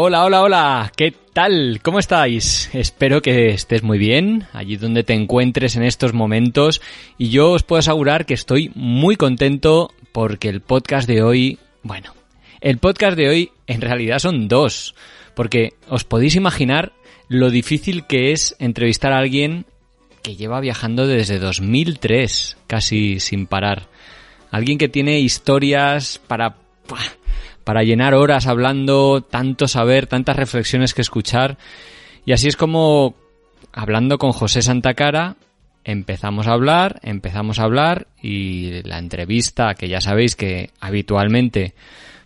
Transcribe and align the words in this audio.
Hola, 0.00 0.24
hola, 0.24 0.42
hola, 0.42 0.92
¿qué 0.96 1.12
tal? 1.32 1.80
¿Cómo 1.82 1.98
estáis? 1.98 2.70
Espero 2.72 3.20
que 3.20 3.48
estés 3.48 3.82
muy 3.82 3.98
bien, 3.98 4.46
allí 4.52 4.76
donde 4.76 5.02
te 5.02 5.12
encuentres 5.12 5.74
en 5.74 5.82
estos 5.82 6.12
momentos, 6.12 6.80
y 7.18 7.30
yo 7.30 7.50
os 7.50 7.64
puedo 7.64 7.80
asegurar 7.80 8.24
que 8.24 8.34
estoy 8.34 8.70
muy 8.76 9.16
contento 9.16 9.90
porque 10.12 10.50
el 10.50 10.60
podcast 10.60 11.08
de 11.08 11.24
hoy, 11.24 11.58
bueno, 11.82 12.14
el 12.60 12.78
podcast 12.78 13.16
de 13.16 13.28
hoy 13.28 13.50
en 13.66 13.80
realidad 13.80 14.20
son 14.20 14.46
dos, 14.46 14.94
porque 15.34 15.72
os 15.88 16.04
podéis 16.04 16.36
imaginar 16.36 16.92
lo 17.26 17.50
difícil 17.50 18.06
que 18.06 18.30
es 18.30 18.54
entrevistar 18.60 19.12
a 19.12 19.18
alguien 19.18 19.66
que 20.22 20.36
lleva 20.36 20.60
viajando 20.60 21.08
desde 21.08 21.40
2003, 21.40 22.56
casi 22.68 23.18
sin 23.18 23.48
parar. 23.48 23.88
Alguien 24.52 24.78
que 24.78 24.88
tiene 24.88 25.18
historias 25.18 26.20
para 26.24 26.54
para 27.68 27.82
llenar 27.82 28.14
horas 28.14 28.46
hablando, 28.46 29.20
tanto 29.20 29.68
saber, 29.68 30.06
tantas 30.06 30.36
reflexiones 30.36 30.94
que 30.94 31.02
escuchar. 31.02 31.58
Y 32.24 32.32
así 32.32 32.48
es 32.48 32.56
como, 32.56 33.14
hablando 33.74 34.16
con 34.16 34.32
José 34.32 34.62
Santacara, 34.62 35.36
empezamos 35.84 36.46
a 36.46 36.52
hablar, 36.52 36.98
empezamos 37.02 37.58
a 37.58 37.64
hablar 37.64 38.06
y 38.22 38.82
la 38.84 38.96
entrevista, 38.98 39.74
que 39.74 39.86
ya 39.86 40.00
sabéis 40.00 40.34
que 40.34 40.70
habitualmente 40.80 41.74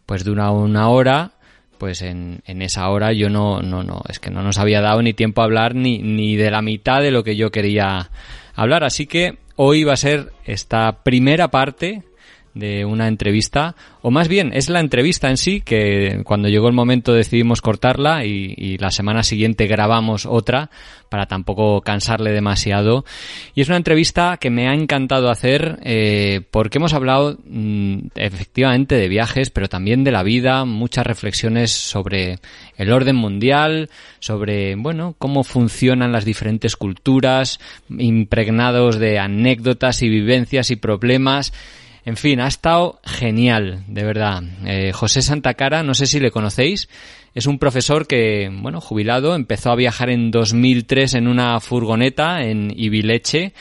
pues 0.06 0.22
dura 0.22 0.52
una 0.52 0.88
hora, 0.90 1.32
pues 1.76 2.02
en, 2.02 2.42
en, 2.46 2.62
esa 2.62 2.88
hora 2.90 3.12
yo 3.12 3.28
no, 3.28 3.62
no, 3.62 3.82
no, 3.82 4.02
es 4.08 4.20
que 4.20 4.30
no 4.30 4.42
nos 4.42 4.58
había 4.58 4.80
dado 4.80 5.02
ni 5.02 5.12
tiempo 5.12 5.40
a 5.40 5.46
hablar 5.46 5.74
ni, 5.74 5.98
ni 5.98 6.36
de 6.36 6.52
la 6.52 6.62
mitad 6.62 7.02
de 7.02 7.10
lo 7.10 7.24
que 7.24 7.34
yo 7.34 7.50
quería 7.50 8.10
hablar. 8.54 8.84
Así 8.84 9.08
que 9.08 9.38
hoy 9.56 9.82
va 9.82 9.94
a 9.94 9.96
ser 9.96 10.32
esta 10.44 11.02
primera 11.02 11.48
parte 11.48 12.04
de 12.54 12.84
una 12.84 13.08
entrevista, 13.08 13.74
o 14.02 14.10
más 14.10 14.28
bien 14.28 14.50
es 14.52 14.68
la 14.68 14.80
entrevista 14.80 15.30
en 15.30 15.36
sí, 15.36 15.60
que 15.60 16.20
cuando 16.24 16.48
llegó 16.48 16.68
el 16.68 16.74
momento 16.74 17.12
decidimos 17.12 17.60
cortarla 17.60 18.24
y, 18.24 18.76
la 18.78 18.90
semana 18.90 19.22
siguiente 19.22 19.66
grabamos 19.66 20.26
otra 20.26 20.70
para 21.08 21.26
tampoco 21.26 21.82
cansarle 21.82 22.32
demasiado. 22.32 23.04
Y 23.54 23.60
es 23.60 23.68
una 23.68 23.76
entrevista 23.76 24.38
que 24.38 24.50
me 24.50 24.68
ha 24.68 24.74
encantado 24.74 25.30
hacer 25.30 25.78
eh, 25.84 26.40
porque 26.50 26.78
hemos 26.78 26.94
hablado 26.94 27.38
mm, 27.44 27.98
efectivamente 28.14 28.96
de 28.96 29.08
viajes, 29.08 29.50
pero 29.50 29.68
también 29.68 30.04
de 30.04 30.10
la 30.10 30.22
vida, 30.22 30.64
muchas 30.64 31.06
reflexiones 31.06 31.70
sobre 31.70 32.38
el 32.76 32.92
orden 32.92 33.16
mundial, 33.16 33.90
sobre, 34.20 34.74
bueno, 34.74 35.14
cómo 35.18 35.44
funcionan 35.44 36.12
las 36.12 36.24
diferentes 36.24 36.76
culturas, 36.76 37.60
impregnados 37.90 38.98
de 38.98 39.18
anécdotas 39.18 40.02
y 40.02 40.08
vivencias 40.08 40.70
y 40.70 40.76
problemas. 40.76 41.52
En 42.04 42.16
fin, 42.16 42.40
ha 42.40 42.48
estado 42.48 43.00
genial, 43.04 43.84
de 43.86 44.02
verdad. 44.02 44.42
Eh, 44.64 44.92
José 44.92 45.22
Santacara, 45.22 45.84
no 45.84 45.94
sé 45.94 46.06
si 46.06 46.18
le 46.18 46.32
conocéis, 46.32 46.88
es 47.34 47.46
un 47.46 47.58
profesor 47.58 48.06
que, 48.06 48.50
bueno, 48.52 48.80
jubilado, 48.80 49.34
empezó 49.34 49.70
a 49.70 49.76
viajar 49.76 50.10
en 50.10 50.30
2003 50.30 51.14
en 51.14 51.28
una 51.28 51.60
furgoneta 51.60 52.42
en 52.44 52.72
Ibileche 52.76 53.54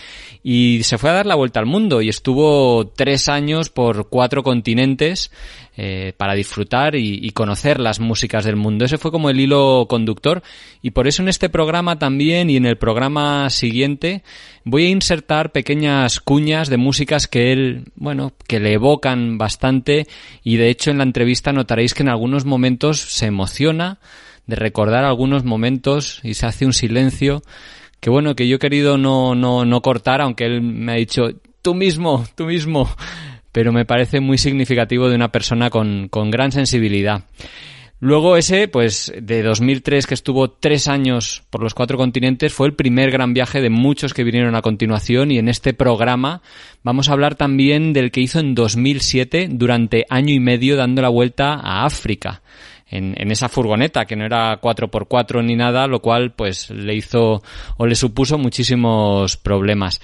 y 0.43 0.81
se 0.83 0.97
fue 0.97 1.11
a 1.11 1.13
dar 1.13 1.25
la 1.25 1.35
vuelta 1.35 1.59
al 1.59 1.67
mundo 1.67 2.01
y 2.01 2.09
estuvo 2.09 2.87
tres 2.87 3.29
años 3.29 3.69
por 3.69 4.09
cuatro 4.09 4.43
continentes 4.43 5.31
eh, 5.77 6.13
para 6.17 6.33
disfrutar 6.33 6.95
y, 6.95 7.31
conocer 7.31 7.79
las 7.79 7.99
músicas 7.99 8.43
del 8.43 8.57
mundo. 8.57 8.83
Ese 8.83 8.97
fue 8.97 9.11
como 9.11 9.29
el 9.29 9.39
hilo 9.39 9.85
conductor. 9.87 10.43
Y 10.81 10.91
por 10.91 11.07
eso 11.07 11.21
en 11.21 11.29
este 11.29 11.47
programa 11.49 11.97
también 11.97 12.49
y 12.49 12.57
en 12.57 12.65
el 12.65 12.77
programa 12.77 13.49
siguiente 13.49 14.23
voy 14.65 14.85
a 14.85 14.89
insertar 14.89 15.51
pequeñas 15.51 16.19
cuñas 16.19 16.69
de 16.69 16.77
músicas 16.77 17.27
que 17.27 17.53
él, 17.53 17.85
bueno, 17.95 18.33
que 18.47 18.59
le 18.59 18.73
evocan 18.73 19.37
bastante. 19.37 20.07
Y 20.43 20.57
de 20.57 20.69
hecho 20.69 20.91
en 20.91 20.97
la 20.97 21.05
entrevista 21.05 21.53
notaréis 21.53 21.93
que 21.93 22.03
en 22.03 22.09
algunos 22.09 22.43
momentos 22.43 22.99
se 22.99 23.27
emociona 23.27 23.99
de 24.47 24.57
recordar 24.57 25.05
algunos 25.05 25.45
momentos 25.45 26.19
y 26.23 26.33
se 26.33 26.47
hace 26.47 26.65
un 26.65 26.73
silencio 26.73 27.43
que 28.01 28.09
bueno, 28.09 28.35
que 28.35 28.47
yo 28.47 28.55
he 28.55 28.59
querido 28.59 28.97
no, 28.97 29.35
no, 29.35 29.63
no 29.63 29.81
cortar, 29.81 30.21
aunque 30.21 30.45
él 30.45 30.61
me 30.61 30.91
ha 30.91 30.95
dicho, 30.95 31.29
tú 31.61 31.75
mismo, 31.75 32.25
tú 32.35 32.45
mismo, 32.45 32.89
pero 33.51 33.71
me 33.71 33.85
parece 33.85 34.19
muy 34.19 34.37
significativo 34.37 35.09
de 35.09 35.15
una 35.15 35.31
persona 35.31 35.69
con, 35.69 36.07
con 36.09 36.31
gran 36.31 36.51
sensibilidad. 36.51 37.25
Luego 38.03 38.35
ese, 38.35 38.67
pues 38.67 39.13
de 39.15 39.43
2003 39.43 40.07
que 40.07 40.15
estuvo 40.15 40.49
tres 40.49 40.87
años 40.87 41.43
por 41.51 41.61
los 41.61 41.75
cuatro 41.75 41.99
continentes, 41.99 42.51
fue 42.51 42.65
el 42.65 42.73
primer 42.73 43.11
gran 43.11 43.35
viaje 43.35 43.61
de 43.61 43.69
muchos 43.69 44.15
que 44.15 44.23
vinieron 44.23 44.55
a 44.55 44.63
continuación 44.63 45.29
y 45.29 45.37
en 45.37 45.47
este 45.47 45.75
programa 45.75 46.41
vamos 46.81 47.09
a 47.09 47.13
hablar 47.13 47.35
también 47.35 47.93
del 47.93 48.09
que 48.09 48.21
hizo 48.21 48.39
en 48.39 48.55
2007 48.55 49.49
durante 49.51 50.07
año 50.09 50.33
y 50.33 50.39
medio 50.39 50.77
dando 50.77 51.03
la 51.03 51.09
vuelta 51.09 51.53
a 51.53 51.85
África 51.85 52.41
en, 52.91 53.13
en, 53.17 53.29
esa 53.31 53.49
furgoneta 53.49 54.05
que 54.05 54.15
no 54.15 54.25
era 54.25 54.59
4x4 54.59 55.43
ni 55.45 55.55
nada, 55.55 55.85
lo 55.85 56.01
cual 56.01 56.33
pues 56.33 56.71
le 56.71 56.95
hizo 56.95 57.43
o 57.77 57.85
le 57.85 57.93
supuso 57.95 58.39
muchísimos 58.39 59.37
problemas. 59.37 60.01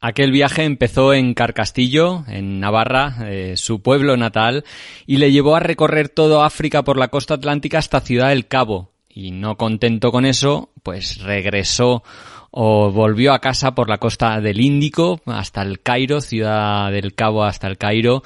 Aquel 0.00 0.30
viaje 0.30 0.62
empezó 0.62 1.12
en 1.12 1.34
Carcastillo, 1.34 2.24
en 2.28 2.60
Navarra, 2.60 3.16
eh, 3.26 3.54
su 3.56 3.82
pueblo 3.82 4.16
natal, 4.16 4.64
y 5.06 5.16
le 5.16 5.32
llevó 5.32 5.56
a 5.56 5.60
recorrer 5.60 6.08
todo 6.08 6.44
África 6.44 6.84
por 6.84 6.96
la 6.96 7.08
costa 7.08 7.34
atlántica 7.34 7.78
hasta 7.78 8.00
Ciudad 8.00 8.28
del 8.28 8.46
Cabo. 8.46 8.92
Y 9.08 9.32
no 9.32 9.56
contento 9.56 10.12
con 10.12 10.24
eso, 10.24 10.70
pues 10.84 11.18
regresó 11.22 12.04
o 12.50 12.90
volvió 12.92 13.32
a 13.32 13.40
casa 13.40 13.74
por 13.74 13.88
la 13.88 13.98
costa 13.98 14.40
del 14.40 14.60
Índico 14.60 15.20
hasta 15.26 15.62
el 15.62 15.80
Cairo, 15.80 16.20
Ciudad 16.20 16.90
del 16.92 17.14
Cabo 17.14 17.44
hasta 17.44 17.66
el 17.66 17.76
Cairo, 17.76 18.22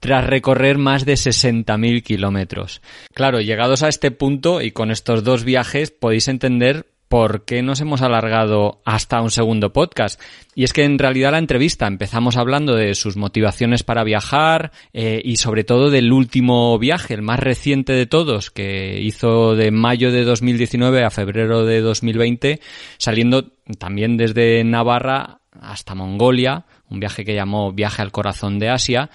tras 0.00 0.26
recorrer 0.26 0.76
más 0.76 1.06
de 1.06 1.14
60.000 1.14 2.02
kilómetros. 2.02 2.82
Claro, 3.14 3.40
llegados 3.40 3.82
a 3.82 3.88
este 3.88 4.10
punto 4.10 4.60
y 4.60 4.72
con 4.72 4.90
estos 4.90 5.24
dos 5.24 5.44
viajes 5.44 5.90
podéis 5.90 6.28
entender 6.28 6.86
por 7.14 7.44
qué 7.44 7.62
nos 7.62 7.80
hemos 7.80 8.02
alargado 8.02 8.80
hasta 8.84 9.22
un 9.22 9.30
segundo 9.30 9.72
podcast. 9.72 10.20
Y 10.56 10.64
es 10.64 10.72
que 10.72 10.82
en 10.82 10.98
realidad 10.98 11.30
la 11.30 11.38
entrevista 11.38 11.86
empezamos 11.86 12.36
hablando 12.36 12.74
de 12.74 12.96
sus 12.96 13.16
motivaciones 13.16 13.84
para 13.84 14.02
viajar 14.02 14.72
eh, 14.92 15.22
y 15.24 15.36
sobre 15.36 15.62
todo 15.62 15.90
del 15.90 16.12
último 16.12 16.76
viaje, 16.76 17.14
el 17.14 17.22
más 17.22 17.38
reciente 17.38 17.92
de 17.92 18.06
todos, 18.06 18.50
que 18.50 19.00
hizo 19.00 19.54
de 19.54 19.70
mayo 19.70 20.10
de 20.10 20.24
2019 20.24 21.04
a 21.04 21.10
febrero 21.10 21.64
de 21.64 21.82
2020, 21.82 22.58
saliendo 22.98 23.52
también 23.78 24.16
desde 24.16 24.64
Navarra 24.64 25.38
hasta 25.60 25.94
Mongolia, 25.94 26.66
un 26.90 26.98
viaje 26.98 27.24
que 27.24 27.36
llamó 27.36 27.72
Viaje 27.72 28.02
al 28.02 28.10
Corazón 28.10 28.58
de 28.58 28.70
Asia, 28.70 29.08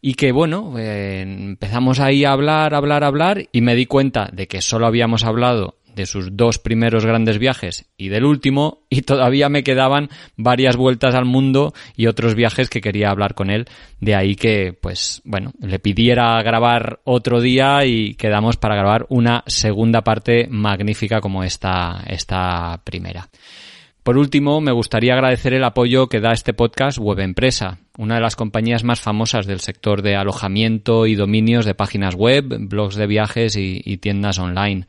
y 0.00 0.14
que 0.14 0.30
bueno, 0.30 0.78
eh, 0.78 1.22
empezamos 1.22 1.98
ahí 1.98 2.24
a 2.24 2.30
hablar, 2.30 2.74
hablar, 2.74 3.02
hablar 3.02 3.48
y 3.50 3.60
me 3.60 3.74
di 3.74 3.86
cuenta 3.86 4.30
de 4.32 4.46
que 4.46 4.62
solo 4.62 4.86
habíamos 4.86 5.24
hablado 5.24 5.79
de 5.94 6.06
sus 6.06 6.36
dos 6.36 6.58
primeros 6.58 7.04
grandes 7.04 7.38
viajes 7.38 7.90
y 7.96 8.08
del 8.08 8.24
último, 8.24 8.84
y 8.88 9.02
todavía 9.02 9.48
me 9.48 9.62
quedaban 9.62 10.08
varias 10.36 10.76
vueltas 10.76 11.14
al 11.14 11.24
mundo 11.24 11.72
y 11.96 12.06
otros 12.06 12.34
viajes 12.34 12.70
que 12.70 12.80
quería 12.80 13.10
hablar 13.10 13.34
con 13.34 13.50
él. 13.50 13.66
De 14.00 14.14
ahí 14.14 14.36
que, 14.36 14.72
pues, 14.72 15.22
bueno, 15.24 15.52
le 15.60 15.78
pidiera 15.78 16.42
grabar 16.42 17.00
otro 17.04 17.40
día 17.40 17.84
y 17.84 18.14
quedamos 18.14 18.56
para 18.56 18.76
grabar 18.76 19.06
una 19.08 19.44
segunda 19.46 20.02
parte 20.02 20.46
magnífica 20.50 21.20
como 21.20 21.44
esta, 21.44 22.02
esta 22.06 22.80
primera. 22.84 23.28
Por 24.02 24.16
último, 24.16 24.60
me 24.62 24.72
gustaría 24.72 25.12
agradecer 25.12 25.52
el 25.52 25.62
apoyo 25.62 26.08
que 26.08 26.20
da 26.20 26.32
este 26.32 26.54
podcast 26.54 26.98
Web 26.98 27.20
Empresa, 27.20 27.78
una 27.98 28.14
de 28.14 28.22
las 28.22 28.34
compañías 28.34 28.82
más 28.82 29.00
famosas 29.00 29.46
del 29.46 29.60
sector 29.60 30.00
de 30.00 30.16
alojamiento 30.16 31.06
y 31.06 31.14
dominios 31.14 31.66
de 31.66 31.74
páginas 31.74 32.14
web, 32.14 32.46
blogs 32.60 32.96
de 32.96 33.06
viajes 33.06 33.56
y, 33.56 33.82
y 33.84 33.98
tiendas 33.98 34.38
online. 34.38 34.86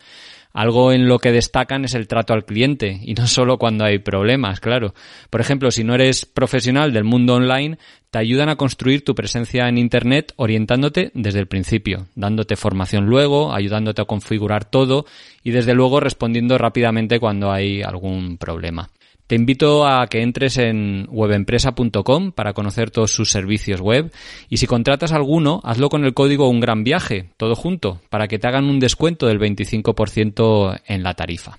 Algo 0.54 0.92
en 0.92 1.08
lo 1.08 1.20
que 1.20 1.32
destacan 1.32 1.86
es 1.86 1.94
el 1.94 2.08
trato 2.08 2.34
al 2.34 2.46
cliente, 2.46 3.00
y 3.02 3.14
no 3.14 3.28
solo 3.28 3.58
cuando 3.58 3.86
hay 3.86 4.00
problemas, 4.00 4.60
claro. 4.60 4.94
Por 5.30 5.42
ejemplo, 5.42 5.72
si 5.72 5.84
no 5.84 5.96
eres 5.96 6.26
profesional 6.26 6.94
del 6.94 7.04
mundo 7.04 7.36
online, 7.36 7.78
te 8.10 8.20
ayudan 8.20 8.50
a 8.50 8.58
construir 8.58 9.06
tu 9.06 9.16
presencia 9.16 9.70
en 9.70 9.78
Internet 9.78 10.34
orientándote 10.36 11.12
desde 11.14 11.40
el 11.40 11.48
principio, 11.48 12.08
dándote 12.16 12.58
formación 12.58 13.06
luego, 13.06 13.54
ayudándote 13.54 14.02
a 14.02 14.06
configurar 14.06 14.66
todo 14.66 15.06
y 15.44 15.52
desde 15.52 15.74
luego 15.74 16.00
respondiendo 16.00 16.58
rápidamente 16.58 17.20
cuando 17.20 17.52
hay 17.52 17.82
algún 17.82 18.38
problema. 18.38 18.90
Te 19.32 19.36
invito 19.36 19.88
a 19.88 20.08
que 20.08 20.22
entres 20.22 20.58
en 20.58 21.08
webempresa.com 21.10 22.34
para 22.34 22.52
conocer 22.52 22.92
todos 22.92 23.14
sus 23.14 23.32
servicios 23.32 23.80
web 23.80 24.12
y 24.50 24.58
si 24.58 24.68
contratas 24.68 25.14
alguno, 25.14 25.62
hazlo 25.64 25.88
con 25.88 26.04
el 26.04 26.14
código 26.14 26.50
Un 26.50 26.60
Gran 26.60 26.84
Viaje, 26.84 27.30
todo 27.38 27.56
junto, 27.56 28.02
para 28.10 28.28
que 28.28 28.40
te 28.40 28.50
hagan 28.50 28.66
un 28.66 28.82
descuento 28.82 29.28
del 29.28 29.40
25% 29.40 30.82
en 30.86 31.04
la 31.04 31.14
tarifa. 31.14 31.58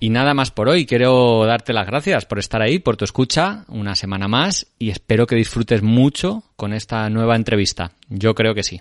Y 0.00 0.08
nada 0.08 0.32
más 0.32 0.52
por 0.52 0.70
hoy, 0.70 0.86
quiero 0.86 1.44
darte 1.44 1.74
las 1.74 1.86
gracias 1.86 2.24
por 2.24 2.38
estar 2.38 2.62
ahí, 2.62 2.78
por 2.78 2.96
tu 2.96 3.04
escucha, 3.04 3.66
una 3.68 3.94
semana 3.94 4.26
más 4.26 4.66
y 4.78 4.88
espero 4.88 5.26
que 5.26 5.36
disfrutes 5.36 5.82
mucho 5.82 6.44
con 6.56 6.72
esta 6.72 7.10
nueva 7.10 7.36
entrevista. 7.36 7.92
Yo 8.08 8.34
creo 8.34 8.54
que 8.54 8.62
sí. 8.62 8.80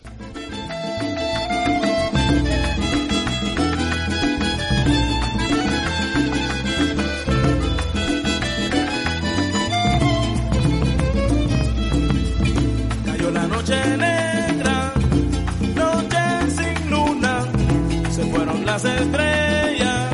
Las 18.74 18.86
estrellas, 18.86 20.12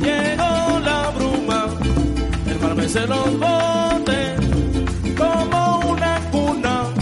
llegó 0.00 0.80
la 0.80 1.12
bruma, 1.14 1.66
el 2.48 2.58
mar 2.58 2.74
me 2.76 2.88
se 2.88 3.06
los 3.06 3.38
bote 3.38 4.36
como 5.18 5.80
una 5.90 6.18
cuna 6.30 6.94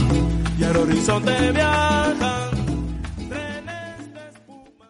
y 0.58 0.64
el 0.64 0.76
horizonte 0.76 1.52
viaja. 1.52 2.50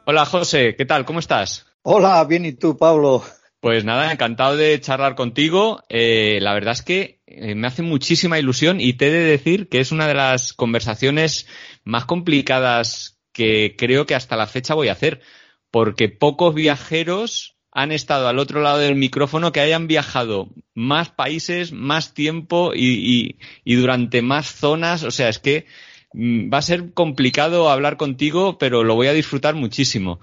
Hola 0.07 0.25
José, 0.25 0.75
¿qué 0.77 0.87
tal? 0.87 1.05
¿Cómo 1.05 1.19
estás? 1.19 1.67
Hola, 1.83 2.25
bien 2.25 2.47
y 2.47 2.53
tú, 2.55 2.79
Pablo. 2.79 3.23
Pues 3.61 3.85
nada, 3.85 4.11
encantado 4.11 4.57
de 4.57 4.81
charlar 4.81 5.15
contigo. 5.15 5.83
Eh, 5.91 6.39
la 6.41 6.55
verdad 6.55 6.73
es 6.73 6.81
que 6.81 7.21
eh, 7.27 7.55
me 7.55 7.67
hace 7.67 7.83
muchísima 7.83 8.39
ilusión 8.39 8.81
y 8.81 8.95
te 8.95 9.09
he 9.09 9.11
de 9.11 9.25
decir 9.25 9.69
que 9.69 9.81
es 9.81 9.93
una 9.93 10.09
de 10.09 10.15
las 10.15 10.55
conversaciones 10.55 11.47
más 11.85 12.07
complicadas 12.07 13.19
que 13.33 13.75
creo 13.77 14.07
que 14.07 14.15
hasta 14.15 14.37
la 14.37 14.47
fecha 14.47 14.73
voy 14.73 14.89
a 14.89 14.93
hacer, 14.93 15.21
porque 15.73 16.11
pocos 16.11 16.55
viajeros 16.55 17.57
han 17.73 17.91
estado 17.91 18.29
al 18.29 18.39
otro 18.39 18.61
lado 18.61 18.79
del 18.79 18.95
micrófono 18.95 19.51
que 19.51 19.61
hayan 19.61 19.89
viajado 19.89 20.51
más 20.75 21.09
países, 21.09 21.73
más 21.73 22.13
tiempo 22.13 22.73
y, 22.77 23.39
durante 23.65 24.21
más 24.21 24.55
zonas. 24.55 25.03
O 25.03 25.11
sea, 25.11 25.31
es 25.31 25.39
que 25.39 25.65
mm, 26.13 26.53
va 26.53 26.59
a 26.59 26.63
ser 26.63 26.93
complicado 26.93 27.71
hablar 27.71 27.97
contigo, 27.97 28.59
pero 28.59 28.85
lo 28.85 28.95
voy 28.95 29.07
a 29.07 29.15
disfrutar 29.15 29.55
muchísimo. 29.55 30.21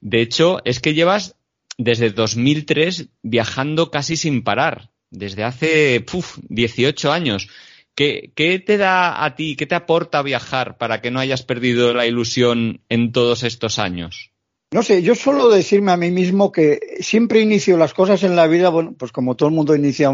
De 0.00 0.22
hecho, 0.22 0.62
es 0.64 0.80
que 0.80 0.94
llevas 0.94 1.36
desde 1.76 2.10
2003 2.10 3.10
viajando 3.22 3.90
casi 3.90 4.16
sin 4.16 4.42
parar, 4.42 4.90
desde 5.10 5.44
hace 5.44 6.00
puf, 6.00 6.38
18 6.48 7.12
años. 7.12 7.50
¿Qué, 7.94 8.32
¿Qué, 8.34 8.58
te 8.58 8.78
da 8.78 9.24
a 9.24 9.34
ti, 9.34 9.56
qué 9.56 9.66
te 9.66 9.74
aporta 9.74 10.22
viajar 10.22 10.78
para 10.78 11.02
que 11.02 11.10
no 11.10 11.20
hayas 11.20 11.42
perdido 11.42 11.92
la 11.92 12.06
ilusión 12.06 12.80
en 12.88 13.12
todos 13.12 13.42
estos 13.42 13.78
años? 13.78 14.32
No 14.72 14.82
sé, 14.82 15.00
yo 15.02 15.14
suelo 15.14 15.48
decirme 15.48 15.92
a 15.92 15.96
mí 15.96 16.10
mismo 16.10 16.50
que 16.50 16.80
siempre 17.00 17.40
inicio 17.40 17.76
las 17.76 17.94
cosas 17.94 18.22
en 18.24 18.34
la 18.34 18.48
vida, 18.48 18.68
bueno, 18.68 18.94
pues 18.98 19.12
como 19.12 19.36
todo 19.36 19.48
el 19.48 19.54
mundo 19.54 19.76
inicia 19.76 20.10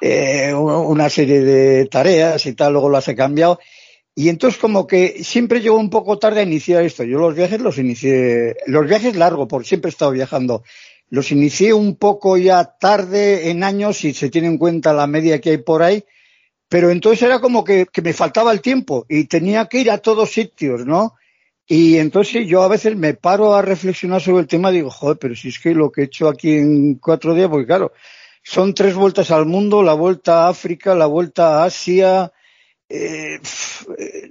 eh, 0.00 0.54
una 0.54 1.10
serie 1.10 1.40
de 1.40 1.86
tareas 1.86 2.46
y 2.46 2.52
tal, 2.52 2.74
luego 2.74 2.88
las 2.88 3.08
he 3.08 3.16
cambiado. 3.16 3.58
Y 4.14 4.28
entonces 4.28 4.60
como 4.60 4.86
que 4.86 5.24
siempre 5.24 5.60
llego 5.60 5.76
un 5.76 5.90
poco 5.90 6.18
tarde 6.18 6.40
a 6.40 6.44
iniciar 6.44 6.84
esto. 6.84 7.02
Yo 7.02 7.18
los 7.18 7.34
viajes 7.34 7.60
los 7.60 7.78
inicié, 7.78 8.56
los 8.66 8.86
viajes 8.86 9.16
largos, 9.16 9.48
porque 9.48 9.68
siempre 9.68 9.88
he 9.88 9.92
estado 9.92 10.12
viajando. 10.12 10.62
Los 11.10 11.32
inicié 11.32 11.72
un 11.72 11.96
poco 11.96 12.36
ya 12.36 12.76
tarde 12.78 13.50
en 13.50 13.64
años, 13.64 13.98
si 13.98 14.12
se 14.14 14.30
tiene 14.30 14.48
en 14.48 14.58
cuenta 14.58 14.92
la 14.92 15.06
media 15.06 15.40
que 15.40 15.50
hay 15.50 15.58
por 15.58 15.82
ahí, 15.82 16.04
pero 16.68 16.90
entonces 16.90 17.22
era 17.22 17.40
como 17.40 17.64
que, 17.64 17.86
que 17.86 18.02
me 18.02 18.12
faltaba 18.12 18.52
el 18.52 18.60
tiempo 18.60 19.04
y 19.08 19.24
tenía 19.24 19.66
que 19.66 19.80
ir 19.80 19.90
a 19.90 19.98
todos 19.98 20.30
sitios, 20.30 20.86
¿no? 20.86 21.14
Y 21.70 21.98
entonces 21.98 22.46
yo 22.46 22.62
a 22.62 22.68
veces 22.68 22.96
me 22.96 23.12
paro 23.12 23.54
a 23.54 23.60
reflexionar 23.60 24.22
sobre 24.22 24.40
el 24.40 24.48
tema 24.48 24.70
y 24.70 24.76
digo, 24.76 24.90
joder, 24.90 25.18
pero 25.18 25.36
si 25.36 25.48
es 25.48 25.58
que 25.58 25.74
lo 25.74 25.92
que 25.92 26.00
he 26.00 26.04
hecho 26.04 26.26
aquí 26.26 26.54
en 26.54 26.94
cuatro 26.94 27.34
días, 27.34 27.50
porque 27.50 27.66
claro, 27.66 27.92
son 28.42 28.72
tres 28.72 28.94
vueltas 28.94 29.30
al 29.30 29.44
mundo, 29.44 29.82
la 29.82 29.92
vuelta 29.92 30.46
a 30.46 30.48
África, 30.48 30.94
la 30.94 31.04
vuelta 31.04 31.60
a 31.60 31.64
Asia, 31.64 32.32
eh, 32.88 33.38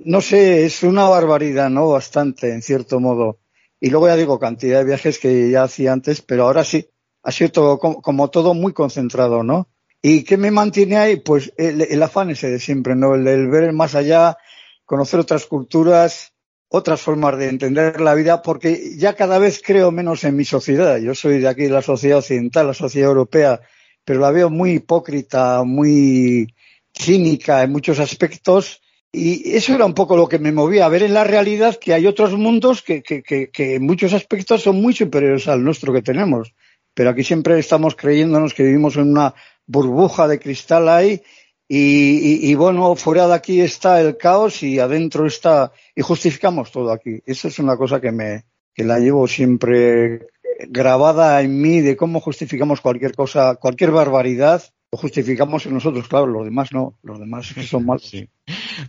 no 0.04 0.20
sé, 0.20 0.66
es 0.66 0.82
una 0.82 1.08
barbaridad, 1.08 1.70
¿no? 1.70 1.90
Bastante, 1.90 2.52
en 2.52 2.64
cierto 2.64 3.00
modo. 3.00 3.38
Y 3.80 3.92
luego 3.92 4.08
ya 4.08 4.16
digo, 4.16 4.40
cantidad 4.40 4.80
de 4.80 4.86
viajes 4.86 5.20
que 5.20 5.52
ya 5.52 5.62
hacía 5.62 5.94
antes, 5.94 6.24
pero 6.24 6.46
ahora 6.46 6.64
sí, 6.64 6.90
ha 7.22 7.32
sido 7.32 7.52
todo, 7.52 7.78
como, 7.78 8.30
todo 8.32 8.56
muy 8.56 8.74
concentrado, 8.74 9.44
¿no? 9.44 9.70
¿Y 10.02 10.24
qué 10.24 10.38
me 10.38 10.50
mantiene 10.50 10.98
ahí? 10.98 11.18
Pues 11.18 11.54
el, 11.58 12.02
afán 12.02 12.32
ese 12.32 12.50
de 12.50 12.60
siempre, 12.60 12.96
¿no? 12.96 13.14
El, 13.14 13.28
el 13.28 13.48
ver 13.48 13.72
más 13.74 13.94
allá, 13.94 14.38
conocer 14.86 15.20
otras 15.20 15.46
culturas, 15.46 16.34
otras 16.70 17.02
formas 17.02 17.38
de 17.38 17.50
entender 17.50 18.02
la 18.02 18.14
vida, 18.14 18.42
porque 18.42 18.98
ya 18.98 19.14
cada 19.14 19.40
vez 19.40 19.62
creo 19.64 19.92
menos 19.92 20.24
en 20.24 20.36
mi 20.36 20.46
sociedad. 20.46 20.98
Yo 20.98 21.16
soy 21.16 21.40
de 21.40 21.48
aquí 21.48 21.64
de 21.64 21.70
la 21.70 21.82
sociedad 21.82 22.20
occidental, 22.20 22.68
la 22.68 22.74
sociedad 22.74 23.10
europea, 23.10 23.62
pero 24.04 24.20
la 24.20 24.32
veo 24.32 24.50
muy 24.50 24.72
hipócrita, 24.72 25.64
muy 25.64 26.54
cínica 26.94 27.64
en 27.64 27.72
muchos 27.72 28.00
aspectos. 28.00 28.82
Y 29.12 29.56
eso 29.56 29.74
era 29.74 29.86
un 29.86 29.94
poco 29.94 30.18
lo 30.18 30.28
que 30.28 30.40
me 30.40 30.52
movía, 30.52 30.86
a 30.86 30.90
ver 30.90 31.04
en 31.04 31.14
la 31.14 31.24
realidad 31.24 31.78
que 31.80 31.94
hay 31.94 32.06
otros 32.06 32.34
mundos 32.34 32.82
que, 32.82 33.02
que, 33.02 33.24
que, 33.24 33.50
que 33.50 33.76
en 33.76 33.86
muchos 33.86 34.14
aspectos 34.14 34.64
son 34.64 34.82
muy 34.82 34.94
superiores 34.94 35.48
al 35.48 35.64
nuestro 35.64 35.94
que 35.94 36.02
tenemos. 36.02 36.54
Pero 36.94 37.12
aquí 37.12 37.24
siempre 37.24 37.58
estamos 37.58 37.96
creyéndonos 37.96 38.54
que 38.54 38.64
vivimos 38.64 38.98
en 38.98 39.12
una 39.12 39.34
burbuja 39.66 40.28
de 40.28 40.40
cristal 40.40 40.90
ahí 40.90 41.22
y, 41.68 42.50
y, 42.50 42.56
bueno, 42.56 42.96
fuera 42.96 43.28
de 43.28 43.34
aquí 43.34 43.62
está 43.62 44.00
el 44.00 44.16
caos 44.18 44.64
y 44.64 44.80
adentro 44.80 45.26
está, 45.26 45.74
y 45.96 46.02
justificamos 46.02 46.72
todo 46.72 46.92
aquí. 46.92 47.22
Eso 47.26 47.50
es 47.50 47.60
una 47.60 47.76
cosa 47.76 48.00
que 48.00 48.12
me, 48.12 48.46
que 48.74 48.86
la 48.86 49.00
llevo 49.00 49.28
siempre 49.28 50.28
grabada 50.70 51.42
en 51.42 51.62
mí 51.62 51.82
de 51.82 51.98
cómo 51.98 52.22
justificamos 52.22 52.82
cualquier 52.82 53.16
cosa, 53.16 53.56
cualquier 53.56 53.92
barbaridad 53.92 54.64
lo 54.92 54.98
justificamos 54.98 55.66
nosotros, 55.68 56.08
claro, 56.08 56.28
los 56.28 56.46
demás 56.46 56.72
no, 56.72 56.98
los 57.04 57.20
demás 57.20 57.54
son 57.70 57.86
malos. 57.86 58.10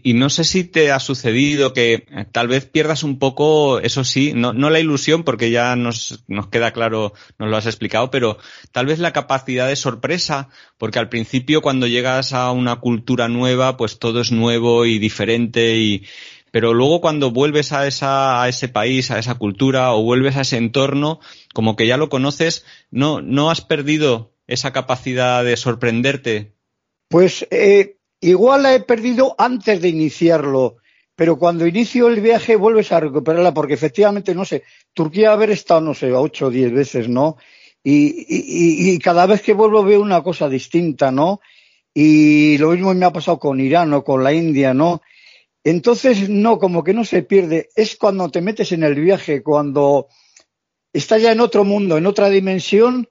Y 0.05 0.15
no 0.15 0.31
sé 0.31 0.45
si 0.45 0.63
te 0.63 0.93
ha 0.93 1.01
sucedido 1.01 1.73
que 1.73 1.95
eh, 1.95 2.27
tal 2.31 2.47
vez 2.47 2.67
pierdas 2.67 3.03
un 3.03 3.19
poco, 3.19 3.81
eso 3.81 4.05
sí, 4.05 4.33
no, 4.35 4.53
no 4.53 4.71
la 4.71 4.79
ilusión, 4.79 5.25
porque 5.25 5.51
ya 5.51 5.75
nos, 5.75 6.25
nos 6.29 6.49
queda 6.49 6.73
claro, 6.73 7.15
nos 7.39 7.51
lo 7.51 7.57
has 7.57 7.67
explicado, 7.67 8.11
pero 8.13 8.39
tal 8.71 8.87
vez 8.87 9.01
la 9.01 9.13
capacidad 9.13 9.67
de 9.67 9.75
sorpresa, 9.75 10.51
porque 10.77 11.01
al 11.01 11.09
principio 11.09 11.63
cuando 11.63 11.89
llegas 11.89 12.33
a 12.33 12.53
una 12.53 12.77
cultura 12.77 13.29
nueva, 13.29 13.77
pues 13.77 13.99
todo 13.99 14.21
es 14.21 14.31
nuevo 14.31 14.87
y 14.87 15.01
diferente 15.01 15.79
y, 15.79 16.05
pero 16.53 16.75
luego 16.75 17.01
cuando 17.01 17.33
vuelves 17.33 17.73
a, 17.73 17.89
esa, 17.89 18.41
a 18.41 18.49
ese 18.49 18.69
país, 18.69 19.11
a 19.11 19.19
esa 19.19 19.35
cultura 19.35 19.93
o 19.93 20.03
vuelves 20.05 20.37
a 20.37 20.43
ese 20.43 20.59
entorno, 20.59 21.19
como 21.55 21.75
que 21.75 21.89
ya 21.89 21.97
lo 21.97 22.09
conoces, 22.09 22.65
no, 22.93 23.21
no 23.21 23.51
has 23.51 23.63
perdido 23.63 24.38
esa 24.49 24.73
capacidad 24.73 25.45
de 25.45 25.57
sorprenderte? 25.57 26.55
Pues 27.09 27.47
eh, 27.51 27.99
igual 28.21 28.65
la 28.65 28.75
he 28.75 28.81
perdido 28.81 29.37
antes 29.39 29.81
de 29.81 29.89
iniciarlo, 29.91 30.79
pero 31.15 31.39
cuando 31.39 31.67
inicio 31.67 32.09
el 32.09 32.21
viaje 32.21 32.57
vuelves 32.57 32.91
a 32.91 33.01
recuperarla 33.01 33.55
porque 33.55 33.75
efectivamente, 33.75 34.35
no 34.35 34.45
sé, 34.45 34.65
Turquía 34.95 35.33
haber 35.33 35.51
estado, 35.51 35.83
no 35.83 35.95
sé, 35.95 36.13
ocho 36.13 36.47
o 36.47 36.51
diez 36.51 36.73
veces, 36.73 37.09
¿no? 37.09 37.37
Y, 37.85 38.27
y, 38.29 38.91
y, 38.91 38.99
cada 38.99 39.27
vez 39.27 39.41
que 39.41 39.53
vuelvo 39.53 39.85
veo 39.85 40.01
una 40.01 40.23
cosa 40.23 40.49
distinta, 40.49 41.13
¿no? 41.13 41.41
Y 41.95 42.59
lo 42.59 42.71
mismo 42.71 42.93
me 42.93 43.07
ha 43.07 43.13
pasado 43.13 43.39
con 43.39 43.61
Irán 43.61 43.93
o 43.95 44.03
con 44.05 44.25
la 44.25 44.33
India, 44.33 44.75
¿no? 44.75 45.01
Entonces, 45.65 46.29
no, 46.29 46.59
como 46.59 46.83
que 46.83 46.93
no 46.93 47.05
se 47.05 47.23
pierde. 47.23 47.69
Es 47.77 47.97
cuando 47.97 48.31
te 48.31 48.41
metes 48.41 48.73
en 48.73 48.83
el 48.83 48.95
viaje, 48.95 49.43
cuando 49.43 50.09
estás 50.93 51.23
ya 51.23 51.33
en 51.33 51.41
otro 51.41 51.65
mundo, 51.65 51.97
en 51.97 52.07
otra 52.07 52.31
dimensión 52.31 53.09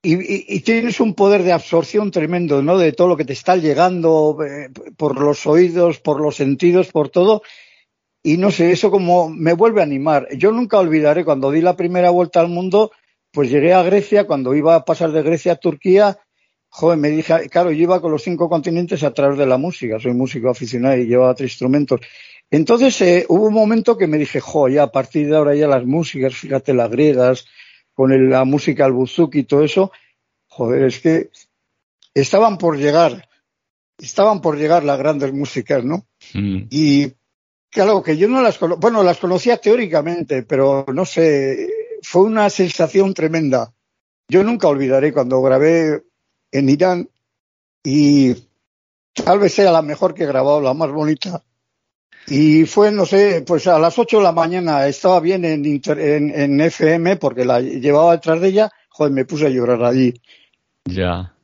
y, 0.00 0.60
tienes 0.60 1.00
un 1.00 1.14
poder 1.14 1.42
de 1.42 1.52
absorción 1.52 2.10
tremendo, 2.10 2.62
¿no? 2.62 2.78
De 2.78 2.92
todo 2.92 3.08
lo 3.08 3.16
que 3.16 3.24
te 3.24 3.32
está 3.32 3.56
llegando 3.56 4.38
eh, 4.44 4.70
por 4.96 5.20
los 5.20 5.46
oídos, 5.46 5.98
por 5.98 6.20
los 6.20 6.36
sentidos, 6.36 6.88
por 6.92 7.08
todo. 7.08 7.42
Y 8.22 8.36
no 8.36 8.50
sé, 8.50 8.70
eso 8.70 8.90
como 8.90 9.28
me 9.28 9.54
vuelve 9.54 9.80
a 9.80 9.84
animar. 9.84 10.28
Yo 10.36 10.52
nunca 10.52 10.78
olvidaré 10.78 11.24
cuando 11.24 11.50
di 11.50 11.60
la 11.62 11.76
primera 11.76 12.10
vuelta 12.10 12.40
al 12.40 12.48
mundo, 12.48 12.92
pues 13.32 13.50
llegué 13.50 13.72
a 13.72 13.82
Grecia, 13.82 14.26
cuando 14.26 14.54
iba 14.54 14.74
a 14.74 14.84
pasar 14.84 15.10
de 15.12 15.22
Grecia 15.22 15.52
a 15.52 15.56
Turquía, 15.56 16.18
joven, 16.68 17.00
me 17.00 17.10
dije, 17.10 17.48
claro, 17.48 17.72
yo 17.72 17.82
iba 17.82 18.00
con 18.00 18.12
los 18.12 18.22
cinco 18.22 18.48
continentes 18.48 19.02
a 19.02 19.12
través 19.12 19.38
de 19.38 19.46
la 19.46 19.56
música, 19.58 19.98
soy 19.98 20.14
músico 20.14 20.48
aficionado 20.50 20.96
y 20.96 21.06
llevaba 21.06 21.34
tres 21.34 21.52
instrumentos. 21.52 22.00
Entonces 22.50 23.00
eh, 23.02 23.26
hubo 23.28 23.46
un 23.46 23.54
momento 23.54 23.96
que 23.96 24.06
me 24.06 24.18
dije, 24.18 24.40
jo, 24.40 24.68
ya 24.68 24.84
a 24.84 24.92
partir 24.92 25.28
de 25.28 25.36
ahora 25.36 25.54
ya 25.54 25.68
las 25.68 25.84
músicas, 25.84 26.34
fíjate 26.34 26.72
las 26.72 26.90
griegas, 26.90 27.46
con 27.98 28.30
la 28.30 28.44
música 28.44 28.84
al 28.84 28.92
buzuki 28.92 29.40
y 29.40 29.42
todo 29.42 29.64
eso, 29.64 29.90
joder, 30.46 30.84
es 30.84 31.00
que 31.00 31.30
estaban 32.14 32.56
por 32.56 32.78
llegar, 32.78 33.28
estaban 33.98 34.40
por 34.40 34.56
llegar 34.56 34.84
las 34.84 35.00
grandes 35.00 35.32
músicas, 35.32 35.82
¿no? 35.82 36.06
Mm. 36.32 36.68
Y 36.70 37.12
claro, 37.68 38.00
que 38.04 38.16
yo 38.16 38.28
no 38.28 38.40
las 38.40 38.56
conocía, 38.56 38.78
bueno, 38.80 39.02
las 39.02 39.18
conocía 39.18 39.56
teóricamente, 39.56 40.44
pero 40.44 40.86
no 40.94 41.04
sé, 41.04 41.68
fue 42.00 42.22
una 42.22 42.48
sensación 42.50 43.14
tremenda. 43.14 43.74
Yo 44.28 44.44
nunca 44.44 44.68
olvidaré 44.68 45.12
cuando 45.12 45.42
grabé 45.42 46.04
en 46.52 46.68
Irán 46.68 47.10
y 47.82 48.32
tal 49.12 49.40
vez 49.40 49.54
sea 49.54 49.72
la 49.72 49.82
mejor 49.82 50.14
que 50.14 50.22
he 50.22 50.28
grabado, 50.28 50.60
la 50.60 50.72
más 50.72 50.92
bonita. 50.92 51.42
Y 52.30 52.66
fue, 52.66 52.90
no 52.90 53.06
sé, 53.06 53.42
pues 53.46 53.66
a 53.66 53.78
las 53.78 53.98
8 53.98 54.18
de 54.18 54.22
la 54.22 54.32
mañana 54.32 54.86
estaba 54.86 55.20
bien 55.20 55.44
en, 55.44 55.64
en, 55.64 56.60
FM 56.60 57.16
porque 57.16 57.44
la 57.44 57.60
llevaba 57.60 58.12
detrás 58.12 58.40
de 58.40 58.48
ella, 58.48 58.70
joder, 58.88 59.12
me 59.12 59.24
puse 59.24 59.46
a 59.46 59.50
llorar 59.50 59.82
allí. 59.84 60.14
Ya. 60.84 61.34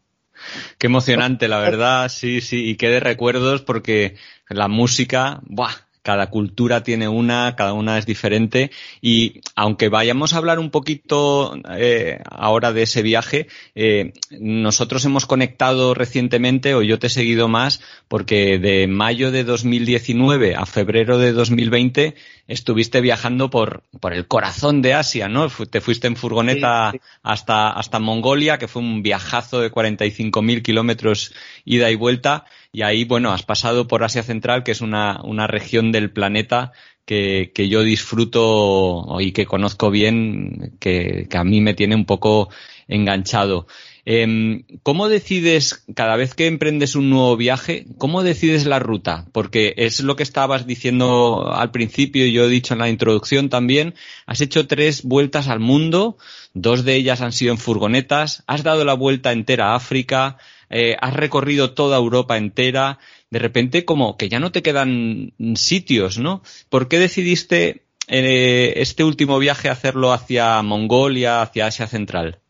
Qué 0.79 0.89
emocionante, 0.89 1.49
la 1.49 1.59
verdad, 1.59 2.09
sí, 2.09 2.41
sí, 2.41 2.69
y 2.69 2.77
qué 2.77 2.89
de 2.89 3.01
recuerdos 3.01 3.63
porque 3.63 4.17
la 4.49 4.69
música, 4.69 5.41
¡buah! 5.45 5.84
Cada 6.05 6.29
cultura 6.29 6.83
tiene 6.83 7.09
una, 7.09 7.57
cada 7.57 7.73
una 7.73 7.97
es 7.97 8.05
diferente 8.05 8.71
y 9.01 9.41
aunque 9.57 9.89
vayamos 9.89 10.35
a 10.35 10.37
hablar 10.37 10.59
un 10.59 10.71
poquito 10.71 11.59
eh, 11.77 12.21
ahora 12.31 12.75
de 12.75 12.83
ese 12.83 13.03
viaje, 13.03 13.49
eh, 13.75 14.13
nosotros 14.31 15.03
hemos 15.07 15.25
conectado 15.25 15.95
recientemente 15.95 16.75
o 16.75 16.83
yo 16.83 16.99
te 16.99 17.07
he 17.07 17.11
seguido 17.11 17.49
más 17.49 17.81
porque 18.07 18.59
de 18.59 18.87
mayo 18.87 19.33
de 19.33 19.45
2019 19.45 20.55
a 20.55 20.67
febrero 20.67 21.17
de 21.17 21.33
2020 21.33 22.15
estuviste 22.49 23.01
viajando 23.01 23.49
por, 23.49 23.83
por 23.99 24.13
el 24.13 24.27
corazón 24.27 24.83
de 24.83 24.93
Asia, 24.93 25.29
¿no? 25.29 25.49
Te 25.49 25.81
fuiste 25.81 26.07
en 26.07 26.17
furgoneta 26.17 26.93
hasta, 27.23 27.71
hasta 27.71 27.99
Mongolia, 27.99 28.59
que 28.59 28.69
fue 28.69 28.83
un 28.83 29.03
viajazo 29.03 29.61
de 29.61 29.73
45.000 29.73 30.63
kilómetros 30.63 31.33
ida 31.65 31.91
y 31.91 31.95
vuelta. 31.95 32.45
Y 32.75 32.83
ahí, 32.83 33.05
bueno, 33.05 33.33
has 33.33 33.45
pasado 33.45 33.87
por 33.87 34.03
Asia 34.03 34.25
Central, 34.25 34.65
que 34.65 34.73
es 34.73 34.81
una, 34.81 35.21
una 35.23 35.47
región 35.47 35.93
del 35.93 36.11
planeta 36.11 36.73
que, 37.07 37.53
que, 37.55 37.69
yo 37.69 37.85
disfruto 37.85 39.07
y 39.21 39.31
que 39.31 39.47
conozco 39.47 39.93
bien, 39.93 40.77
que, 40.81 41.29
que 41.31 41.39
a 41.39 41.45
mí 41.45 41.61
me 41.61 41.75
tiene 41.75 41.95
un 41.95 42.05
poco 42.05 42.51
enganchado. 42.89 43.69
Em, 44.07 44.65
¿Cómo 44.83 45.09
decides, 45.09 45.85
cada 45.95 46.17
vez 46.17 46.35
que 46.35 46.47
emprendes 46.47 46.95
un 46.95 47.09
nuevo 47.11 47.37
viaje, 47.37 47.87
cómo 47.97 48.23
decides 48.23 48.67
la 48.67 48.79
ruta? 48.81 49.27
Porque 49.33 49.75
es 49.77 50.01
lo 50.01 50.17
que 50.17 50.25
estabas 50.25 50.67
diciendo 50.67 51.53
al 51.55 51.71
principio 51.71 52.27
y 52.27 52.33
yo 52.33 52.45
he 52.45 52.49
dicho 52.49 52.75
en 52.75 52.81
la 52.81 52.91
introducción 52.91 53.49
también. 53.49 53.95
Has 54.27 54.41
hecho 54.41 54.67
tres 54.67 55.05
vueltas 55.05 55.49
al 55.49 55.61
mundo, 55.61 56.19
dos 56.53 56.85
de 56.85 56.97
ellas 56.97 57.21
han 57.23 57.33
sido 57.33 57.53
en 57.53 57.59
furgonetas, 57.59 58.43
has 58.47 58.63
dado 58.63 58.85
la 58.85 58.95
vuelta 58.95 59.33
entera 59.33 59.73
a 59.73 59.77
África, 59.77 60.39
eh, 60.77 60.97
has 61.01 61.15
recorrido 61.15 61.73
toda 61.73 61.97
Europa 61.97 62.37
entera. 62.37 62.99
De 63.31 63.39
repente, 63.39 63.85
como 63.85 64.17
que 64.17 64.29
ya 64.29 64.41
no 64.41 64.51
te 64.51 64.61
quedan 64.61 65.33
sitios, 65.55 66.19
¿no? 66.19 66.43
¿Por 66.69 66.89
qué 66.89 66.99
decidiste 66.99 67.85
eh, 68.09 68.75
este 68.77 69.05
último 69.05 69.39
viaje 69.39 69.69
hacerlo 69.69 70.13
hacia 70.13 70.61
Mongolia, 70.63 71.43
hacia 71.43 71.69
Asia 71.69 71.87
Central? 71.87 72.41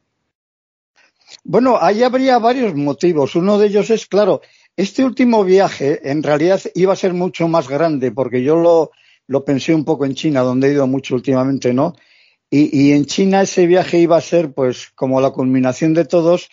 Bueno, 1.44 1.76
ahí 1.78 2.02
habría 2.02 2.38
varios 2.38 2.74
motivos. 2.74 3.36
Uno 3.36 3.58
de 3.58 3.66
ellos 3.66 3.90
es, 3.90 4.06
claro, 4.06 4.40
este 4.74 5.04
último 5.04 5.44
viaje 5.44 6.10
en 6.10 6.22
realidad 6.22 6.62
iba 6.74 6.94
a 6.94 6.96
ser 6.96 7.12
mucho 7.12 7.46
más 7.46 7.68
grande, 7.68 8.10
porque 8.10 8.42
yo 8.42 8.56
lo, 8.56 8.90
lo 9.26 9.44
pensé 9.44 9.74
un 9.74 9.84
poco 9.84 10.06
en 10.06 10.14
China, 10.14 10.40
donde 10.40 10.68
he 10.68 10.72
ido 10.72 10.86
mucho 10.86 11.14
últimamente, 11.14 11.74
¿no? 11.74 11.94
Y, 12.48 12.88
y, 12.88 12.92
en 12.92 13.04
China 13.04 13.42
ese 13.42 13.66
viaje 13.66 13.98
iba 13.98 14.16
a 14.16 14.22
ser, 14.22 14.52
pues, 14.54 14.92
como 14.94 15.20
la 15.20 15.30
culminación 15.30 15.92
de 15.92 16.06
todos, 16.06 16.48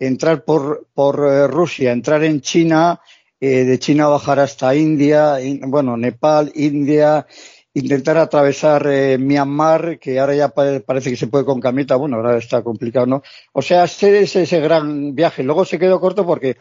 entrar 0.00 0.44
por, 0.44 0.88
por 0.92 1.24
eh, 1.24 1.46
Rusia, 1.46 1.92
entrar 1.92 2.24
en 2.24 2.40
China, 2.40 3.00
eh, 3.38 3.64
de 3.64 3.78
China 3.78 4.08
bajar 4.08 4.40
hasta 4.40 4.74
India, 4.74 5.36
bueno, 5.62 5.96
Nepal, 5.96 6.50
India, 6.56 7.26
intentar 7.74 8.18
atravesar 8.18 8.86
eh, 8.88 9.18
Myanmar, 9.18 9.98
que 9.98 10.18
ahora 10.18 10.34
ya 10.34 10.48
parece 10.48 11.10
que 11.10 11.16
se 11.16 11.28
puede 11.28 11.44
con 11.44 11.60
camita, 11.60 11.96
bueno, 11.96 12.16
ahora 12.16 12.38
está 12.38 12.62
complicado, 12.62 13.06
¿no? 13.06 13.22
O 13.52 13.62
sea, 13.62 13.84
hacer 13.84 14.16
ese, 14.16 14.42
ese 14.42 14.60
gran 14.60 15.14
viaje. 15.14 15.42
Luego 15.42 15.64
se 15.64 15.78
quedó 15.78 16.00
corto 16.00 16.26
porque 16.26 16.56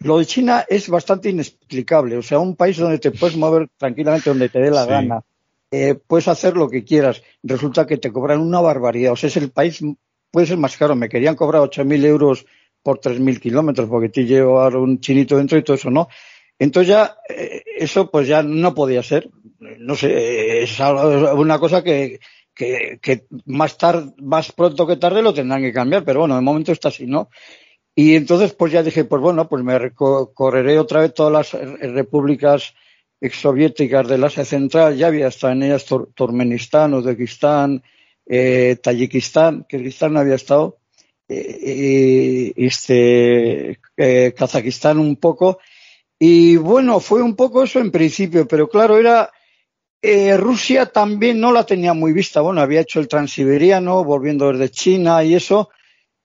lo 0.00 0.18
de 0.18 0.26
China 0.26 0.64
es 0.68 0.88
bastante 0.88 1.30
inexplicable. 1.30 2.16
O 2.16 2.22
sea, 2.22 2.38
un 2.38 2.56
país 2.56 2.76
donde 2.76 2.98
te 2.98 3.10
puedes 3.10 3.36
mover 3.36 3.68
tranquilamente 3.76 4.30
donde 4.30 4.48
te 4.48 4.60
dé 4.60 4.70
la 4.70 4.86
gana, 4.86 5.22
eh, 5.70 5.94
puedes 5.94 6.28
hacer 6.28 6.56
lo 6.56 6.68
que 6.68 6.84
quieras. 6.84 7.22
Resulta 7.42 7.86
que 7.86 7.98
te 7.98 8.12
cobran 8.12 8.40
una 8.40 8.60
barbaridad. 8.60 9.12
O 9.12 9.16
sea, 9.16 9.28
es 9.28 9.36
el 9.36 9.50
país, 9.50 9.80
puede 10.30 10.46
ser 10.46 10.58
más 10.58 10.76
caro. 10.76 10.96
Me 10.96 11.08
querían 11.08 11.34
cobrar 11.34 11.62
8.000 11.62 12.04
euros 12.04 12.46
por 12.86 13.00
3.000 13.00 13.40
kilómetros 13.40 13.88
porque 13.88 14.10
te 14.10 14.24
llevar 14.24 14.76
un 14.76 15.00
chinito 15.00 15.36
dentro 15.36 15.58
y 15.58 15.64
todo 15.64 15.76
eso, 15.76 15.90
¿no? 15.90 16.08
Entonces 16.58 16.88
ya, 16.88 17.16
eh, 17.28 17.62
eso 17.76 18.10
pues 18.10 18.28
ya 18.28 18.42
no 18.42 18.74
podía 18.74 19.02
ser 19.02 19.28
no 19.78 19.94
sé, 19.96 20.62
es 20.62 20.78
una 20.80 21.58
cosa 21.58 21.82
que, 21.82 22.20
que, 22.54 23.26
más 23.46 23.76
tarde, 23.78 24.12
más 24.18 24.52
pronto 24.52 24.86
que 24.86 24.96
tarde 24.96 25.22
lo 25.22 25.34
tendrán 25.34 25.62
que 25.62 25.72
cambiar, 25.72 26.04
pero 26.04 26.20
bueno, 26.20 26.34
de 26.34 26.40
momento 26.40 26.72
está 26.72 26.88
así, 26.88 27.06
¿no? 27.06 27.30
Y 27.94 28.14
entonces 28.14 28.52
pues 28.52 28.72
ya 28.72 28.82
dije, 28.82 29.04
pues 29.04 29.22
bueno, 29.22 29.48
pues 29.48 29.62
me 29.64 29.78
recorreré 29.78 30.78
otra 30.78 31.00
vez 31.00 31.14
todas 31.14 31.32
las 31.32 31.62
repúblicas 31.80 32.74
exsoviéticas 33.20 34.06
del 34.08 34.24
Asia 34.24 34.44
Central, 34.44 34.96
ya 34.96 35.06
había 35.06 35.28
estado 35.28 35.54
en 35.54 35.62
ellas 35.62 35.86
Turkmenistán, 36.14 36.92
Uzbekistán, 36.94 37.82
eh, 38.26 38.76
Tayikistán, 38.82 39.64
Kirguistán 39.68 40.12
no 40.12 40.20
había 40.20 40.34
estado, 40.34 40.76
eh, 40.76 40.85
este, 41.28 42.90
eh, 43.96 44.34
Kazajistán 44.36 44.98
un 44.98 45.16
poco, 45.16 45.58
y 46.18 46.56
bueno, 46.56 47.00
fue 47.00 47.22
un 47.22 47.36
poco 47.36 47.62
eso 47.62 47.78
en 47.78 47.90
principio, 47.90 48.46
pero 48.48 48.68
claro, 48.68 48.98
era 48.98 49.30
eh, 50.02 50.36
Rusia 50.36 50.86
también 50.86 51.40
no 51.40 51.50
la 51.52 51.64
tenía 51.64 51.92
muy 51.92 52.12
vista. 52.12 52.40
Bueno, 52.40 52.60
había 52.60 52.82
hecho 52.82 53.00
el 53.00 53.08
transiberiano, 53.08 54.04
volviendo 54.04 54.52
desde 54.52 54.70
China 54.70 55.24
y 55.24 55.34
eso, 55.34 55.70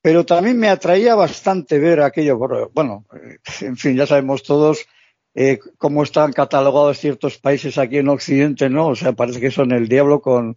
pero 0.01 0.25
también 0.25 0.59
me 0.59 0.69
atraía 0.69 1.15
bastante 1.15 1.79
ver 1.79 2.01
aquello. 2.01 2.37
Bueno, 2.73 3.05
eh, 3.13 3.37
en 3.61 3.77
fin, 3.77 3.95
ya 3.95 4.05
sabemos 4.05 4.43
todos 4.43 4.85
eh, 5.33 5.59
cómo 5.77 6.03
están 6.03 6.33
catalogados 6.33 6.99
ciertos 6.99 7.37
países 7.37 7.77
aquí 7.77 7.97
en 7.97 8.09
Occidente, 8.09 8.69
¿no? 8.69 8.89
O 8.89 8.95
sea, 8.95 9.13
parece 9.13 9.39
que 9.39 9.51
son 9.51 9.71
el 9.71 9.87
diablo 9.87 10.21
con, 10.21 10.53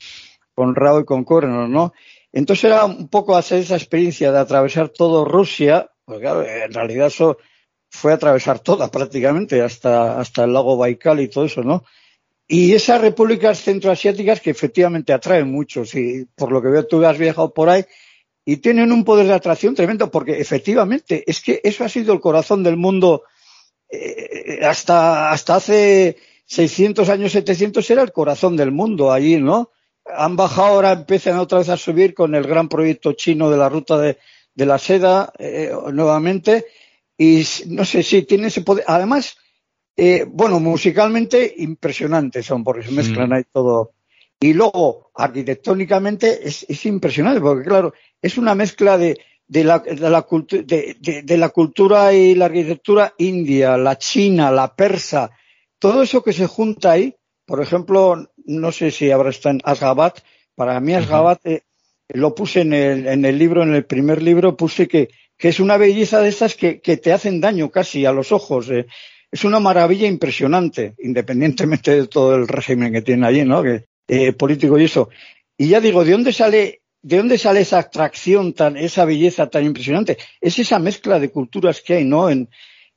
con 0.54 0.74
rabo 0.74 1.00
y 1.00 1.04
con 1.04 1.24
cuernos, 1.24 1.70
¿no? 1.70 1.92
Entonces 2.34 2.64
era 2.64 2.84
un 2.84 3.06
poco 3.06 3.36
hacer 3.36 3.60
esa 3.60 3.76
experiencia 3.76 4.32
de 4.32 4.40
atravesar 4.40 4.88
todo 4.88 5.24
Rusia, 5.24 5.88
porque 6.04 6.22
claro, 6.22 6.44
en 6.44 6.72
realidad 6.72 7.06
eso 7.06 7.38
fue 7.88 8.12
atravesar 8.12 8.58
toda 8.58 8.90
prácticamente, 8.90 9.62
hasta, 9.62 10.18
hasta 10.18 10.42
el 10.42 10.52
lago 10.52 10.76
Baikal 10.76 11.20
y 11.20 11.28
todo 11.28 11.44
eso, 11.44 11.62
¿no? 11.62 11.84
Y 12.48 12.72
esas 12.72 13.00
repúblicas 13.00 13.62
centroasiáticas 13.62 14.40
que 14.40 14.50
efectivamente 14.50 15.12
atraen 15.12 15.50
mucho, 15.50 15.84
y 15.94 16.26
por 16.34 16.50
lo 16.50 16.60
que 16.60 16.68
veo 16.68 16.86
tú 16.86 17.02
has 17.06 17.16
viajado 17.16 17.54
por 17.54 17.68
ahí, 17.68 17.84
y 18.44 18.56
tienen 18.56 18.90
un 18.90 19.04
poder 19.04 19.28
de 19.28 19.34
atracción 19.34 19.76
tremendo, 19.76 20.10
porque 20.10 20.40
efectivamente 20.40 21.22
es 21.28 21.40
que 21.40 21.60
eso 21.62 21.84
ha 21.84 21.88
sido 21.88 22.12
el 22.12 22.20
corazón 22.20 22.64
del 22.64 22.76
mundo 22.76 23.22
eh, 23.88 24.58
hasta, 24.66 25.30
hasta 25.30 25.54
hace 25.54 26.16
600 26.46 27.08
años, 27.08 27.30
700 27.30 27.88
era 27.90 28.02
el 28.02 28.10
corazón 28.10 28.56
del 28.56 28.72
mundo 28.72 29.12
allí, 29.12 29.36
¿no? 29.36 29.70
Han 30.06 30.36
bajado 30.36 30.68
ahora, 30.68 30.92
empiezan 30.92 31.38
otra 31.38 31.58
vez 31.58 31.68
a 31.68 31.76
subir 31.76 32.14
con 32.14 32.34
el 32.34 32.44
gran 32.44 32.68
proyecto 32.68 33.12
chino 33.12 33.50
de 33.50 33.56
la 33.56 33.68
ruta 33.68 33.98
de, 33.98 34.18
de 34.54 34.66
la 34.66 34.78
seda 34.78 35.32
eh, 35.38 35.72
nuevamente, 35.92 36.66
y 37.16 37.44
no 37.68 37.84
sé 37.84 38.02
si 38.02 38.22
tiene 38.22 38.48
ese 38.48 38.62
poder. 38.62 38.84
Además, 38.86 39.36
eh, 39.96 40.26
bueno, 40.28 40.58
musicalmente 40.60 41.54
impresionantes 41.58 42.46
son, 42.46 42.64
porque 42.64 42.84
se 42.84 42.92
mezclan 42.92 43.32
ahí 43.32 43.44
todo. 43.52 43.92
Y 44.40 44.52
luego, 44.52 45.10
arquitectónicamente, 45.14 46.46
es, 46.46 46.66
es, 46.68 46.84
impresionante, 46.86 47.40
porque 47.40 47.68
claro, 47.68 47.94
es 48.20 48.36
una 48.36 48.54
mezcla 48.54 48.98
de, 48.98 49.18
de, 49.46 49.64
la, 49.64 49.78
de, 49.78 50.10
la 50.10 50.26
de, 50.50 51.22
de, 51.22 51.36
la 51.36 51.48
cultura 51.50 52.12
y 52.12 52.34
la 52.34 52.46
arquitectura 52.46 53.14
india, 53.18 53.76
la 53.76 53.96
china, 53.96 54.50
la 54.50 54.74
persa, 54.74 55.30
todo 55.78 56.02
eso 56.02 56.22
que 56.22 56.32
se 56.32 56.46
junta 56.46 56.92
ahí. 56.92 57.14
Por 57.46 57.60
ejemplo, 57.62 58.30
no 58.46 58.72
sé 58.72 58.90
si 58.90 59.10
ahora 59.10 59.30
está 59.30 59.50
en 59.50 59.60
Ashgabat, 59.64 60.20
para 60.54 60.80
mí 60.80 60.94
Ashgabat 60.94 61.44
eh, 61.44 61.62
lo 62.08 62.34
puse 62.34 62.60
en 62.62 62.72
el, 62.72 63.06
en 63.06 63.24
el 63.24 63.38
libro, 63.38 63.62
en 63.62 63.74
el 63.74 63.84
primer 63.84 64.22
libro, 64.22 64.56
puse 64.56 64.88
que, 64.88 65.10
que 65.36 65.48
es 65.48 65.60
una 65.60 65.76
belleza 65.76 66.20
de 66.20 66.28
estas 66.28 66.54
que, 66.54 66.80
que 66.80 66.96
te 66.96 67.12
hacen 67.12 67.40
daño 67.40 67.70
casi 67.70 68.06
a 68.06 68.12
los 68.12 68.32
ojos. 68.32 68.70
Eh. 68.70 68.86
Es 69.30 69.44
una 69.44 69.60
maravilla 69.60 70.06
impresionante, 70.06 70.94
independientemente 70.98 71.90
de 71.90 72.06
todo 72.06 72.34
el 72.36 72.46
régimen 72.48 72.92
que 72.92 73.02
tiene 73.02 73.26
allí, 73.26 73.44
¿no? 73.44 73.62
Que, 73.62 73.86
eh, 74.08 74.32
político 74.32 74.78
y 74.78 74.84
eso. 74.84 75.08
Y 75.56 75.68
ya 75.68 75.80
digo, 75.80 76.04
¿de 76.04 76.12
dónde 76.12 76.32
sale, 76.32 76.82
de 77.02 77.16
dónde 77.16 77.38
sale 77.38 77.60
esa 77.60 77.78
atracción 77.78 78.52
tan, 78.52 78.76
esa 78.76 79.04
belleza 79.04 79.48
tan 79.48 79.64
impresionante? 79.64 80.18
Es 80.40 80.58
esa 80.58 80.78
mezcla 80.78 81.18
de 81.18 81.30
culturas 81.30 81.80
que 81.80 81.94
hay, 81.94 82.04
¿no? 82.04 82.30
En, 82.30 82.48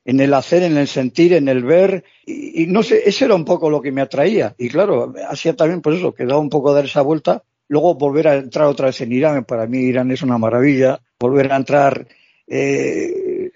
en 0.08 0.22
el 0.22 0.34
hacer, 0.34 0.64
en 0.64 0.78
el 0.78 0.88
sentir, 0.88 1.34
en 1.34 1.50
el 1.50 1.66
ver. 1.66 2.06
Y, 2.26 2.66
no 2.68 2.82
sé, 2.82 3.04
eso 3.06 3.26
era 3.26 3.36
un 3.36 3.44
poco 3.44 3.70
lo 3.70 3.82
que 3.82 3.92
me 3.92 4.00
atraía. 4.00 4.56
Y 4.58 4.70
claro, 4.70 5.14
hacía 5.30 5.54
también, 5.54 5.82
por 5.82 5.94
eso, 5.94 6.14
que 6.14 6.26
daba 6.26 6.40
un 6.40 6.50
poco 6.50 6.74
dar 6.74 6.86
esa 6.86 7.02
vuelta. 7.02 7.44
Luego 7.68 7.96
volver 7.96 8.30
a 8.30 8.36
entrar 8.36 8.68
otra 8.68 8.86
vez 8.86 9.02
en 9.02 9.12
Irán, 9.12 9.44
para 9.44 9.68
mí 9.68 9.80
Irán 9.80 10.10
es 10.12 10.22
una 10.22 10.38
maravilla. 10.38 11.02
Volver 11.20 11.52
a 11.52 11.58
entrar 11.58 12.08
eh, 12.48 13.52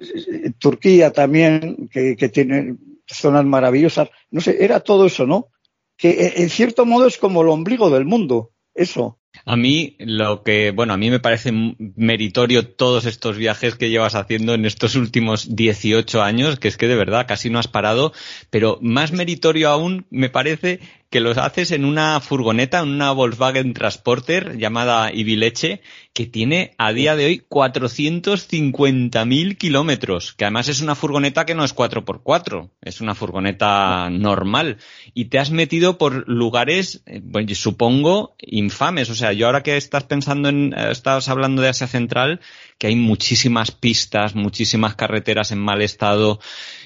Turquía 0.60 1.12
también, 1.13 1.88
que, 1.89 2.17
que 2.17 2.27
tiene 2.27 2.75
zonas 3.08 3.46
maravillosas. 3.46 4.10
No 4.29 4.41
sé, 4.41 4.62
era 4.62 4.81
todo 4.81 5.05
eso, 5.05 5.25
¿no? 5.25 5.48
Que 5.96 6.10
eh, 6.10 6.34
en 6.36 6.50
cierto 6.50 6.86
modo 6.86 7.08
es 7.08 7.17
como 7.17 7.43
el 7.43 7.48
ombligo 7.48 7.89
del 7.89 8.03
mundo, 8.03 8.51
eso. 8.75 9.20
A 9.45 9.55
mí 9.55 9.95
lo 10.00 10.43
que, 10.43 10.71
bueno, 10.71 10.93
a 10.93 10.98
mí 10.98 11.10
me 11.10 11.19
parece 11.19 11.51
meritorio 11.77 12.67
todos 12.67 13.05
estos 13.05 13.38
viajes 13.38 13.75
que 13.75 13.89
llevas 13.89 14.15
haciendo 14.15 14.53
en 14.53 14.65
estos 14.65 14.95
últimos 14.95 15.55
18 15.55 16.21
años, 16.21 16.60
que 16.60 16.67
es 16.67 16.77
que 16.77 16.88
de 16.88 16.95
verdad 16.95 17.25
casi 17.27 17.50
no 17.50 17.60
has 17.60 17.67
parado, 17.67 18.13
pero 18.50 18.77
más 18.81 19.12
meritorio 19.12 19.69
aún 19.69 20.05
me 20.10 20.29
parece 20.29 20.79
que 21.12 21.20
los 21.20 21.38
haces 21.38 21.72
en 21.72 21.84
una 21.84 22.22
furgoneta, 22.22 22.80
en 22.80 22.88
una 22.88 23.12
Volkswagen 23.12 23.74
Transporter 23.74 24.58
llamada 24.58 25.12
Ibileche, 25.13 25.82
que 26.13 26.25
tiene 26.25 26.74
a 26.77 26.94
día 26.94 27.18
de 27.18 27.25
hoy 27.25 27.46
450.000 27.50 29.58
kilómetros, 29.58 30.34
que 30.34 30.46
además 30.46 30.70
es 30.70 30.80
una 30.80 30.96
furgoneta 30.96 31.46
que 31.46 31.53
no 31.53 31.65
es 31.65 31.75
4x4, 31.75 32.70
es 32.82 33.01
una 33.01 33.13
furgoneta 33.13 34.10
normal. 34.10 34.77
Y 35.13 35.25
te 35.25 35.38
has 35.38 35.51
metido 35.51 35.98
por 35.98 36.30
lugares, 36.30 37.03
eh, 37.06 37.22
supongo, 37.56 38.38
infames. 38.39 39.10
O 39.10 39.15
sea, 39.15 39.34
yo 39.34 39.48
ahora 39.48 39.63
que 39.63 39.75
estás 39.75 40.06
pensando 40.06 40.48
en, 40.48 40.74
eh, 40.74 40.91
estás 40.91 41.27
hablando 41.27 41.62
de 41.62 41.68
Asia 41.68 41.88
Central, 41.88 42.39
que 42.77 42.88
hay 42.88 42.96
muchísimas 42.96 43.72
pistas, 43.72 44.34
muchísimas 44.34 44.96
carreteras 44.96 45.51
en 45.51 45.60
mal 45.60 45.82
estado. 45.82 46.39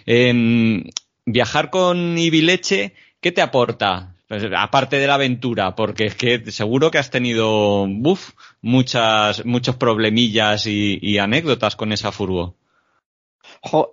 Em, 0.08 0.86
viajar 1.28 1.70
con 1.70 2.18
Ibileche, 2.18 2.96
¿qué 3.22 3.32
te 3.32 3.44
aporta? 3.44 4.15
Pues, 4.28 4.44
aparte 4.58 4.98
de 4.98 5.06
la 5.06 5.16
aventura, 5.16 5.76
porque 5.76 6.06
es 6.06 6.16
que 6.16 6.52
seguro 6.52 6.90
que 6.90 6.98
has 6.98 7.12
tenido 7.12 7.86
buf, 7.88 8.32
muchas, 8.62 9.46
muchos 9.46 9.76
problemillas 9.76 10.66
y, 10.66 11.18
anécdotas 11.20 11.76
con 11.76 11.92
esa 11.92 12.12
furgo. 12.12 12.56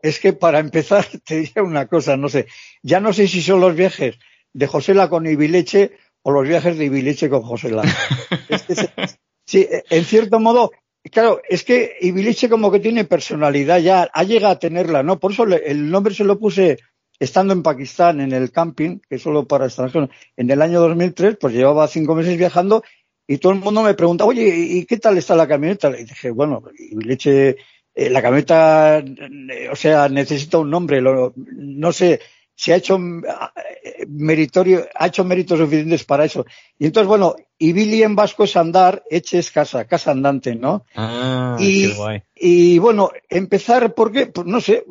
es 0.02 0.20
que 0.20 0.32
para 0.32 0.58
empezar 0.58 1.04
te 1.24 1.40
diría 1.40 1.62
una 1.62 1.86
cosa, 1.86 2.16
no 2.16 2.30
sé, 2.30 2.46
ya 2.82 2.98
no 3.00 3.12
sé 3.12 3.28
si 3.28 3.42
son 3.42 3.60
los 3.60 3.76
viajes 3.76 4.18
de 4.54 4.66
Josela 4.66 5.10
con 5.10 5.26
Ibileche 5.26 5.92
o 6.22 6.30
los 6.30 6.48
viajes 6.48 6.78
de 6.78 6.86
Ibileche 6.86 7.28
con 7.28 7.42
Josela. 7.42 7.82
sí, 9.44 9.68
en 9.90 10.04
cierto 10.06 10.40
modo, 10.40 10.72
claro, 11.10 11.42
es 11.46 11.62
que 11.62 11.96
Ibileche 12.00 12.48
como 12.48 12.72
que 12.72 12.80
tiene 12.80 13.04
personalidad 13.04 13.80
ya, 13.80 14.08
ha 14.10 14.24
llegado 14.24 14.54
a 14.54 14.58
tenerla, 14.58 15.02
¿no? 15.02 15.20
Por 15.20 15.32
eso 15.32 15.44
el 15.44 15.90
nombre 15.90 16.14
se 16.14 16.24
lo 16.24 16.38
puse 16.38 16.78
estando 17.22 17.52
en 17.52 17.62
Pakistán 17.62 18.20
en 18.20 18.32
el 18.32 18.50
camping, 18.50 18.98
que 19.08 19.14
es 19.16 19.22
solo 19.22 19.46
para 19.46 19.66
extranjeros, 19.66 20.10
en 20.36 20.50
el 20.50 20.60
año 20.60 20.80
2003, 20.80 21.36
pues 21.40 21.54
llevaba 21.54 21.86
cinco 21.86 22.16
meses 22.16 22.36
viajando 22.36 22.82
y 23.28 23.38
todo 23.38 23.52
el 23.52 23.60
mundo 23.60 23.82
me 23.82 23.94
pregunta, 23.94 24.24
oye, 24.24 24.48
¿y 24.48 24.84
qué 24.86 24.98
tal 24.98 25.16
está 25.16 25.36
la 25.36 25.46
camioneta? 25.46 25.88
Y 25.96 26.04
dije, 26.04 26.30
bueno, 26.30 26.64
leche, 26.90 27.56
eh, 27.94 28.10
la 28.10 28.20
camioneta, 28.20 28.98
eh, 28.98 29.68
o 29.70 29.76
sea, 29.76 30.08
necesita 30.08 30.58
un 30.58 30.70
nombre, 30.70 31.00
no 31.00 31.92
sé, 31.92 32.18
si 32.56 32.72
ha 32.72 32.76
hecho 32.76 32.96
eh, 32.96 34.04
meritorio, 34.08 34.84
ha 34.92 35.06
hecho 35.06 35.22
méritos 35.22 35.60
suficientes 35.60 36.02
para 36.02 36.24
eso. 36.24 36.44
Y 36.76 36.86
entonces, 36.86 37.06
bueno, 37.06 37.36
y 37.56 37.72
Billy 37.72 38.02
en 38.02 38.16
vasco 38.16 38.42
es 38.42 38.56
andar, 38.56 39.04
Eche 39.08 39.38
es 39.38 39.52
casa, 39.52 39.84
casa 39.84 40.10
andante, 40.10 40.56
¿no? 40.56 40.84
Ah, 40.96 41.56
y, 41.60 41.88
qué 41.88 41.94
guay. 41.94 42.22
y 42.34 42.78
bueno, 42.78 43.10
empezar 43.28 43.94
porque, 43.94 44.26
pues 44.26 44.48
no 44.48 44.60
sé, 44.60 44.84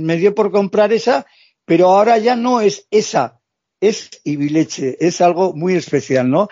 me 0.00 0.16
dio 0.16 0.34
por 0.34 0.50
comprar 0.50 0.92
esa 0.92 1.26
pero 1.70 1.86
ahora 1.86 2.18
ya 2.18 2.34
no 2.34 2.60
es 2.60 2.88
esa, 2.90 3.40
es 3.80 4.10
Ibileche, 4.24 4.96
es 4.98 5.20
algo 5.20 5.52
muy 5.52 5.74
especial, 5.76 6.28
¿no? 6.28 6.48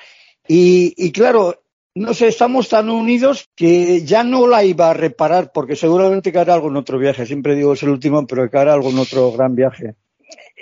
Y, 0.46 1.10
claro, 1.10 1.60
no 1.96 2.14
sé, 2.14 2.28
estamos 2.28 2.68
tan 2.68 2.88
unidos 2.88 3.48
que 3.56 4.04
ya 4.04 4.22
no 4.22 4.46
la 4.46 4.62
iba 4.62 4.90
a 4.90 4.94
reparar 4.94 5.50
porque 5.52 5.74
seguramente 5.74 6.30
que 6.30 6.38
hará 6.38 6.54
algo 6.54 6.68
en 6.68 6.76
otro 6.76 7.00
viaje. 7.00 7.26
Siempre 7.26 7.56
digo 7.56 7.72
es 7.72 7.82
el 7.82 7.88
último, 7.88 8.24
pero 8.28 8.48
que 8.48 8.58
hará 8.58 8.74
algo 8.74 8.90
en 8.90 8.98
otro 8.98 9.32
gran 9.32 9.56
viaje. 9.56 9.96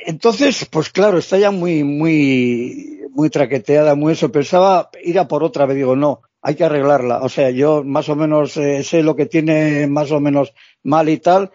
Entonces, 0.07 0.67
pues 0.71 0.89
claro, 0.89 1.19
está 1.19 1.37
ya 1.37 1.51
muy, 1.51 1.85
muy, 1.85 3.03
muy 3.11 3.29
traqueteada, 3.29 3.95
muy 3.95 4.15
eso. 4.15 4.33
Pensaba 4.33 4.89
ir 5.05 5.19
a 5.19 5.29
por 5.29 5.45
otra 5.45 5.67
vez, 5.67 5.77
digo, 5.77 5.97
no, 5.97 6.23
hay 6.41 6.55
que 6.55 6.65
arreglarla. 6.65 7.21
O 7.21 7.29
sea, 7.29 7.51
yo 7.51 7.85
más 7.85 8.09
o 8.09 8.17
menos 8.17 8.57
eh, 8.57 8.83
sé 8.85 9.03
lo 9.03 9.17
que 9.17 9.27
tiene 9.27 9.87
más 9.87 10.11
o 10.13 10.19
menos 10.19 10.55
mal 10.83 11.11
y 11.11 11.19
tal, 11.19 11.53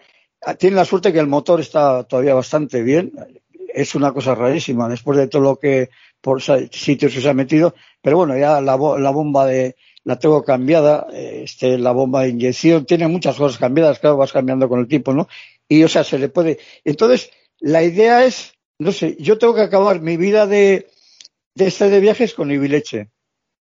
tiene 0.58 0.76
la 0.76 0.84
suerte 0.84 1.12
que 1.12 1.18
el 1.18 1.26
motor 1.26 1.60
está 1.60 2.04
todavía 2.04 2.34
bastante 2.34 2.82
bien. 2.82 3.12
Es 3.74 3.94
una 3.94 4.12
cosa 4.12 4.34
rarísima 4.34 4.88
después 4.88 5.18
de 5.18 5.28
todo 5.28 5.42
lo 5.42 5.56
que 5.56 5.90
por 6.20 6.42
sitios 6.42 7.12
se 7.12 7.28
ha 7.28 7.34
metido. 7.34 7.74
Pero 8.00 8.16
bueno, 8.16 8.36
ya 8.36 8.60
la, 8.60 8.76
la 8.76 9.10
bomba 9.10 9.46
de 9.46 9.76
la 10.04 10.18
tengo 10.18 10.42
cambiada, 10.42 11.06
este, 11.12 11.78
la 11.78 11.92
bomba 11.92 12.22
de 12.22 12.30
inyección 12.30 12.86
tiene 12.86 13.06
muchas 13.08 13.36
cosas 13.36 13.58
cambiadas, 13.58 14.00
claro, 14.00 14.16
vas 14.16 14.32
cambiando 14.32 14.68
con 14.68 14.80
el 14.80 14.88
tiempo, 14.88 15.14
¿no? 15.14 15.28
Y 15.68 15.84
o 15.84 15.88
sea, 15.88 16.04
se 16.04 16.18
le 16.18 16.28
puede. 16.28 16.58
Entonces, 16.84 17.30
la 17.60 17.82
idea 17.82 18.24
es, 18.24 18.54
no 18.78 18.92
sé, 18.92 19.16
yo 19.20 19.38
tengo 19.38 19.54
que 19.54 19.62
acabar 19.62 20.00
mi 20.00 20.16
vida 20.16 20.46
de, 20.46 20.88
de 21.54 21.66
este 21.66 21.88
de 21.88 22.00
viajes 22.00 22.34
con 22.34 22.50
Ibileche. 22.50 23.10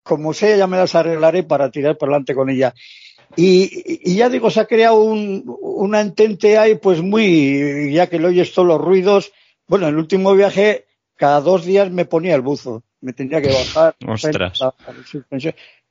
Como 0.05 0.33
sea, 0.33 0.57
ya 0.57 0.67
me 0.67 0.77
las 0.77 0.95
arreglaré 0.95 1.43
para 1.43 1.71
tirar 1.71 1.99
por 1.99 2.09
adelante 2.09 2.35
con 2.35 2.49
ella. 2.51 2.75
Y, 3.41 4.17
ya 4.17 4.29
digo, 4.29 4.51
se 4.51 4.59
ha 4.59 4.67
creado 4.67 5.01
un, 5.01 5.45
una 5.61 6.01
entente 6.01 6.59
ahí, 6.59 6.75
pues 6.75 7.03
muy, 7.03 7.93
ya 7.93 8.09
que 8.09 8.19
le 8.19 8.27
oyes 8.27 8.53
todos 8.53 8.67
los 8.67 8.81
ruidos. 8.81 9.31
Bueno, 9.69 9.87
en 9.87 9.95
el 9.95 10.01
último 10.01 10.35
viaje, 10.35 10.87
cada 11.15 11.41
dos 11.41 11.65
días 11.65 11.89
me 11.93 12.05
ponía 12.05 12.35
el 12.35 12.41
buzo. 12.41 12.83
Me 13.01 13.13
tenía 13.13 13.41
que 13.41 13.53
bajar. 13.53 13.95
Ostras. 14.09 14.59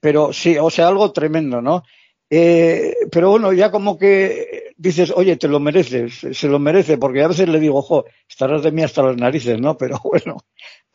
Pero 0.02 0.34
sí, 0.34 0.58
o 0.58 0.70
sea, 0.70 0.90
algo 0.90 1.14
tremendo, 1.14 1.62
¿no? 1.62 1.84
Eh, 2.30 2.94
pero 3.10 3.30
bueno, 3.30 3.54
ya 3.54 3.72
como 3.72 3.98
que 3.98 4.74
dices, 4.76 5.14
oye, 5.16 5.38
te 5.38 5.48
lo 5.48 5.62
mereces, 5.62 6.20
se 6.38 6.50
lo 6.50 6.60
merece, 6.60 6.98
porque 6.98 7.24
a 7.24 7.30
veces 7.30 7.48
le 7.48 7.62
digo, 7.62 7.78
ojo, 7.78 8.04
estarás 8.28 8.62
de 8.62 8.74
mí 8.74 8.84
hasta 8.84 9.04
las 9.04 9.16
narices, 9.16 9.58
¿no? 9.58 9.78
Pero 9.78 10.00
bueno, 10.04 10.36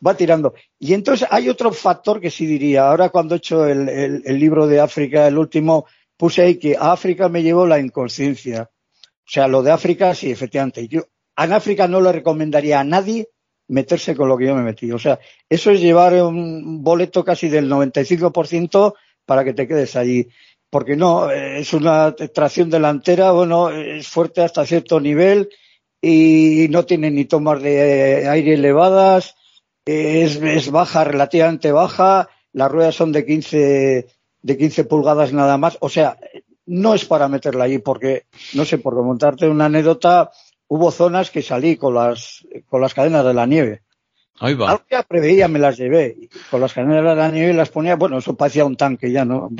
va 0.05 0.15
tirando. 0.15 0.53
Y 0.77 0.93
entonces 0.93 1.27
hay 1.31 1.49
otro 1.49 1.71
factor 1.71 2.21
que 2.21 2.29
sí 2.29 2.45
diría, 2.45 2.89
ahora 2.89 3.09
cuando 3.09 3.33
he 3.33 3.39
hecho 3.39 3.65
el, 3.65 3.89
el 4.23 4.39
libro 4.39 4.67
de 4.67 4.81
África, 4.81 5.27
el 5.27 5.39
último, 5.39 5.87
puse 6.23 6.41
ahí 6.41 6.55
que 6.55 6.77
a 6.77 6.93
África 6.93 7.27
me 7.27 7.43
llevó 7.43 7.67
la 7.67 7.81
inconsciencia. 7.81 8.71
O 8.71 9.25
sea, 9.29 9.49
lo 9.49 9.61
de 9.61 9.71
África, 9.71 10.15
sí, 10.15 10.31
efectivamente. 10.31 10.87
Yo 10.87 11.01
en 11.35 11.51
África 11.51 11.85
no 11.85 11.99
le 11.99 12.13
recomendaría 12.13 12.79
a 12.79 12.85
nadie 12.85 13.27
meterse 13.67 14.15
con 14.15 14.29
lo 14.29 14.37
que 14.37 14.45
yo 14.45 14.55
me 14.55 14.63
metí. 14.63 14.89
O 14.93 14.97
sea, 14.97 15.19
eso 15.49 15.69
es 15.71 15.81
llevar 15.81 16.13
un 16.23 16.81
boleto 16.81 17.25
casi 17.25 17.49
del 17.49 17.69
95% 17.69 18.93
para 19.25 19.43
que 19.43 19.51
te 19.51 19.67
quedes 19.67 19.97
allí. 19.97 20.29
Porque 20.69 20.95
no, 20.95 21.29
es 21.29 21.73
una 21.73 22.15
tracción 22.15 22.69
delantera, 22.69 23.31
bueno, 23.31 23.69
es 23.69 24.07
fuerte 24.07 24.43
hasta 24.43 24.65
cierto 24.65 25.01
nivel 25.01 25.49
y 26.01 26.67
no 26.69 26.85
tiene 26.85 27.11
ni 27.11 27.25
tomas 27.25 27.61
de 27.61 28.29
aire 28.29 28.53
elevadas, 28.53 29.35
es 29.85 30.71
baja, 30.71 31.03
relativamente 31.03 31.73
baja, 31.73 32.29
las 32.53 32.71
ruedas 32.71 32.95
son 32.95 33.11
de 33.11 33.25
15 33.25 34.07
de 34.43 34.57
15 34.57 34.83
pulgadas 34.83 35.33
nada 35.33 35.57
más. 35.57 35.77
O 35.81 35.89
sea, 35.89 36.17
no 36.65 36.93
es 36.93 37.05
para 37.05 37.27
meterla 37.27 37.63
ahí 37.63 37.79
porque, 37.79 38.27
no 38.53 38.65
sé, 38.65 38.77
por 38.77 39.01
montarte 39.01 39.49
una 39.49 39.65
anécdota, 39.65 40.29
hubo 40.67 40.91
zonas 40.91 41.31
que 41.31 41.41
salí 41.41 41.77
con 41.77 41.95
las, 41.95 42.45
con 42.67 42.81
las 42.81 42.93
cadenas 42.93 43.25
de 43.25 43.33
la 43.33 43.47
nieve. 43.47 43.81
Ahí 44.39 44.55
va. 44.55 44.71
Algo 44.71 44.83
que 44.87 45.01
preveía, 45.07 45.47
me 45.47 45.59
las 45.59 45.77
llevé. 45.77 46.29
Con 46.51 46.59
las 46.59 46.73
cadenas 46.73 47.03
de 47.03 47.15
la 47.15 47.29
nieve 47.29 47.53
las 47.53 47.69
ponía, 47.69 47.95
bueno, 47.95 48.17
eso 48.17 48.35
parecía 48.35 48.65
un 48.65 48.75
tanque 48.75 49.11
ya, 49.11 49.25
¿no? 49.25 49.49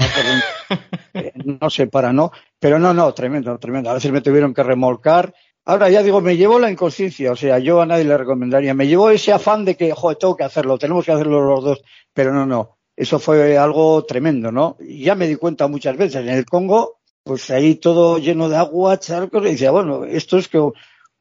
Eh, 1.16 1.32
no 1.46 1.70
sé, 1.70 1.86
para 1.86 2.12
no. 2.12 2.32
Pero 2.58 2.80
no, 2.80 2.92
no, 2.92 3.14
tremendo, 3.14 3.56
tremendo. 3.60 3.92
A 3.92 3.94
veces 3.94 4.12
me 4.12 4.22
tuvieron 4.22 4.52
que 4.52 4.64
remolcar. 4.64 5.32
Ahora 5.64 5.88
ya 5.88 6.02
digo, 6.02 6.22
me 6.22 6.38
llevó 6.38 6.58
la 6.58 6.72
inconsciencia, 6.72 7.32
o 7.32 7.36
sea, 7.36 7.60
yo 7.60 7.80
a 7.82 7.86
nadie 7.86 8.04
le 8.04 8.18
recomendaría. 8.18 8.74
Me 8.74 8.88
llevó 8.88 9.12
ese 9.12 9.32
afán 9.32 9.64
de 9.64 9.78
que, 9.78 9.92
joder, 9.94 10.18
tengo 10.18 10.36
que 10.36 10.44
hacerlo, 10.44 10.80
tenemos 10.80 11.06
que 11.06 11.12
hacerlo 11.12 11.46
los 11.46 11.64
dos. 11.64 11.84
Pero 12.16 12.34
no, 12.34 12.48
no 12.48 12.78
eso 12.96 13.20
fue 13.20 13.58
algo 13.58 14.04
tremendo, 14.06 14.52
¿no? 14.52 14.78
Ya 14.80 15.16
me 15.16 15.28
di 15.28 15.36
cuenta 15.36 15.68
muchas 15.68 15.98
veces 15.98 16.22
en 16.22 16.30
el 16.30 16.46
Congo, 16.46 17.00
pues 17.24 17.50
ahí 17.50 17.76
todo 17.76 18.18
lleno 18.18 18.50
de 18.50 18.58
agua, 18.58 19.00
charcos, 19.00 19.46
y 19.46 19.52
decía, 19.52 19.72
bueno, 19.72 20.06
esto 20.06 20.38
es 20.38 20.48
que 20.48 20.60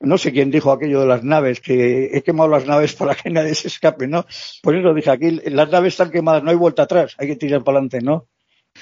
no 0.01 0.19
sé 0.19 0.33
quién 0.33 0.51
dijo 0.51 0.73
aquello 0.73 1.01
de 1.01 1.07
las 1.07 1.23
naves, 1.23 1.61
que 1.61 2.11
he 2.13 2.23
quemado 2.23 2.51
las 2.51 2.67
naves 2.67 2.95
para 2.97 3.15
que 3.15 3.31
nadie 3.31 3.55
se 3.55 3.69
escape, 3.69 4.07
¿no? 4.07 4.27
Por 4.63 4.77
eso 4.77 4.93
dije, 4.95 5.11
aquí 5.11 5.31
las 5.31 5.71
naves 5.71 5.95
están 5.95 6.11
quemadas, 6.11 6.43
no 6.43 6.51
hay 6.51 6.57
vuelta 6.57 6.83
atrás, 6.83 7.15
hay 7.19 7.29
que 7.29 7.37
tirar 7.37 7.63
para 7.65 7.79
adelante, 7.79 8.01
¿no? 8.01 8.29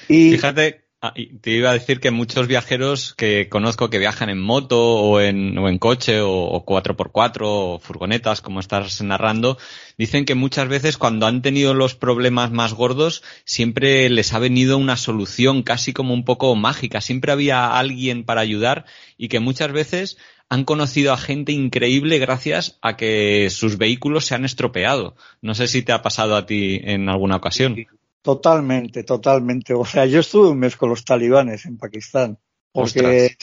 Y... 0.08 0.32
Fíjate, 0.32 0.84
Ah, 1.02 1.14
te 1.14 1.52
iba 1.52 1.70
a 1.70 1.72
decir 1.72 1.98
que 1.98 2.10
muchos 2.10 2.46
viajeros 2.46 3.14
que 3.14 3.48
conozco 3.48 3.88
que 3.88 3.98
viajan 3.98 4.28
en 4.28 4.38
moto 4.38 4.78
o 4.96 5.18
en, 5.18 5.56
o 5.56 5.66
en 5.70 5.78
coche 5.78 6.20
o, 6.20 6.62
4x4 6.66 7.38
o 7.42 7.78
furgonetas, 7.78 8.42
como 8.42 8.60
estás 8.60 9.00
narrando, 9.00 9.56
dicen 9.96 10.26
que 10.26 10.34
muchas 10.34 10.68
veces 10.68 10.98
cuando 10.98 11.26
han 11.26 11.40
tenido 11.40 11.72
los 11.72 11.94
problemas 11.94 12.50
más 12.50 12.74
gordos, 12.74 13.22
siempre 13.46 14.10
les 14.10 14.34
ha 14.34 14.38
venido 14.38 14.76
una 14.76 14.98
solución 14.98 15.62
casi 15.62 15.94
como 15.94 16.12
un 16.12 16.26
poco 16.26 16.54
mágica. 16.54 17.00
Siempre 17.00 17.32
había 17.32 17.78
alguien 17.78 18.24
para 18.24 18.42
ayudar 18.42 18.84
y 19.16 19.28
que 19.28 19.40
muchas 19.40 19.72
veces 19.72 20.18
han 20.50 20.64
conocido 20.64 21.14
a 21.14 21.16
gente 21.16 21.52
increíble 21.52 22.18
gracias 22.18 22.78
a 22.82 22.98
que 22.98 23.48
sus 23.48 23.78
vehículos 23.78 24.26
se 24.26 24.34
han 24.34 24.44
estropeado. 24.44 25.16
No 25.40 25.54
sé 25.54 25.66
si 25.66 25.80
te 25.80 25.92
ha 25.92 26.02
pasado 26.02 26.36
a 26.36 26.44
ti 26.44 26.78
en 26.84 27.08
alguna 27.08 27.36
ocasión. 27.36 27.86
Totalmente, 28.22 29.04
totalmente. 29.04 29.74
O 29.74 29.84
sea, 29.84 30.06
yo 30.06 30.20
estuve 30.20 30.48
un 30.50 30.58
mes 30.58 30.76
con 30.76 30.90
los 30.90 31.04
talibanes 31.04 31.64
en 31.66 31.78
Pakistán 31.78 32.38
porque 32.72 33.36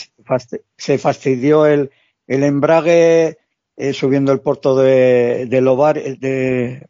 se 0.78 0.98
fastidió 0.98 1.66
el, 1.66 1.92
el 2.28 2.44
embrague 2.44 3.38
eh, 3.80 3.94
subiendo 3.94 4.32
el 4.32 4.40
puerto 4.40 4.76
de, 4.76 5.46
de 5.46 5.62
Lobar, 5.62 6.02
de, 6.02 6.88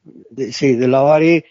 sí, 0.54 0.76
de 0.76 0.88
Lobari, 0.88 1.44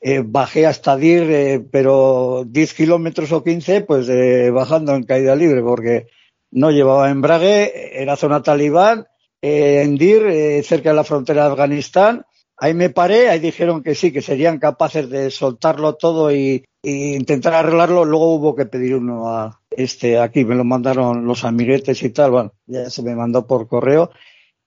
eh, 0.00 0.22
bajé 0.22 0.66
hasta 0.66 0.98
Dir, 0.98 1.22
eh, 1.30 1.60
pero 1.70 2.44
10 2.46 2.74
kilómetros 2.74 3.32
o 3.32 3.42
15, 3.42 3.82
pues 3.82 4.08
bajando 4.52 4.94
en 4.94 5.04
caída 5.04 5.34
libre, 5.34 5.62
porque 5.62 6.08
no 6.50 6.70
llevaba 6.70 7.08
embrague, 7.08 8.02
era 8.02 8.16
zona 8.16 8.42
talibán, 8.42 9.06
en 9.40 9.96
Dir, 9.96 10.62
cerca 10.62 10.90
de 10.90 10.96
la 10.96 11.04
frontera 11.04 11.46
de 11.46 11.52
Afganistán, 11.52 12.26
Ahí 12.62 12.74
me 12.74 12.90
paré, 12.90 13.28
ahí 13.28 13.40
dijeron 13.40 13.82
que 13.82 13.96
sí, 13.96 14.12
que 14.12 14.22
serían 14.22 14.60
capaces 14.60 15.10
de 15.10 15.32
soltarlo 15.32 15.96
todo 15.96 16.30
y, 16.30 16.64
intentar 16.84 17.54
arreglarlo. 17.54 18.04
Luego 18.04 18.36
hubo 18.36 18.54
que 18.54 18.66
pedir 18.66 18.94
uno 18.94 19.28
a 19.28 19.60
este 19.68 20.20
aquí, 20.20 20.44
me 20.44 20.54
lo 20.54 20.62
mandaron 20.62 21.26
los 21.26 21.42
amiguetes 21.42 22.00
y 22.04 22.10
tal. 22.10 22.30
Bueno, 22.30 22.52
ya 22.66 22.88
se 22.88 23.02
me 23.02 23.16
mandó 23.16 23.48
por 23.48 23.66
correo 23.66 24.12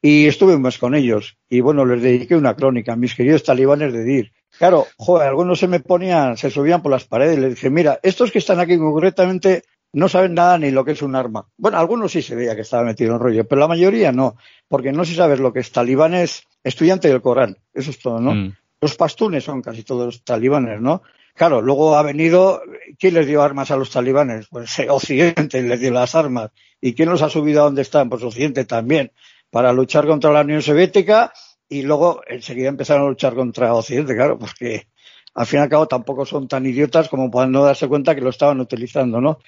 y 0.01 0.27
estuve 0.27 0.58
más 0.58 0.77
con 0.77 0.93
ellos. 0.93 1.38
Y 1.49 1.62
bueno, 1.62 1.86
les 1.86 2.01
dediqué 2.01 2.36
una 2.36 2.58
crónica, 2.58 2.97
mis 2.97 3.15
queridos 3.15 3.43
talibanes 3.43 3.93
de 3.93 4.03
DIR. 4.03 4.34
Claro, 4.58 4.88
joder, 4.97 5.29
algunos 5.29 5.58
se 5.58 5.69
me 5.69 5.79
ponían, 5.79 6.36
se 6.36 6.51
subían 6.51 6.81
por 6.81 6.91
las 6.91 7.05
paredes 7.05 7.38
y 7.38 7.41
les 7.41 7.51
dije, 7.51 7.69
mira, 7.69 8.01
estos 8.03 8.29
que 8.29 8.39
están 8.39 8.60
aquí 8.60 8.77
concretamente 8.77 9.63
no 9.95 10.10
saben 10.10 10.34
nada 10.34 10.58
ni 10.58 10.71
lo 10.71 10.84
que 10.84 10.91
es 10.91 11.01
un 11.01 11.15
arma. 11.15 11.47
Bueno, 11.55 11.77
algunos 11.77 12.12
sí 12.12 12.21
se 12.21 12.36
veía 12.36 12.53
que 12.53 12.62
estaba 12.62 12.84
metido 12.84 13.13
en 13.13 13.19
rollo, 13.19 13.47
pero 13.47 13.62
la 13.62 13.69
mayoría 13.69 14.12
no, 14.12 14.36
porque 14.67 14.91
no 14.91 15.05
se 15.05 15.15
sabe 15.15 15.38
lo 15.38 15.53
que 15.53 15.62
es 15.62 15.71
talibanes 15.71 16.43
estudiante 16.65 17.08
del 17.08 17.21
Corán, 17.21 17.58
eso 17.73 17.91
es 17.91 17.99
todo, 17.99 18.19
¿no? 18.19 18.36
Mm. 18.36 18.55
Los 18.81 18.95
pastunes 18.95 19.45
son 19.45 19.62
casi 19.62 19.84
todos 19.84 20.21
talibanes, 20.25 20.81
¿no? 20.81 21.01
Claro, 21.34 21.62
luego 21.62 21.95
ha 21.95 22.01
venido, 22.01 22.62
¿quién 22.99 23.13
les 23.13 23.25
dio 23.25 23.41
armas 23.41 23.71
a 23.71 23.77
los 23.77 23.89
talibanes? 23.89 24.47
Pues 24.49 24.77
eh, 24.79 24.89
Occidente 24.89 25.62
les 25.62 25.79
dio 25.79 25.91
las 25.91 26.13
armas. 26.13 26.51
¿Y 26.81 26.93
quién 26.93 27.10
los 27.10 27.21
ha 27.21 27.29
subido 27.29 27.62
a 27.62 27.65
donde 27.65 27.81
están? 27.81 28.10
Pues 28.10 28.21
Occidente 28.21 28.65
también, 28.65 29.13
para 29.49 29.71
luchar 29.71 30.05
contra 30.08 30.31
la 30.31 30.41
Unión 30.41 30.62
Soviética 30.62 31.31
y 31.69 31.84
luego 31.84 32.21
enseguida 32.27 32.67
empezaron 32.67 33.05
a 33.05 33.10
luchar 33.10 33.34
contra 33.34 33.73
Occidente, 33.73 34.13
claro, 34.13 34.38
porque 34.38 34.88
al 35.36 35.45
fin 35.45 35.60
y 35.60 35.63
al 35.63 35.69
cabo 35.69 35.88
tampoco 35.88 36.25
son 36.25 36.47
tan 36.47 36.65
idiotas 36.65 37.10
como 37.10 37.29
para 37.29 37.47
no 37.47 37.63
darse 37.63 37.88
cuenta 37.88 38.15
que 38.15 38.21
lo 38.21 38.29
estaban 38.29 38.62
utilizando, 38.62 39.19
¿no? 39.19 39.39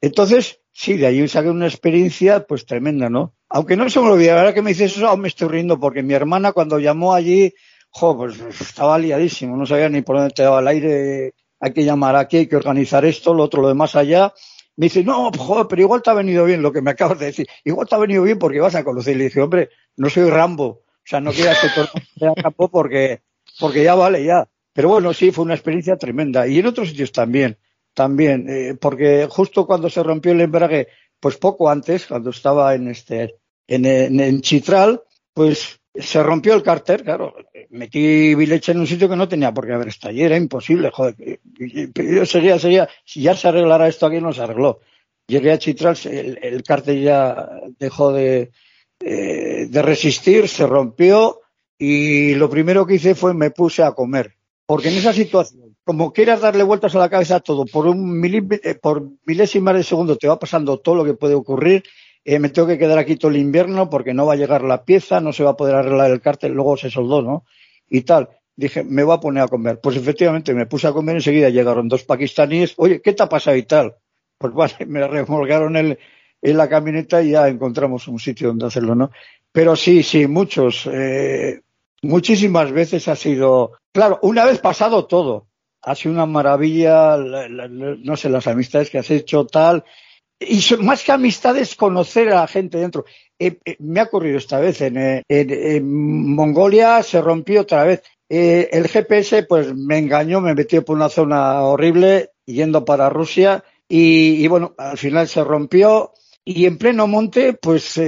Entonces, 0.00 0.60
sí, 0.72 0.96
de 0.96 1.06
ahí 1.06 1.26
saqué 1.28 1.50
una 1.50 1.66
experiencia 1.66 2.46
pues 2.46 2.66
tremenda, 2.66 3.08
¿no? 3.08 3.34
Aunque 3.48 3.76
no 3.76 3.88
se 3.90 4.00
me 4.00 4.10
olvide, 4.10 4.30
ahora 4.30 4.54
que 4.54 4.62
me 4.62 4.70
dices 4.70 4.96
eso, 4.96 5.08
aún 5.08 5.22
me 5.22 5.28
estoy 5.28 5.48
riendo 5.48 5.80
porque 5.80 6.02
mi 6.02 6.14
hermana 6.14 6.52
cuando 6.52 6.78
llamó 6.78 7.14
allí, 7.14 7.52
jo, 7.90 8.16
pues 8.16 8.38
estaba 8.60 8.98
liadísimo, 8.98 9.56
no 9.56 9.66
sabía 9.66 9.88
ni 9.88 10.02
por 10.02 10.16
dónde 10.16 10.34
te 10.34 10.42
daba 10.42 10.60
el 10.60 10.68
aire, 10.68 11.34
hay 11.60 11.72
que 11.72 11.84
llamar 11.84 12.16
aquí, 12.16 12.38
hay 12.38 12.46
que 12.46 12.56
organizar 12.56 13.04
esto, 13.04 13.34
lo 13.34 13.44
otro, 13.44 13.62
lo 13.62 13.68
demás 13.68 13.96
allá. 13.96 14.32
Me 14.76 14.86
dice, 14.86 15.02
no, 15.02 15.30
joder, 15.36 15.66
pero 15.68 15.82
igual 15.82 16.02
te 16.02 16.10
ha 16.10 16.14
venido 16.14 16.44
bien 16.44 16.62
lo 16.62 16.72
que 16.72 16.82
me 16.82 16.92
acabas 16.92 17.18
de 17.18 17.26
decir. 17.26 17.48
Igual 17.64 17.88
te 17.88 17.96
ha 17.96 17.98
venido 17.98 18.22
bien 18.22 18.38
porque 18.38 18.60
vas 18.60 18.76
a 18.76 18.84
conocer. 18.84 19.16
Le 19.16 19.24
dije, 19.24 19.40
hombre, 19.40 19.70
no 19.96 20.08
soy 20.08 20.30
Rambo. 20.30 20.66
O 20.66 21.04
sea, 21.04 21.20
no 21.20 21.32
quieras 21.32 21.58
que 21.60 21.68
todo 21.70 21.88
sea 22.16 22.50
porque, 22.50 23.22
porque 23.58 23.82
ya 23.82 23.96
vale, 23.96 24.24
ya. 24.24 24.48
Pero 24.72 24.90
bueno, 24.90 25.12
sí, 25.12 25.32
fue 25.32 25.44
una 25.44 25.54
experiencia 25.54 25.96
tremenda. 25.96 26.46
Y 26.46 26.60
en 26.60 26.66
otros 26.66 26.90
sitios 26.90 27.10
también 27.10 27.58
también, 27.98 28.48
eh, 28.48 28.76
porque 28.80 29.26
justo 29.28 29.66
cuando 29.66 29.90
se 29.90 30.04
rompió 30.04 30.30
el 30.30 30.40
embrague, 30.40 30.86
pues 31.18 31.36
poco 31.36 31.68
antes, 31.68 32.06
cuando 32.06 32.30
estaba 32.30 32.72
en 32.76 32.86
este, 32.86 33.34
en, 33.66 33.84
en, 33.84 34.40
Chitral, 34.40 35.02
pues 35.34 35.80
se 35.92 36.22
rompió 36.22 36.54
el 36.54 36.62
cárter, 36.62 37.02
claro, 37.02 37.34
metí 37.70 38.36
bileche 38.36 38.70
en 38.70 38.78
un 38.78 38.86
sitio 38.86 39.08
que 39.08 39.16
no 39.16 39.26
tenía 39.26 39.52
por 39.52 39.66
qué 39.66 39.72
haber 39.72 39.88
estado 39.88 40.10
allí, 40.10 40.22
era 40.22 40.36
imposible, 40.36 40.92
joder, 40.92 41.40
yo 41.56 42.24
seguía, 42.24 42.88
si 43.04 43.20
ya 43.20 43.34
se 43.34 43.48
arreglara 43.48 43.88
esto 43.88 44.06
aquí 44.06 44.20
no 44.20 44.32
se 44.32 44.42
arregló. 44.42 44.78
Llegué 45.26 45.50
a 45.50 45.58
Chitral, 45.58 45.98
el, 46.04 46.38
el 46.40 46.62
cárter 46.62 47.00
ya 47.00 47.50
dejó 47.80 48.12
de, 48.12 48.52
eh, 49.00 49.66
de 49.68 49.82
resistir, 49.82 50.46
se 50.46 50.68
rompió 50.68 51.40
y 51.76 52.36
lo 52.36 52.48
primero 52.48 52.86
que 52.86 52.94
hice 52.94 53.16
fue 53.16 53.34
me 53.34 53.50
puse 53.50 53.82
a 53.82 53.90
comer, 53.90 54.36
porque 54.66 54.88
en 54.88 54.98
esa 54.98 55.12
situación 55.12 55.67
como 55.88 56.12
quieras 56.12 56.42
darle 56.42 56.64
vueltas 56.64 56.94
a 56.94 56.98
la 56.98 57.08
cabeza 57.08 57.36
a 57.36 57.40
todo, 57.40 57.64
por 57.64 57.86
un 57.86 58.22
eh, 58.62 58.74
por 58.74 59.08
milésimas 59.24 59.74
de 59.74 59.82
segundo 59.82 60.16
te 60.16 60.28
va 60.28 60.38
pasando 60.38 60.80
todo 60.80 60.96
lo 60.96 61.02
que 61.02 61.14
puede 61.14 61.34
ocurrir. 61.34 61.82
Eh, 62.26 62.38
me 62.38 62.50
tengo 62.50 62.68
que 62.68 62.76
quedar 62.76 62.98
aquí 62.98 63.16
todo 63.16 63.30
el 63.30 63.38
invierno 63.38 63.88
porque 63.88 64.12
no 64.12 64.26
va 64.26 64.34
a 64.34 64.36
llegar 64.36 64.60
la 64.64 64.84
pieza, 64.84 65.18
no 65.22 65.32
se 65.32 65.44
va 65.44 65.52
a 65.52 65.56
poder 65.56 65.76
arreglar 65.76 66.10
el 66.10 66.20
cártel, 66.20 66.52
luego 66.52 66.76
se 66.76 66.90
soldó, 66.90 67.22
¿no? 67.22 67.46
Y 67.88 68.02
tal. 68.02 68.28
Dije, 68.54 68.84
me 68.84 69.02
voy 69.02 69.16
a 69.16 69.20
poner 69.20 69.44
a 69.44 69.48
comer. 69.48 69.80
Pues 69.80 69.96
efectivamente 69.96 70.52
me 70.52 70.66
puse 70.66 70.88
a 70.88 70.92
comer 70.92 71.16
enseguida 71.16 71.48
llegaron 71.48 71.88
dos 71.88 72.04
pakistaníes. 72.04 72.74
Oye, 72.76 73.00
¿qué 73.00 73.14
te 73.14 73.22
ha 73.22 73.28
pasado 73.30 73.56
y 73.56 73.62
tal? 73.62 73.94
Pues 74.36 74.52
vale, 74.52 74.74
me 74.86 75.08
remolgaron 75.08 75.74
el, 75.74 75.98
en 76.42 76.56
la 76.58 76.68
camioneta 76.68 77.22
y 77.22 77.30
ya 77.30 77.48
encontramos 77.48 78.06
un 78.08 78.18
sitio 78.18 78.48
donde 78.48 78.66
hacerlo, 78.66 78.94
¿no? 78.94 79.10
Pero 79.50 79.74
sí, 79.74 80.02
sí, 80.02 80.26
muchos, 80.26 80.86
eh, 80.92 81.62
muchísimas 82.02 82.72
veces 82.72 83.08
ha 83.08 83.16
sido, 83.16 83.72
claro, 83.90 84.18
una 84.20 84.44
vez 84.44 84.58
pasado 84.58 85.06
todo, 85.06 85.47
ha 85.88 85.94
sido 85.94 86.14
una 86.14 86.26
maravilla, 86.26 87.16
no 87.16 88.16
sé, 88.16 88.28
las 88.28 88.46
amistades 88.46 88.90
que 88.90 88.98
has 88.98 89.10
hecho, 89.10 89.46
tal. 89.46 89.84
Y 90.38 90.62
más 90.80 91.02
que 91.02 91.12
amistades, 91.12 91.74
conocer 91.74 92.28
a 92.28 92.42
la 92.42 92.46
gente 92.46 92.78
dentro. 92.78 93.06
Eh, 93.38 93.58
eh, 93.64 93.76
me 93.80 94.00
ha 94.00 94.04
ocurrido 94.04 94.36
esta 94.36 94.60
vez, 94.60 94.82
en, 94.82 94.96
eh, 95.26 95.80
Mongolia 95.82 97.02
se 97.02 97.20
rompió 97.20 97.62
otra 97.62 97.84
vez. 97.84 98.02
el 98.28 98.86
GPS 98.88 99.44
pues 99.44 99.74
me 99.74 99.96
engañó, 99.96 100.42
me 100.42 100.54
metió 100.54 100.84
por 100.84 100.96
una 100.96 101.08
zona 101.08 101.62
horrible 101.62 102.32
yendo 102.44 102.84
para 102.84 103.08
Rusia 103.08 103.64
y, 103.88 104.46
bueno, 104.48 104.74
al 104.76 104.98
final 104.98 105.28
se 105.28 105.42
rompió 105.42 106.12
y 106.44 106.66
en 106.66 106.76
pleno 106.76 107.06
monte 107.06 107.54
pues 107.54 107.98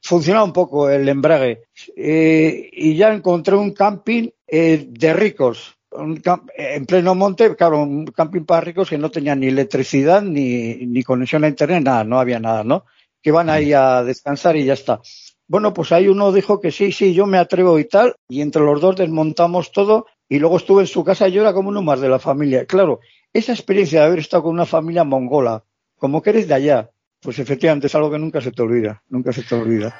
funcionaba 0.00 0.44
un 0.44 0.52
poco 0.52 0.88
el 0.88 1.08
embrague 1.08 1.64
y 1.96 2.94
ya 2.94 3.12
encontré 3.12 3.56
un 3.56 3.72
camping 3.72 4.28
de 4.46 5.12
ricos 5.12 5.76
en 6.56 6.86
pleno 6.86 7.14
monte, 7.14 7.54
claro, 7.56 7.82
un 7.82 8.06
camping 8.06 8.44
para 8.44 8.60
ricos 8.60 8.88
que 8.88 8.98
no 8.98 9.10
tenía 9.10 9.34
ni 9.34 9.48
electricidad 9.48 10.22
ni, 10.22 10.86
ni 10.86 11.02
conexión 11.02 11.44
a 11.44 11.48
internet, 11.48 11.82
nada, 11.82 12.04
no 12.04 12.18
había 12.18 12.40
nada, 12.40 12.64
¿no? 12.64 12.84
Que 13.22 13.30
van 13.30 13.50
ahí 13.50 13.72
a 13.72 14.02
descansar 14.02 14.56
y 14.56 14.64
ya 14.64 14.72
está. 14.72 15.00
Bueno, 15.46 15.74
pues 15.74 15.92
ahí 15.92 16.08
uno 16.08 16.32
dijo 16.32 16.60
que 16.60 16.70
sí, 16.70 16.92
sí, 16.92 17.12
yo 17.14 17.26
me 17.26 17.38
atrevo 17.38 17.78
y 17.78 17.84
tal, 17.84 18.14
y 18.28 18.40
entre 18.40 18.62
los 18.62 18.80
dos 18.80 18.96
desmontamos 18.96 19.70
todo, 19.70 20.06
y 20.28 20.38
luego 20.38 20.56
estuve 20.56 20.82
en 20.82 20.86
su 20.86 21.04
casa 21.04 21.28
y 21.28 21.32
yo 21.32 21.42
era 21.42 21.52
como 21.52 21.68
uno 21.68 21.82
más 21.82 22.00
de 22.00 22.08
la 22.08 22.18
familia. 22.18 22.64
Claro, 22.64 23.00
esa 23.32 23.52
experiencia 23.52 24.00
de 24.00 24.06
haber 24.06 24.20
estado 24.20 24.44
con 24.44 24.52
una 24.52 24.66
familia 24.66 25.04
mongola, 25.04 25.64
como 25.98 26.22
que 26.22 26.30
eres 26.30 26.48
de 26.48 26.54
allá, 26.54 26.90
pues 27.20 27.38
efectivamente 27.38 27.86
es 27.86 27.94
algo 27.94 28.10
que 28.10 28.18
nunca 28.18 28.40
se 28.40 28.50
te 28.50 28.62
olvida, 28.62 29.02
nunca 29.08 29.32
se 29.32 29.42
te 29.42 29.54
olvida. 29.54 29.94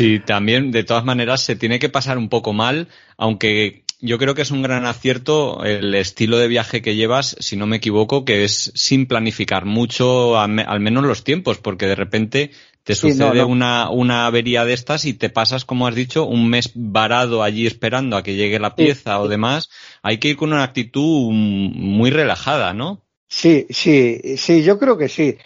Sí, 0.00 0.18
también 0.18 0.70
de 0.70 0.82
todas 0.82 1.04
maneras 1.04 1.42
se 1.42 1.56
tiene 1.56 1.78
que 1.78 1.90
pasar 1.90 2.16
un 2.16 2.30
poco 2.30 2.54
mal, 2.54 2.88
aunque 3.18 3.84
yo 4.00 4.16
creo 4.16 4.34
que 4.34 4.40
es 4.40 4.50
un 4.50 4.62
gran 4.62 4.86
acierto 4.86 5.62
el 5.62 5.94
estilo 5.94 6.38
de 6.38 6.48
viaje 6.48 6.80
que 6.80 6.96
llevas, 6.96 7.36
si 7.38 7.58
no 7.58 7.66
me 7.66 7.76
equivoco, 7.76 8.24
que 8.24 8.44
es 8.44 8.72
sin 8.74 9.04
planificar 9.04 9.66
mucho, 9.66 10.40
al 10.40 10.80
menos 10.80 11.04
los 11.04 11.22
tiempos, 11.22 11.58
porque 11.58 11.84
de 11.84 11.96
repente 11.96 12.50
te 12.82 12.94
sucede 12.94 13.44
Una, 13.44 13.90
una 13.90 14.24
avería 14.24 14.64
de 14.64 14.72
estas 14.72 15.04
y 15.04 15.12
te 15.12 15.28
pasas, 15.28 15.66
como 15.66 15.86
has 15.86 15.94
dicho, 15.94 16.24
un 16.24 16.48
mes 16.48 16.70
varado 16.74 17.42
allí 17.42 17.66
esperando 17.66 18.16
a 18.16 18.22
que 18.22 18.36
llegue 18.36 18.58
la 18.58 18.74
pieza 18.74 19.20
o 19.20 19.28
demás. 19.28 19.68
Hay 20.00 20.16
que 20.16 20.28
ir 20.28 20.36
con 20.38 20.54
una 20.54 20.62
actitud 20.62 21.30
muy 21.30 22.08
relajada, 22.08 22.72
¿no? 22.72 23.02
Sí, 23.28 23.66
sí, 23.68 24.38
sí, 24.38 24.62
yo 24.62 24.78
creo 24.78 24.96
que 24.96 25.10
sí. 25.10 25.36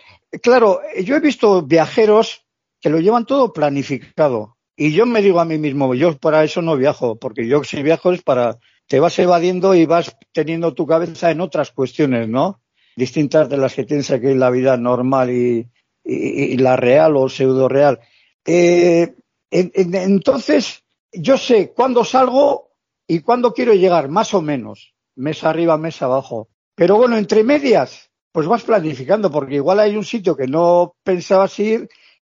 Claro, 0.41 0.81
yo 1.03 1.17
he 1.17 1.21
visto 1.21 1.63
viajeros 1.63 2.44
que 2.85 2.91
lo 2.91 3.01
llevan 3.01 3.25
todo 3.25 3.51
planificado. 3.51 4.59
Y 4.77 4.93
yo 4.93 5.07
me 5.07 5.23
digo 5.23 5.41
a 5.41 5.47
mí 5.47 5.57
mismo, 5.57 5.95
yo 5.95 6.19
para 6.19 6.45
eso 6.45 6.61
no 6.61 6.77
viajo, 6.77 7.17
porque 7.17 7.49
yo 7.49 7.65
si 7.65 7.83
viajo 7.83 8.13
es 8.13 8.21
para, 8.21 8.59
te 8.87 9.01
vas 9.01 9.19
evadiendo 9.19 9.75
y 9.75 9.87
vas 9.87 10.15
teniendo 10.35 10.75
tu 10.75 10.87
cabeza 10.87 11.31
en 11.31 11.41
otras 11.41 11.71
cuestiones, 11.71 12.29
¿no? 12.29 12.61
Distintas 12.95 13.49
de 13.49 13.57
las 13.57 13.75
que 13.75 13.85
tienes 13.85 14.11
aquí 14.11 14.27
en 14.27 14.39
la 14.39 14.51
vida 14.51 14.77
normal 14.77 15.31
y, 15.31 15.67
y, 16.05 16.59
la 16.59 16.77
real 16.77 17.17
o 17.17 17.31
pseudo 17.31 17.71
real. 17.71 18.01
Eh, 18.45 19.15
entonces, 19.51 20.85
yo 21.11 21.39
sé 21.39 21.73
cuándo 21.73 22.05
salgo 22.05 22.73
y 23.09 23.21
cuándo 23.21 23.55
quiero 23.55 23.73
llegar, 23.73 24.11
más 24.11 24.35
o 24.35 24.43
menos, 24.43 24.93
mes 25.17 25.43
arriba, 25.43 25.79
mes 25.79 26.03
abajo. 26.03 26.51
Pero 26.75 26.97
bueno, 26.97 27.17
entre 27.17 27.45
medias, 27.45 28.11
pues 28.31 28.47
vas 28.47 28.63
planificando, 28.63 29.31
porque 29.31 29.55
igual 29.55 29.81
hay 29.81 29.97
un 29.97 30.05
sitio 30.05 30.37
que 30.37 30.47
no 30.47 30.97
pensabas 31.03 31.59
ir 31.61 31.89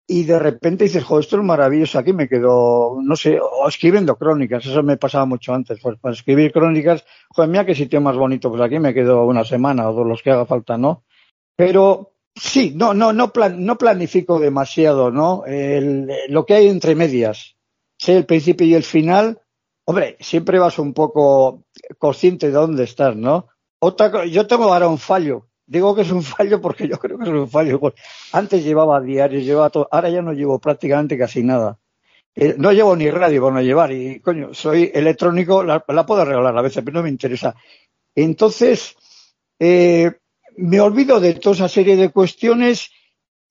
y 0.06 0.24
de 0.24 0.38
repente 0.38 0.84
dices, 0.84 1.04
joder, 1.04 1.24
esto 1.24 1.36
es 1.36 1.42
maravilloso, 1.42 1.98
aquí 1.98 2.12
me 2.12 2.28
quedo, 2.28 2.98
no 3.02 3.16
sé, 3.16 3.38
o 3.40 3.68
escribiendo 3.68 4.16
crónicas, 4.16 4.64
eso 4.64 4.82
me 4.82 4.96
pasaba 4.96 5.24
mucho 5.24 5.52
antes, 5.52 5.80
pues 5.82 5.98
para 5.98 6.14
escribir 6.14 6.52
crónicas, 6.52 7.04
joder, 7.30 7.50
mira 7.50 7.66
qué 7.66 7.74
sitio 7.74 8.00
más 8.00 8.16
bonito, 8.16 8.50
pues 8.50 8.62
aquí 8.62 8.78
me 8.78 8.94
quedo 8.94 9.24
una 9.26 9.44
semana 9.44 9.88
o 9.88 10.04
los 10.04 10.22
que 10.22 10.30
haga 10.30 10.46
falta, 10.46 10.78
¿no? 10.78 11.04
Pero 11.56 12.16
Sí, 12.36 12.74
no, 12.76 12.92
no, 12.92 13.14
no, 13.14 13.32
no 13.56 13.78
planifico 13.78 14.38
demasiado, 14.38 15.10
¿no? 15.10 15.42
lo 16.28 16.44
que 16.44 16.54
hay 16.54 16.68
entre 16.68 16.94
medias, 16.94 17.56
sé 17.98 18.14
el 18.14 18.26
principio 18.26 18.66
y 18.66 18.74
el 18.74 18.82
final, 18.82 19.40
hombre, 19.86 20.18
siempre 20.20 20.58
vas 20.58 20.78
un 20.78 20.92
poco 20.92 21.64
consciente 21.98 22.48
de 22.48 22.52
dónde 22.52 22.84
estás, 22.84 23.16
¿no? 23.16 23.48
Otra, 23.78 24.26
yo 24.26 24.46
tengo 24.46 24.64
ahora 24.64 24.86
un 24.86 24.98
fallo. 24.98 25.48
Digo 25.66 25.94
que 25.94 26.02
es 26.02 26.10
un 26.10 26.22
fallo 26.22 26.60
porque 26.60 26.88
yo 26.88 26.98
creo 26.98 27.18
que 27.18 27.24
es 27.24 27.30
un 27.30 27.50
fallo. 27.50 27.80
Antes 28.32 28.64
llevaba 28.64 29.00
diarios, 29.00 29.44
llevaba 29.44 29.70
todo. 29.70 29.88
Ahora 29.90 30.08
ya 30.10 30.22
no 30.22 30.32
llevo 30.32 30.58
prácticamente 30.60 31.18
casi 31.18 31.42
nada. 31.42 31.78
Eh, 32.34 32.54
no 32.58 32.70
llevo 32.70 32.94
ni 32.94 33.10
radio 33.10 33.40
por 33.40 33.52
no 33.52 33.60
llevar. 33.60 33.92
Y, 33.92 34.20
coño, 34.20 34.54
soy 34.54 34.90
electrónico, 34.94 35.64
la, 35.64 35.84
la 35.88 36.06
puedo 36.06 36.24
regalar 36.24 36.56
a 36.56 36.62
veces, 36.62 36.84
pero 36.84 36.98
no 36.98 37.02
me 37.02 37.08
interesa. 37.08 37.54
Entonces, 38.14 38.94
eh, 39.58 40.12
me 40.56 40.80
olvido 40.80 41.18
de 41.18 41.34
toda 41.34 41.56
esa 41.56 41.68
serie 41.68 41.96
de 41.96 42.10
cuestiones 42.10 42.90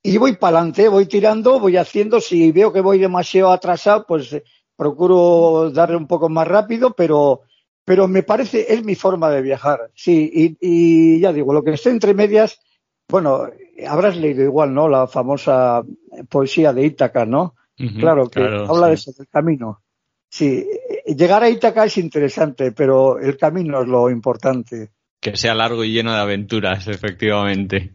y 0.01 0.17
voy 0.17 0.37
para 0.37 0.59
adelante, 0.59 0.87
voy 0.87 1.07
tirando, 1.07 1.59
voy 1.59 1.77
haciendo. 1.77 2.21
Si 2.21 2.51
veo 2.51 2.71
que 2.71 2.81
voy 2.81 2.99
demasiado 2.99 3.51
atrasado, 3.51 4.05
pues 4.07 4.31
eh, 4.33 4.43
procuro 4.75 5.71
darle 5.71 5.97
un 5.97 6.07
poco 6.07 6.29
más 6.29 6.47
rápido, 6.47 6.93
pero, 6.95 7.41
pero 7.85 8.07
me 8.07 8.23
parece, 8.23 8.73
es 8.73 8.83
mi 8.83 8.95
forma 8.95 9.29
de 9.29 9.41
viajar. 9.41 9.91
Sí, 9.93 10.29
y, 10.33 10.57
y 10.59 11.19
ya 11.19 11.31
digo, 11.31 11.53
lo 11.53 11.63
que 11.63 11.71
esté 11.71 11.91
entre 11.91 12.15
medias, 12.15 12.59
bueno, 13.07 13.47
habrás 13.87 14.17
leído 14.17 14.43
igual, 14.43 14.73
¿no? 14.73 14.89
La 14.89 15.07
famosa 15.07 15.83
poesía 16.27 16.73
de 16.73 16.85
Ítaca, 16.85 17.25
¿no? 17.25 17.55
claro, 17.99 18.29
que 18.29 18.41
habla 18.41 18.87
de 18.87 18.93
eso, 18.93 19.11
del 19.17 19.27
camino. 19.27 19.81
Sí, 20.29 20.65
llegar 21.05 21.43
a 21.43 21.49
Ítaca 21.49 21.85
es 21.85 21.97
interesante, 21.97 22.71
pero 22.71 23.19
el 23.19 23.37
camino 23.37 23.81
es 23.81 23.87
lo 23.87 24.09
importante. 24.09 24.91
Que 25.25 25.37
sea 25.37 25.55
largo 25.55 25.83
y 25.83 25.91
lleno 25.91 26.13
de 26.13 26.19
aventuras, 26.19 26.87
efectivamente. 26.95 27.89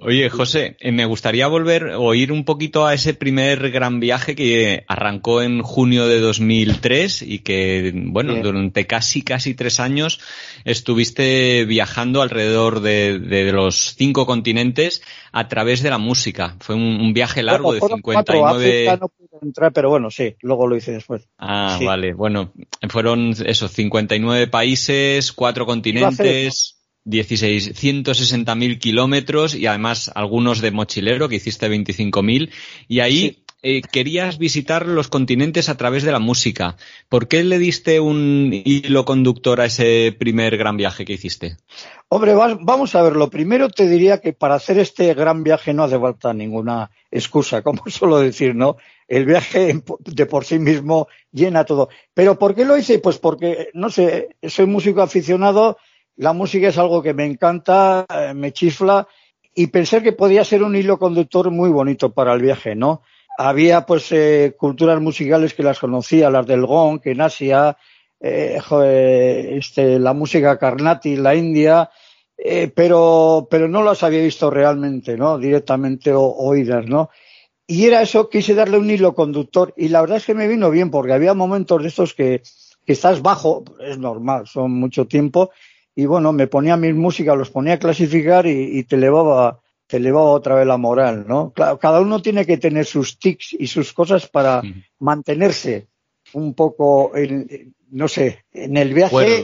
Oye, 0.00 0.28
José, 0.28 0.76
eh, 0.80 0.90
me 0.90 1.06
gustaría 1.06 1.46
volver 1.46 1.92
o 1.96 2.14
ir 2.14 2.32
un 2.32 2.44
poquito 2.44 2.84
a 2.84 2.94
ese 2.94 3.14
primer 3.14 3.70
gran 3.70 4.00
viaje 4.00 4.34
que 4.34 4.84
arrancó 4.88 5.40
en 5.40 5.62
junio 5.62 6.08
de 6.08 6.18
2003 6.18 7.22
y 7.22 7.40
que, 7.40 7.92
bueno, 7.94 8.34
durante 8.42 8.88
casi, 8.88 9.22
casi 9.22 9.54
tres 9.54 9.78
años 9.78 10.20
estuviste 10.64 11.64
viajando 11.64 12.22
alrededor 12.22 12.80
de, 12.80 13.50
los 13.52 13.94
cinco 13.96 14.26
continentes 14.26 15.02
a 15.30 15.46
través 15.46 15.82
de 15.82 15.90
la 15.90 15.98
música. 15.98 16.56
Fue 16.58 16.74
un, 16.74 17.12
viaje 17.12 17.42
largo 17.44 17.72
de 17.72 17.80
59... 17.80 18.98
no 19.00 19.08
pude 19.08 19.28
entrar, 19.42 19.72
pero 19.72 19.90
bueno, 19.90 20.10
sí, 20.10 20.34
luego 20.42 20.66
lo 20.66 20.76
hice 20.76 20.92
después. 20.92 21.28
Ah, 21.38 21.78
vale. 21.84 22.14
Bueno, 22.14 22.52
fueron 22.88 23.34
esos 23.46 23.70
59 23.72 24.48
países, 24.48 25.32
cuatro 25.32 25.66
continentes... 25.66 26.47
16, 27.04 27.74
160.000 27.74 28.78
kilómetros 28.78 29.54
y 29.54 29.66
además 29.66 30.10
algunos 30.14 30.60
de 30.60 30.70
mochilero 30.70 31.28
que 31.28 31.36
hiciste 31.36 31.68
25.000 31.68 32.50
y 32.86 33.00
ahí 33.00 33.44
eh, 33.60 33.82
querías 33.82 34.38
visitar 34.38 34.86
los 34.86 35.08
continentes 35.08 35.68
a 35.68 35.76
través 35.76 36.04
de 36.04 36.12
la 36.12 36.20
música. 36.20 36.76
¿Por 37.08 37.26
qué 37.26 37.42
le 37.42 37.58
diste 37.58 37.98
un 37.98 38.52
hilo 38.52 39.04
conductor 39.04 39.60
a 39.60 39.64
ese 39.64 40.14
primer 40.16 40.56
gran 40.56 40.76
viaje 40.76 41.04
que 41.04 41.14
hiciste? 41.14 41.56
Hombre, 42.08 42.34
vamos 42.34 42.94
a 42.94 43.02
ver, 43.02 43.16
lo 43.16 43.28
primero 43.28 43.68
te 43.68 43.88
diría 43.88 44.20
que 44.20 44.32
para 44.32 44.54
hacer 44.54 44.78
este 44.78 45.12
gran 45.12 45.42
viaje 45.42 45.74
no 45.74 45.82
hace 45.82 45.98
falta 45.98 46.32
ninguna 46.32 46.90
excusa, 47.10 47.62
como 47.64 47.82
suelo 47.86 48.20
decir, 48.20 48.54
¿no? 48.54 48.76
El 49.08 49.24
viaje 49.24 49.82
de 50.04 50.26
por 50.26 50.44
sí 50.44 50.60
mismo 50.60 51.08
llena 51.32 51.64
todo. 51.64 51.88
Pero 52.14 52.38
¿por 52.38 52.54
qué 52.54 52.64
lo 52.64 52.76
hice? 52.76 53.00
Pues 53.00 53.18
porque, 53.18 53.70
no 53.74 53.90
sé, 53.90 54.36
soy 54.46 54.66
músico 54.66 55.02
aficionado 55.02 55.78
la 56.18 56.32
música 56.32 56.68
es 56.68 56.78
algo 56.78 57.00
que 57.02 57.14
me 57.14 57.24
encanta, 57.24 58.04
eh, 58.12 58.34
me 58.34 58.52
chifla 58.52 59.06
y 59.54 59.68
pensé 59.68 60.02
que 60.02 60.12
podía 60.12 60.44
ser 60.44 60.62
un 60.64 60.74
hilo 60.74 60.98
conductor 60.98 61.50
muy 61.50 61.70
bonito 61.70 62.12
para 62.12 62.34
el 62.34 62.42
viaje, 62.42 62.74
¿no? 62.74 63.02
Había 63.38 63.86
pues 63.86 64.10
eh, 64.10 64.56
culturas 64.58 65.00
musicales 65.00 65.54
que 65.54 65.62
las 65.62 65.78
conocía, 65.78 66.28
las 66.28 66.44
del 66.46 66.66
gong, 66.66 67.00
que 67.00 67.12
en 67.12 67.20
Asia, 67.20 67.76
eh, 68.20 68.58
este, 69.56 70.00
la 70.00 70.12
música 70.12 70.58
Carnati, 70.58 71.16
la 71.16 71.36
India, 71.36 71.88
pero, 72.74 73.48
pero 73.50 73.68
no 73.68 73.82
las 73.82 74.04
había 74.04 74.22
visto 74.22 74.48
realmente, 74.50 75.16
¿no? 75.16 75.38
Directamente 75.38 76.12
oídas, 76.14 76.86
¿no? 76.86 77.10
Y 77.66 77.84
era 77.86 78.02
eso, 78.02 78.28
quise 78.28 78.54
darle 78.54 78.78
un 78.78 78.90
hilo 78.90 79.14
conductor 79.14 79.74
y 79.76 79.88
la 79.88 80.00
verdad 80.00 80.16
es 80.16 80.24
que 80.24 80.34
me 80.34 80.48
vino 80.48 80.70
bien 80.70 80.90
porque 80.90 81.12
había 81.12 81.34
momentos 81.34 81.82
de 81.82 81.88
estos 81.88 82.14
que, 82.14 82.42
que 82.88 82.92
estás 82.92 83.22
bajo, 83.22 83.64
es 83.80 83.98
normal, 83.98 84.46
son 84.46 84.72
mucho 84.72 85.06
tiempo, 85.06 85.50
y 85.98 86.06
bueno, 86.06 86.32
me 86.32 86.46
ponía 86.46 86.76
mis 86.76 86.94
músicas, 86.94 87.36
los 87.36 87.50
ponía 87.50 87.74
a 87.74 87.78
clasificar 87.80 88.46
y, 88.46 88.84
te 88.84 88.94
elevaba 88.94 89.58
te 89.88 89.96
elevaba 89.96 90.30
otra 90.30 90.54
vez 90.54 90.64
la 90.64 90.76
moral, 90.76 91.24
¿no? 91.26 91.52
Claro, 91.52 91.80
cada 91.80 92.00
uno 92.00 92.22
tiene 92.22 92.46
que 92.46 92.56
tener 92.56 92.86
sus 92.86 93.18
tics 93.18 93.56
y 93.58 93.66
sus 93.66 93.92
cosas 93.92 94.28
para 94.28 94.62
mantenerse 95.00 95.88
un 96.34 96.54
poco, 96.54 97.16
en, 97.16 97.74
no 97.90 98.06
sé, 98.06 98.44
en 98.52 98.76
el 98.76 98.94
viaje 98.94 99.42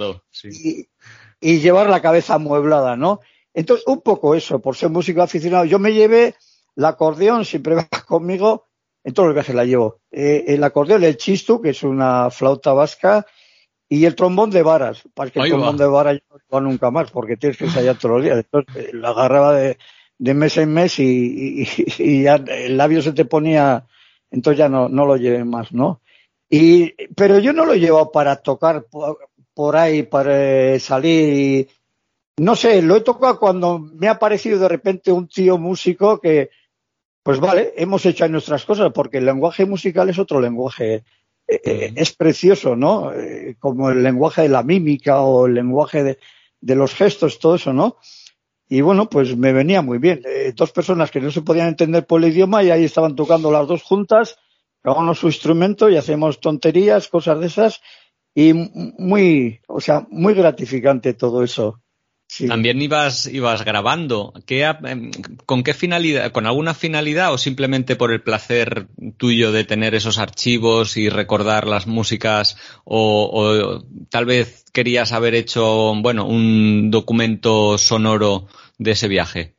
y, 1.40 1.58
llevar 1.58 1.90
la 1.90 2.00
cabeza 2.00 2.34
amueblada, 2.34 2.96
¿no? 2.96 3.18
Entonces, 3.52 3.84
un 3.88 4.02
poco 4.02 4.36
eso, 4.36 4.60
por 4.60 4.76
ser 4.76 4.90
músico 4.90 5.22
aficionado. 5.22 5.64
Yo 5.64 5.80
me 5.80 5.92
llevé 5.92 6.36
el 6.76 6.84
acordeón, 6.84 7.44
siempre 7.44 7.74
va 7.74 7.88
conmigo, 8.06 8.68
en 9.02 9.12
todos 9.12 9.26
los 9.26 9.34
viajes 9.34 9.56
la 9.56 9.64
llevo. 9.64 10.02
Eh, 10.12 10.44
el 10.46 10.62
acordeón, 10.62 11.02
el 11.02 11.16
chistu, 11.16 11.60
que 11.60 11.70
es 11.70 11.82
una 11.82 12.30
flauta 12.30 12.72
vasca, 12.74 13.26
y 13.94 14.04
el 14.06 14.14
trombón 14.14 14.50
de 14.50 14.62
varas, 14.62 15.02
para 15.14 15.30
que 15.30 15.40
el 15.40 15.48
trombón 15.48 15.76
de 15.76 15.86
varas 15.86 16.20
no 16.30 16.38
va 16.52 16.60
nunca 16.60 16.90
más, 16.90 17.10
porque 17.10 17.36
tienes 17.36 17.56
que 17.56 17.64
ensayar 17.66 17.96
todos 17.96 18.16
los 18.16 18.24
días. 18.24 18.38
Entonces, 18.38 18.86
eh, 18.86 18.90
la 18.92 19.10
agarraba 19.10 19.54
de, 19.54 19.76
mes 20.18 20.56
en 20.56 20.72
mes 20.72 20.98
y, 20.98 22.22
ya 22.22 22.34
el 22.34 22.76
labio 22.76 23.02
se 23.02 23.12
te 23.12 23.24
ponía, 23.24 23.86
entonces 24.30 24.58
ya 24.58 24.68
no, 24.68 24.88
no 24.88 25.06
lo 25.06 25.16
llevé 25.16 25.44
más, 25.44 25.72
¿no? 25.72 26.00
Y, 26.50 26.92
pero 27.14 27.38
yo 27.38 27.52
no 27.52 27.64
lo 27.64 27.74
llevo 27.74 28.10
para 28.10 28.36
tocar 28.36 28.86
por, 29.54 29.76
ahí, 29.76 30.02
para 30.02 30.78
salir 30.78 31.68
no 32.36 32.56
sé, 32.56 32.82
lo 32.82 32.96
he 32.96 33.00
tocado 33.00 33.38
cuando 33.38 33.78
me 33.78 34.08
ha 34.08 34.18
parecido 34.18 34.58
de 34.58 34.68
repente 34.68 35.12
un 35.12 35.28
tío 35.28 35.56
músico 35.56 36.20
que, 36.20 36.50
pues 37.22 37.38
vale, 37.38 37.72
hemos 37.76 38.04
hecho 38.06 38.28
nuestras 38.28 38.64
cosas, 38.64 38.90
porque 38.92 39.18
el 39.18 39.26
lenguaje 39.26 39.64
musical 39.66 40.10
es 40.10 40.18
otro 40.18 40.40
lenguaje 40.40 41.04
eh, 41.46 41.60
eh, 41.64 41.92
es 41.96 42.12
precioso, 42.14 42.74
¿no? 42.76 43.12
Eh, 43.12 43.56
como 43.58 43.90
el 43.90 44.02
lenguaje 44.02 44.42
de 44.42 44.48
la 44.48 44.62
mímica 44.62 45.20
o 45.20 45.46
el 45.46 45.54
lenguaje 45.54 46.02
de, 46.02 46.74
los 46.74 46.94
gestos, 46.94 47.38
todo 47.38 47.56
eso, 47.56 47.72
¿no? 47.72 47.96
Y 48.68 48.80
bueno, 48.80 49.08
pues 49.10 49.36
me 49.36 49.52
venía 49.52 49.82
muy 49.82 49.98
bien. 49.98 50.22
dos 50.56 50.72
personas 50.72 51.10
que 51.10 51.20
no 51.20 51.30
se 51.30 51.42
podían 51.42 51.68
entender 51.68 52.06
por 52.06 52.24
el 52.24 52.30
idioma 52.30 52.62
y 52.62 52.70
ahí 52.70 52.84
estaban 52.84 53.14
tocando 53.14 53.50
las 53.52 53.68
dos 53.68 53.82
juntas, 53.82 54.38
cada 54.82 55.14
su 55.14 55.26
instrumento 55.26 55.90
y 55.90 55.96
hacemos 55.96 56.40
tonterías, 56.40 57.08
cosas 57.08 57.40
de 57.40 57.46
esas. 57.46 57.82
Y 58.34 58.52
muy, 58.54 59.60
o 59.68 59.80
sea, 59.80 60.06
muy 60.10 60.32
gratificante 60.32 61.12
todo 61.12 61.44
eso. 61.44 61.83
También 62.48 62.82
ibas, 62.82 63.26
ibas 63.26 63.64
grabando. 63.64 64.32
¿Qué, 64.46 64.62
em, 64.62 65.10
¿Con 65.46 65.62
qué 65.62 65.74
finalidad? 65.74 66.32
¿Con 66.32 66.46
alguna 66.46 66.74
finalidad 66.74 67.32
o 67.32 67.38
simplemente 67.38 67.96
por 67.96 68.12
el 68.12 68.22
placer 68.22 68.88
tuyo 69.16 69.52
de 69.52 69.64
tener 69.64 69.94
esos 69.94 70.18
archivos 70.18 70.96
y 70.96 71.08
recordar 71.08 71.66
las 71.66 71.86
músicas? 71.86 72.56
O, 72.84 73.30
o 73.32 73.84
tal 74.10 74.24
vez 74.24 74.64
querías 74.72 75.12
haber 75.12 75.34
hecho, 75.34 75.94
bueno, 75.96 76.26
un 76.26 76.90
documento 76.90 77.78
sonoro 77.78 78.48
de 78.78 78.90
ese 78.92 79.08
viaje? 79.08 79.54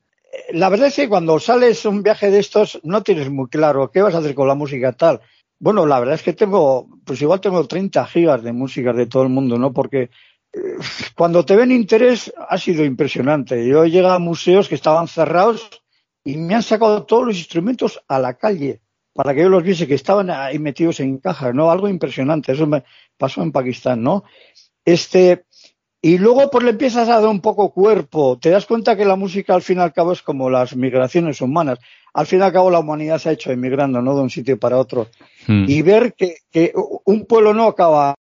La 0.52 0.70
verdad 0.70 0.88
es 0.88 0.96
que 0.96 1.10
cuando 1.10 1.40
sales 1.40 1.86
un 1.86 2.04
viaje 2.04 2.30
de 2.30 2.40
estos 2.40 2.80
no 2.84 3.02
tienes 3.04 3.30
muy 3.30 3.48
claro 3.48 3.90
qué 3.92 4.02
vas 4.02 4.16
a 4.16 4.20
hacer 4.20 4.36
con 4.36 4.48
la 4.48 4.56
música 4.56 4.92
tal. 4.92 5.22
Bueno, 5.60 5.86
la 5.86 6.00
verdad 6.00 6.16
es 6.16 6.24
que 6.24 6.34
tengo, 6.34 6.88
pues 7.06 7.22
igual 7.22 7.40
tengo 7.40 7.66
30 7.66 8.06
gigas 8.08 8.44
de 8.44 8.52
música 8.52 8.92
de 8.92 9.06
todo 9.06 9.24
el 9.24 9.30
mundo, 9.30 9.58
¿no? 9.58 9.72
Porque 9.72 10.10
cuando 11.16 11.46
te 11.46 11.56
ven 11.56 11.72
interés 11.72 12.34
ha 12.50 12.58
sido 12.58 12.84
impresionante. 12.84 13.68
Yo 13.68 13.84
he 13.84 13.90
llegado 13.90 14.16
a 14.16 14.20
museos 14.20 14.68
que 14.70 14.76
estaban 14.76 15.08
cerrados 15.08 15.70
y 16.24 16.38
me 16.38 16.56
han 16.56 16.64
sacado 16.64 17.04
todos 17.04 17.28
los 17.28 17.38
instrumentos 17.38 18.02
a 18.08 18.20
la 18.20 18.36
calle 18.36 18.82
para 19.14 19.34
que 19.34 19.42
yo 19.42 19.50
los 19.50 19.64
viese 19.64 19.88
que 19.88 19.94
estaban 19.94 20.30
ahí 20.30 20.60
metidos 20.60 21.00
en 21.00 21.20
cajas, 21.20 21.56
¿no? 21.56 21.72
Algo 21.72 21.88
impresionante. 21.88 22.52
Eso 22.52 22.68
me 22.68 22.84
pasó 23.18 23.42
en 23.42 23.54
Pakistán, 23.54 24.04
¿no? 24.04 24.26
Este, 24.84 25.46
y 26.02 26.18
luego 26.18 26.50
pues 26.52 26.66
le 26.66 26.72
empiezas 26.72 27.08
a 27.08 27.22
dar 27.22 27.30
un 27.30 27.40
poco 27.40 27.72
cuerpo. 27.72 28.38
Te 28.38 28.50
das 28.50 28.66
cuenta 28.66 28.98
que 28.98 29.06
la 29.06 29.16
música 29.16 29.56
al 29.56 29.62
fin 29.62 29.78
y 29.78 29.82
al 29.82 29.94
cabo 29.94 30.12
es 30.12 30.22
como 30.22 30.50
las 30.50 30.76
migraciones 30.76 31.40
humanas. 31.40 31.80
Al 32.14 32.28
fin 32.28 32.40
y 32.40 32.42
al 32.42 32.52
cabo 32.52 32.70
la 32.70 32.80
humanidad 32.80 33.18
se 33.18 33.30
ha 33.30 33.32
hecho 33.32 33.52
emigrando, 33.52 34.02
¿no? 34.02 34.16
De 34.16 34.22
un 34.22 34.30
sitio 34.30 34.60
para 34.60 34.78
otro. 34.78 35.08
Hmm. 35.48 35.66
Y 35.68 35.82
ver 35.82 36.14
que, 36.14 36.36
que 36.52 36.74
un 37.06 37.26
pueblo 37.26 37.54
no 37.54 37.68
acaba 37.68 38.16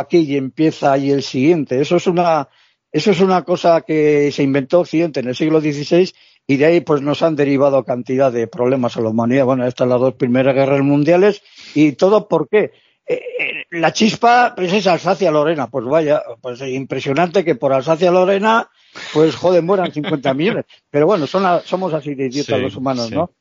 aquí 0.00 0.18
y 0.18 0.36
empieza 0.36 0.92
ahí 0.92 1.10
el 1.10 1.22
siguiente. 1.22 1.80
Eso 1.80 1.96
es 1.96 2.06
una, 2.06 2.48
eso 2.92 3.10
es 3.10 3.20
una 3.20 3.42
cosa 3.42 3.82
que 3.82 4.32
se 4.32 4.42
inventó 4.42 4.80
Occidente 4.80 5.20
en 5.20 5.28
el 5.28 5.36
siglo 5.36 5.60
XVI 5.60 6.12
y 6.46 6.56
de 6.56 6.66
ahí 6.66 6.80
pues 6.80 7.02
nos 7.02 7.22
han 7.22 7.36
derivado 7.36 7.84
cantidad 7.84 8.32
de 8.32 8.48
problemas 8.48 8.96
a 8.96 9.00
la 9.00 9.10
humanidad. 9.10 9.44
Bueno, 9.44 9.66
estas 9.66 9.88
las 9.88 10.00
dos 10.00 10.14
primeras 10.14 10.54
guerras 10.54 10.80
mundiales 10.80 11.42
y 11.74 11.92
todo 11.92 12.26
por 12.26 12.48
qué. 12.48 12.72
Eh, 13.06 13.20
eh, 13.38 13.64
la 13.70 13.92
chispa 13.92 14.54
pues 14.56 14.72
es 14.72 14.86
Alsacia-Lorena. 14.86 15.68
Pues 15.68 15.84
vaya, 15.84 16.22
pues 16.40 16.60
impresionante 16.62 17.44
que 17.44 17.54
por 17.54 17.72
Alsacia-Lorena, 17.72 18.68
pues 19.12 19.36
joder, 19.36 19.62
mueran 19.62 19.92
50 19.92 20.34
millones. 20.34 20.64
Pero 20.90 21.06
bueno, 21.06 21.26
son 21.26 21.60
somos 21.64 21.94
así 21.94 22.14
de 22.14 22.26
idiotas 22.26 22.60
los 22.60 22.76
humanos, 22.76 23.10
¿no? 23.10 23.32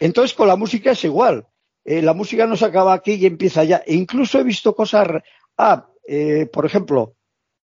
Entonces 0.00 0.34
con 0.34 0.48
la 0.48 0.56
música 0.56 0.92
es 0.92 1.04
igual. 1.04 1.46
Eh, 1.84 2.02
la 2.02 2.14
música 2.14 2.46
no 2.46 2.56
se 2.56 2.64
acaba 2.64 2.92
aquí 2.94 3.12
y 3.12 3.26
empieza 3.26 3.62
ya. 3.62 3.82
E 3.86 3.94
incluso 3.94 4.40
he 4.40 4.44
visto 4.44 4.74
cosas 4.74 5.06
Ah, 5.56 5.88
eh, 6.06 6.46
por 6.52 6.66
ejemplo, 6.66 7.14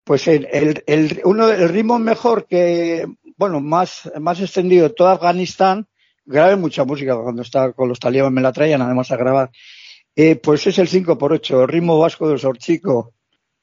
pues 0.04 0.26
el, 0.28 0.48
el, 0.86 1.20
uno 1.24 1.48
el 1.48 1.68
ritmo 1.68 1.98
mejor 1.98 2.46
que, 2.46 3.06
bueno, 3.36 3.60
más, 3.60 4.10
más 4.20 4.40
extendido 4.40 4.88
de 4.88 4.94
todo 4.94 5.08
Afganistán, 5.08 5.86
grabé 6.24 6.56
mucha 6.56 6.84
música 6.84 7.16
cuando 7.16 7.42
estaba 7.42 7.72
con 7.72 7.88
los 7.88 8.00
talibans, 8.00 8.32
me 8.32 8.42
la 8.42 8.52
traían 8.52 8.82
además 8.82 9.10
a 9.10 9.16
grabar, 9.16 9.50
eh, 10.16 10.36
pues 10.36 10.66
es 10.66 10.78
el 10.78 10.88
5 10.88 11.18
por 11.18 11.32
8 11.32 11.62
el 11.62 11.68
ritmo 11.68 11.98
vasco 11.98 12.28
del 12.28 12.38
sorchico. 12.38 13.12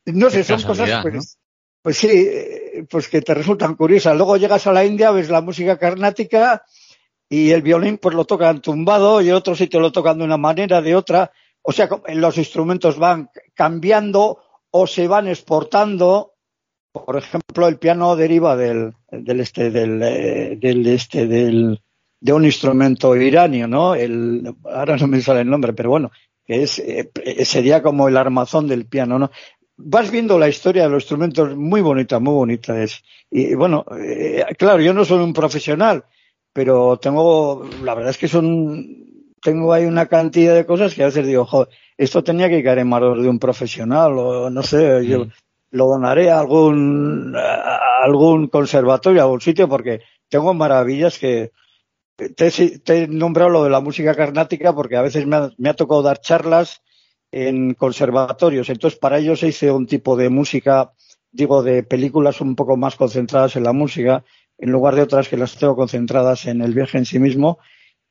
No 0.05 0.29
sé, 0.29 0.43
son 0.43 0.61
cosas, 0.63 1.01
pues, 1.03 1.37
pues 1.81 1.97
sí, 1.97 2.09
eh, 2.09 2.85
pues 2.89 3.07
que 3.07 3.21
te 3.21 3.33
resultan 3.33 3.75
curiosas. 3.75 4.15
Luego 4.17 4.37
llegas 4.37 4.65
a 4.67 4.73
la 4.73 4.83
India, 4.83 5.11
ves 5.11 5.29
la 5.29 5.41
música 5.41 5.77
carnática 5.77 6.63
y 7.29 7.51
el 7.51 7.61
violín 7.61 7.97
pues 7.97 8.15
lo 8.15 8.25
tocan 8.25 8.61
tumbado 8.61 9.21
y 9.21 9.29
en 9.29 9.35
otro 9.35 9.55
sitio 9.55 9.79
lo 9.79 9.91
tocan 9.91 10.17
de 10.17 10.25
una 10.25 10.37
manera, 10.37 10.81
de 10.81 10.95
otra. 10.95 11.31
O 11.63 11.71
sea, 11.71 11.89
los 12.13 12.37
instrumentos 12.37 12.97
van 12.97 13.29
cambiando 13.53 14.39
o 14.71 14.87
se 14.87 15.07
van 15.07 15.27
exportando. 15.27 16.33
Por 16.91 17.17
ejemplo, 17.17 17.67
el 17.67 17.77
piano 17.77 18.15
deriva 18.15 18.55
del, 18.55 18.93
del 19.09 19.39
este, 19.39 19.69
del, 19.69 20.01
eh, 20.01 20.57
del 20.59 20.85
este, 20.87 21.27
del, 21.27 21.79
de 22.19 22.33
un 22.33 22.45
instrumento 22.45 23.15
iranio, 23.15 23.67
¿no? 23.67 23.95
El, 23.95 24.55
ahora 24.65 24.97
no 24.97 25.07
me 25.07 25.21
sale 25.21 25.41
el 25.41 25.49
nombre, 25.49 25.73
pero 25.73 25.89
bueno, 25.89 26.11
que 26.45 26.63
es, 26.63 26.79
eh, 26.79 27.11
sería 27.45 27.81
como 27.81 28.07
el 28.07 28.17
armazón 28.17 28.67
del 28.67 28.85
piano, 28.85 29.19
¿no? 29.19 29.31
Vas 29.77 30.11
viendo 30.11 30.37
la 30.37 30.49
historia 30.49 30.83
de 30.83 30.89
los 30.89 31.03
instrumentos 31.03 31.55
muy 31.55 31.81
bonita, 31.81 32.19
muy 32.19 32.33
bonita 32.33 32.81
es. 32.81 33.03
Y 33.29 33.55
bueno, 33.55 33.85
eh, 33.99 34.45
claro, 34.57 34.81
yo 34.81 34.93
no 34.93 35.05
soy 35.05 35.23
un 35.23 35.33
profesional, 35.33 36.05
pero 36.53 36.97
tengo, 36.97 37.67
la 37.83 37.95
verdad 37.95 38.11
es 38.11 38.17
que 38.17 38.27
son 38.27 39.10
tengo 39.41 39.73
ahí 39.73 39.85
una 39.85 40.05
cantidad 40.05 40.53
de 40.53 40.65
cosas 40.65 40.93
que 40.93 41.03
a 41.03 41.07
veces 41.07 41.25
digo, 41.25 41.45
joder, 41.45 41.69
esto 41.97 42.23
tenía 42.23 42.49
que 42.49 42.63
caer 42.63 42.79
en 42.79 42.89
manos 42.89 43.21
de 43.21 43.29
un 43.29 43.39
profesional 43.39 44.17
o 44.17 44.49
no 44.49 44.63
sé, 44.63 45.05
yo 45.05 45.25
mm. 45.25 45.31
lo 45.71 45.87
donaré 45.87 46.29
a 46.29 46.39
algún, 46.39 47.35
a 47.35 48.03
algún 48.03 48.47
conservatorio, 48.47 49.21
a 49.21 49.25
algún 49.25 49.41
sitio, 49.41 49.67
porque 49.67 50.01
tengo 50.29 50.53
maravillas 50.53 51.17
que 51.17 51.51
te, 52.15 52.51
he 52.85 53.07
nombrado 53.07 53.49
lo 53.49 53.63
de 53.63 53.69
la 53.69 53.79
música 53.79 54.15
carnática 54.15 54.73
porque 54.73 54.95
a 54.95 55.01
veces 55.01 55.25
me 55.25 55.35
ha, 55.35 55.51
me 55.57 55.69
ha 55.69 55.73
tocado 55.73 56.01
dar 56.01 56.21
charlas 56.21 56.81
en 57.31 57.73
conservatorios. 57.73 58.69
Entonces, 58.69 58.99
para 58.99 59.17
ellos 59.17 59.39
se 59.39 59.47
hice 59.47 59.71
un 59.71 59.87
tipo 59.87 60.15
de 60.15 60.29
música, 60.29 60.91
digo, 61.31 61.63
de 61.63 61.83
películas 61.83 62.41
un 62.41 62.55
poco 62.55 62.77
más 62.77 62.95
concentradas 62.95 63.55
en 63.55 63.63
la 63.63 63.73
música, 63.73 64.23
en 64.57 64.71
lugar 64.71 64.95
de 64.95 65.01
otras 65.01 65.27
que 65.27 65.37
las 65.37 65.57
tengo 65.57 65.75
concentradas 65.75 66.45
en 66.45 66.61
el 66.61 66.73
viaje 66.73 66.97
en 66.97 67.05
sí 67.05 67.19
mismo. 67.19 67.59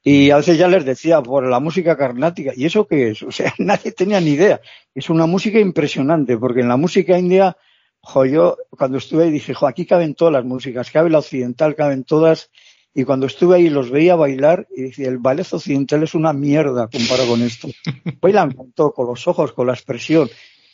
Y 0.02 0.30
a 0.30 0.38
veces 0.38 0.56
ya 0.56 0.68
les 0.68 0.84
decía, 0.84 1.22
por 1.22 1.46
la 1.46 1.60
música 1.60 1.96
carnática, 1.96 2.52
¿y 2.56 2.64
eso 2.64 2.86
qué 2.86 3.10
es? 3.10 3.22
O 3.22 3.30
sea, 3.30 3.52
nadie 3.58 3.92
tenía 3.92 4.20
ni 4.20 4.30
idea. 4.30 4.60
Es 4.94 5.10
una 5.10 5.26
música 5.26 5.58
impresionante, 5.58 6.38
porque 6.38 6.60
en 6.60 6.68
la 6.68 6.76
música 6.76 7.18
india, 7.18 7.56
jo, 8.00 8.24
yo 8.24 8.56
cuando 8.70 8.98
estuve 8.98 9.24
ahí 9.24 9.30
dije, 9.30 9.52
jo, 9.52 9.66
aquí 9.66 9.84
caben 9.84 10.14
todas 10.14 10.32
las 10.32 10.44
músicas, 10.44 10.90
cabe 10.90 11.10
la 11.10 11.18
occidental, 11.18 11.74
caben 11.74 12.04
todas. 12.04 12.50
Y 12.92 13.04
cuando 13.04 13.26
estuve 13.26 13.56
ahí 13.56 13.68
los 13.68 13.90
veía 13.90 14.16
bailar 14.16 14.66
y 14.74 14.82
decía, 14.82 15.08
el 15.08 15.18
ballet 15.18 15.46
occidental 15.52 16.02
es 16.02 16.14
una 16.14 16.32
mierda 16.32 16.88
comparado 16.88 17.28
con 17.28 17.42
esto. 17.42 17.68
Bailan 18.20 18.52
con 18.52 18.72
todo, 18.72 18.92
con 18.92 19.06
los 19.06 19.28
ojos, 19.28 19.52
con 19.52 19.68
la 19.68 19.74
expresión. 19.74 20.28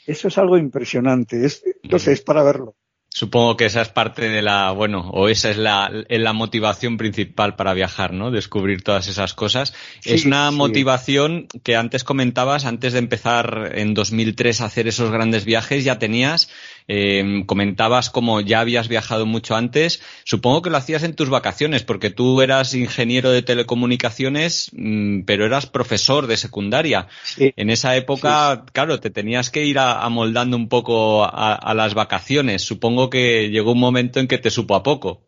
Eso 0.07 0.29
es 0.29 0.39
algo 0.39 0.57
impresionante. 0.57 1.45
Es, 1.45 1.63
entonces, 1.83 2.15
es 2.15 2.23
para 2.23 2.43
verlo. 2.43 2.75
Supongo 3.17 3.57
que 3.57 3.65
esa 3.65 3.81
es 3.81 3.89
parte 3.89 4.29
de 4.29 4.43
la, 4.43 4.73
bueno, 4.73 5.09
o 5.09 5.31
esa 5.31 5.49
es 5.49 5.57
la, 5.57 5.91
la 6.11 6.33
motivación 6.35 6.99
principal 6.99 7.57
para 7.57 7.73
viajar, 7.73 8.13
¿no? 8.13 8.31
Descubrir 8.31 8.83
todas 8.83 9.09
esas 9.09 9.33
cosas. 9.33 9.73
es 10.05 10.27
una 10.27 10.51
motivación 10.51 11.49
que 11.63 11.77
antes 11.77 12.05
comentabas, 12.05 12.67
antes 12.67 12.93
de 12.93 12.99
empezar 12.99 13.73
en 13.75 13.95
2003 13.95 14.61
a 14.61 14.67
hacer 14.67 14.87
esos 14.87 15.11
grandes 15.11 15.47
viajes, 15.47 15.83
ya 15.83 15.99
tenías 15.99 16.51
eh, 16.89 17.43
comentabas 17.47 18.11
como 18.11 18.41
ya 18.41 18.61
habías 18.61 18.89
viajado 18.89 19.27
mucho 19.27 19.57
antes. 19.57 20.03
Supongo 20.25 20.63
que 20.63 20.71
lo 20.71 20.77
hacías 20.77 21.03
en 21.03 21.15
tus 21.15 21.29
vacaciones, 21.29 21.83
porque 21.83 22.11
tú 22.11 22.41
eras 22.43 22.75
ingeniero 22.75 23.31
de 23.31 23.43
telecomunicaciones, 23.43 24.71
mm, 24.73 25.23
pero 25.23 25.47
eras 25.47 25.67
profesor 25.67 26.27
de 26.27 26.37
secundaria. 26.37 27.09
En 27.39 27.71
esa 27.71 27.97
época, 27.97 28.65
claro, 28.73 29.01
te 29.01 29.11
tenías 29.11 29.51
que 29.51 29.65
ir 29.65 29.79
amoldando 29.79 30.57
un 30.57 30.69
poco 30.69 31.25
a, 31.25 31.75
las 31.75 31.95
vacaciones. 31.95 32.63
Supongo 32.63 33.11
que 33.11 33.51
llegó 33.51 33.73
un 33.73 33.81
momento 33.81 34.21
en 34.21 34.29
que 34.29 34.39
te 34.39 34.51
supo 34.51 34.75
a 34.75 34.83
poco. 34.83 35.23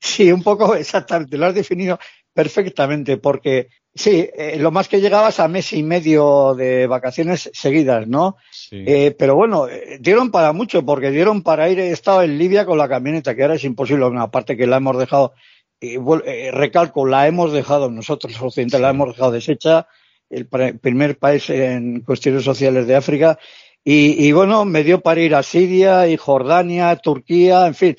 Sí, 0.00 0.30
un 0.30 0.42
poco 0.42 0.74
exactamente, 0.76 1.38
lo 1.38 1.46
has 1.46 1.54
definido 1.54 1.98
perfectamente, 2.32 3.16
porque 3.16 3.68
sí, 3.94 4.28
eh, 4.36 4.56
lo 4.58 4.70
más 4.70 4.88
que 4.88 5.00
llegabas 5.00 5.40
a 5.40 5.48
mes 5.48 5.72
y 5.72 5.82
medio 5.82 6.54
de 6.54 6.86
vacaciones 6.86 7.50
seguidas, 7.54 8.06
¿no? 8.08 8.36
Eh, 8.86 9.14
pero 9.18 9.34
bueno, 9.34 9.68
eh, 9.68 9.98
dieron 10.00 10.30
para 10.30 10.52
mucho, 10.52 10.84
porque 10.84 11.10
dieron 11.10 11.42
para 11.42 11.68
ir, 11.68 11.78
he 11.78 11.90
estado 11.90 12.22
en 12.22 12.38
Libia 12.38 12.66
con 12.66 12.78
la 12.78 12.88
camioneta, 12.88 13.34
que 13.34 13.42
ahora 13.42 13.54
es 13.54 13.64
imposible, 13.64 14.04
aparte 14.18 14.56
que 14.56 14.66
la 14.66 14.78
hemos 14.78 14.98
dejado, 14.98 15.34
recalco, 16.52 17.06
la 17.06 17.26
hemos 17.26 17.52
dejado 17.52 17.90
nosotros, 17.90 18.40
occidentales, 18.40 18.82
la 18.82 18.90
hemos 18.90 19.08
dejado 19.08 19.32
deshecha, 19.32 19.86
el 20.30 20.48
primer 20.48 21.18
país 21.18 21.48
en 21.50 22.00
cuestiones 22.00 22.42
sociales 22.42 22.86
de 22.86 22.96
África, 22.96 23.38
y, 23.84 24.26
y 24.26 24.32
bueno, 24.32 24.64
me 24.64 24.82
dio 24.82 25.00
para 25.00 25.20
ir 25.20 25.34
a 25.34 25.42
Siria 25.42 26.08
y 26.08 26.16
Jordania, 26.16 26.96
Turquía, 26.96 27.66
en 27.66 27.74
fin, 27.74 27.96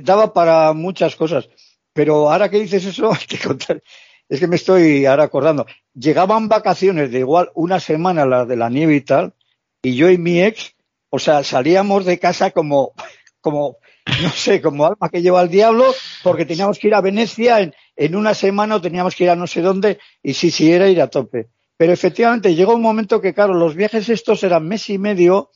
daba 0.00 0.32
para 0.32 0.72
muchas 0.72 1.16
cosas. 1.16 1.48
Pero 1.92 2.30
ahora 2.30 2.48
que 2.48 2.60
dices 2.60 2.84
eso, 2.84 3.12
hay 3.12 3.26
que 3.26 3.38
contar, 3.38 3.82
es 4.28 4.40
que 4.40 4.46
me 4.46 4.56
estoy 4.56 5.04
ahora 5.06 5.24
acordando. 5.24 5.66
Llegaban 5.94 6.48
vacaciones 6.48 7.10
de 7.10 7.18
igual 7.18 7.50
una 7.54 7.80
semana 7.80 8.24
las 8.24 8.48
de 8.48 8.56
la 8.56 8.70
nieve 8.70 8.96
y 8.96 9.00
tal, 9.02 9.34
y 9.82 9.96
yo 9.96 10.10
y 10.10 10.18
mi 10.18 10.40
ex, 10.40 10.74
o 11.10 11.18
sea, 11.18 11.42
salíamos 11.42 12.04
de 12.04 12.18
casa 12.18 12.52
como, 12.52 12.92
como, 13.40 13.78
no 14.22 14.30
sé, 14.30 14.62
como 14.62 14.86
alma 14.86 15.08
que 15.10 15.20
lleva 15.20 15.40
al 15.40 15.50
diablo, 15.50 15.92
porque 16.22 16.46
teníamos 16.46 16.78
que 16.78 16.88
ir 16.88 16.94
a 16.94 17.00
Venecia 17.00 17.60
en, 17.60 17.74
en 17.96 18.16
una 18.16 18.34
semana 18.34 18.76
o 18.76 18.80
teníamos 18.80 19.14
que 19.16 19.24
ir 19.24 19.30
a 19.30 19.36
no 19.36 19.46
sé 19.46 19.60
dónde, 19.60 19.98
y 20.22 20.34
sí, 20.34 20.50
sí, 20.50 20.72
era 20.72 20.88
ir 20.88 21.02
a 21.02 21.08
tope. 21.08 21.48
Pero 21.76 21.92
efectivamente 21.92 22.54
llegó 22.54 22.74
un 22.74 22.82
momento 22.82 23.20
que, 23.20 23.34
claro, 23.34 23.54
los 23.54 23.74
viajes 23.74 24.08
estos 24.08 24.44
eran 24.44 24.68
mes 24.68 24.88
y 24.88 24.98
medio, 24.98 25.50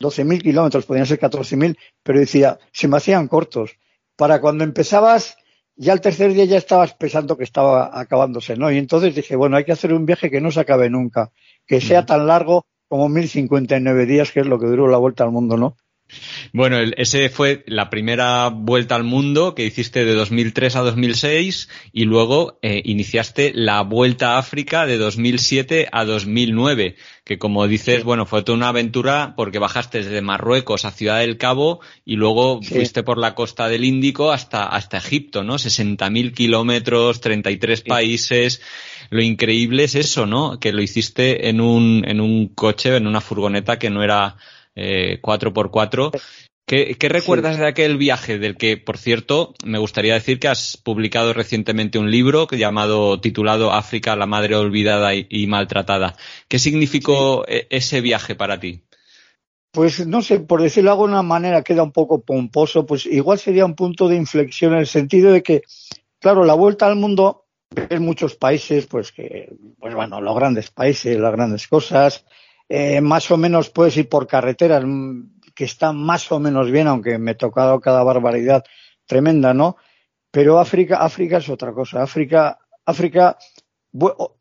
12.000 0.00 0.42
kilómetros, 0.42 0.86
podían 0.86 1.06
ser 1.06 1.20
14.000, 1.20 1.76
pero 2.02 2.18
decía, 2.18 2.58
se 2.72 2.88
me 2.88 2.96
hacían 2.96 3.28
cortos. 3.28 3.78
Para 4.16 4.40
cuando 4.40 4.64
empezabas 4.64 5.36
ya 5.76 5.92
el 5.92 6.00
tercer 6.00 6.32
día 6.34 6.44
ya 6.44 6.58
estabas 6.58 6.94
pensando 6.94 7.36
que 7.36 7.44
estaba 7.44 7.98
acabándose, 7.98 8.56
¿no? 8.56 8.70
Y 8.72 8.78
entonces 8.78 9.14
dije, 9.14 9.36
bueno, 9.36 9.56
hay 9.56 9.64
que 9.64 9.72
hacer 9.72 9.92
un 9.92 10.04
viaje 10.04 10.30
que 10.30 10.40
no 10.40 10.50
se 10.50 10.58
acabe 10.58 10.90
nunca, 10.90 11.30
que 11.64 11.80
sea 11.80 12.04
tan 12.04 12.26
largo 12.26 12.66
como 12.88 13.08
1059 13.08 14.06
días, 14.06 14.32
que 14.32 14.40
es 14.40 14.46
lo 14.46 14.58
que 14.58 14.66
duró 14.66 14.88
la 14.88 14.98
vuelta 14.98 15.24
al 15.24 15.30
mundo, 15.30 15.56
¿no? 15.56 15.76
Bueno, 16.52 16.78
ese 16.96 17.28
fue 17.28 17.64
la 17.66 17.90
primera 17.90 18.48
vuelta 18.48 18.94
al 18.94 19.04
mundo 19.04 19.54
que 19.54 19.66
hiciste 19.66 20.04
de 20.04 20.14
2003 20.14 20.76
a 20.76 20.80
2006 20.80 21.68
y 21.92 22.04
luego 22.04 22.58
eh, 22.62 22.80
iniciaste 22.84 23.52
la 23.54 23.82
vuelta 23.82 24.34
a 24.34 24.38
África 24.38 24.86
de 24.86 24.96
2007 24.96 25.88
a 25.92 26.04
2009, 26.04 26.96
que 27.24 27.38
como 27.38 27.66
dices, 27.68 28.04
bueno, 28.04 28.24
fue 28.24 28.42
toda 28.42 28.56
una 28.56 28.68
aventura 28.68 29.34
porque 29.36 29.58
bajaste 29.58 29.98
desde 29.98 30.22
Marruecos 30.22 30.86
a 30.86 30.92
Ciudad 30.92 31.20
del 31.20 31.36
Cabo 31.36 31.80
y 32.04 32.16
luego 32.16 32.62
fuiste 32.62 33.02
por 33.02 33.18
la 33.18 33.34
costa 33.34 33.68
del 33.68 33.84
Índico 33.84 34.32
hasta, 34.32 34.64
hasta 34.64 34.96
Egipto, 34.96 35.44
¿no? 35.44 35.56
60.000 35.56 36.32
kilómetros, 36.32 37.20
33 37.20 37.82
países. 37.82 38.62
Lo 39.10 39.22
increíble 39.22 39.84
es 39.84 39.94
eso, 39.94 40.26
¿no? 40.26 40.60
Que 40.60 40.72
lo 40.72 40.82
hiciste 40.82 41.48
en 41.48 41.60
un, 41.60 42.04
en 42.06 42.20
un 42.20 42.48
coche, 42.48 42.96
en 42.96 43.06
una 43.06 43.20
furgoneta 43.20 43.78
que 43.78 43.90
no 43.90 44.02
era 44.02 44.36
eh, 44.74 45.20
4x4. 45.22 46.12
¿Qué, 46.68 47.08
recuerdas 47.08 47.58
de 47.58 47.66
aquel 47.66 47.96
viaje 47.96 48.38
del 48.38 48.58
que, 48.58 48.76
por 48.76 48.98
cierto, 48.98 49.54
me 49.64 49.78
gustaría 49.78 50.12
decir 50.12 50.38
que 50.38 50.48
has 50.48 50.76
publicado 50.76 51.32
recientemente 51.32 51.98
un 51.98 52.10
libro 52.10 52.46
llamado, 52.50 53.18
titulado 53.22 53.72
África, 53.72 54.14
la 54.16 54.26
madre 54.26 54.54
olvidada 54.54 55.14
y, 55.14 55.46
maltratada? 55.46 56.14
¿Qué 56.46 56.58
significó 56.58 57.46
e, 57.48 57.66
ese 57.70 58.02
viaje 58.02 58.34
para 58.34 58.60
ti? 58.60 58.82
Pues 59.72 60.06
no 60.06 60.20
sé, 60.20 60.40
por 60.40 60.60
decirlo 60.60 60.90
de 60.90 60.92
alguna 60.92 61.22
manera 61.22 61.62
queda 61.62 61.82
un 61.82 61.92
poco 61.92 62.20
pomposo, 62.20 62.84
pues 62.84 63.06
igual 63.06 63.38
sería 63.38 63.64
un 63.64 63.74
punto 63.74 64.06
de 64.06 64.16
inflexión 64.16 64.74
en 64.74 64.80
el 64.80 64.86
sentido 64.86 65.32
de 65.32 65.42
que, 65.42 65.62
claro, 66.20 66.44
la 66.44 66.54
vuelta 66.54 66.86
al 66.86 66.96
mundo 66.96 67.46
en 67.74 68.02
muchos 68.02 68.36
países, 68.36 68.86
pues 68.86 69.12
que, 69.12 69.54
pues 69.78 69.94
bueno, 69.94 70.20
los 70.20 70.34
grandes 70.34 70.70
países, 70.70 71.18
las 71.18 71.32
grandes 71.32 71.68
cosas, 71.68 72.24
eh, 72.68 73.00
más 73.00 73.30
o 73.30 73.36
menos 73.36 73.70
puedes 73.70 73.96
ir 73.96 74.08
por 74.08 74.26
carreteras 74.26 74.84
mm, 74.84 75.40
que 75.54 75.64
están 75.64 75.96
más 75.96 76.30
o 76.32 76.38
menos 76.38 76.70
bien, 76.70 76.86
aunque 76.86 77.18
me 77.18 77.32
he 77.32 77.34
tocado 77.34 77.80
cada 77.80 78.02
barbaridad 78.02 78.64
tremenda, 79.06 79.54
¿no? 79.54 79.76
Pero 80.30 80.58
África, 80.58 80.98
África 80.98 81.38
es 81.38 81.48
otra 81.48 81.72
cosa. 81.72 82.02
África, 82.02 82.58
África, 82.84 83.36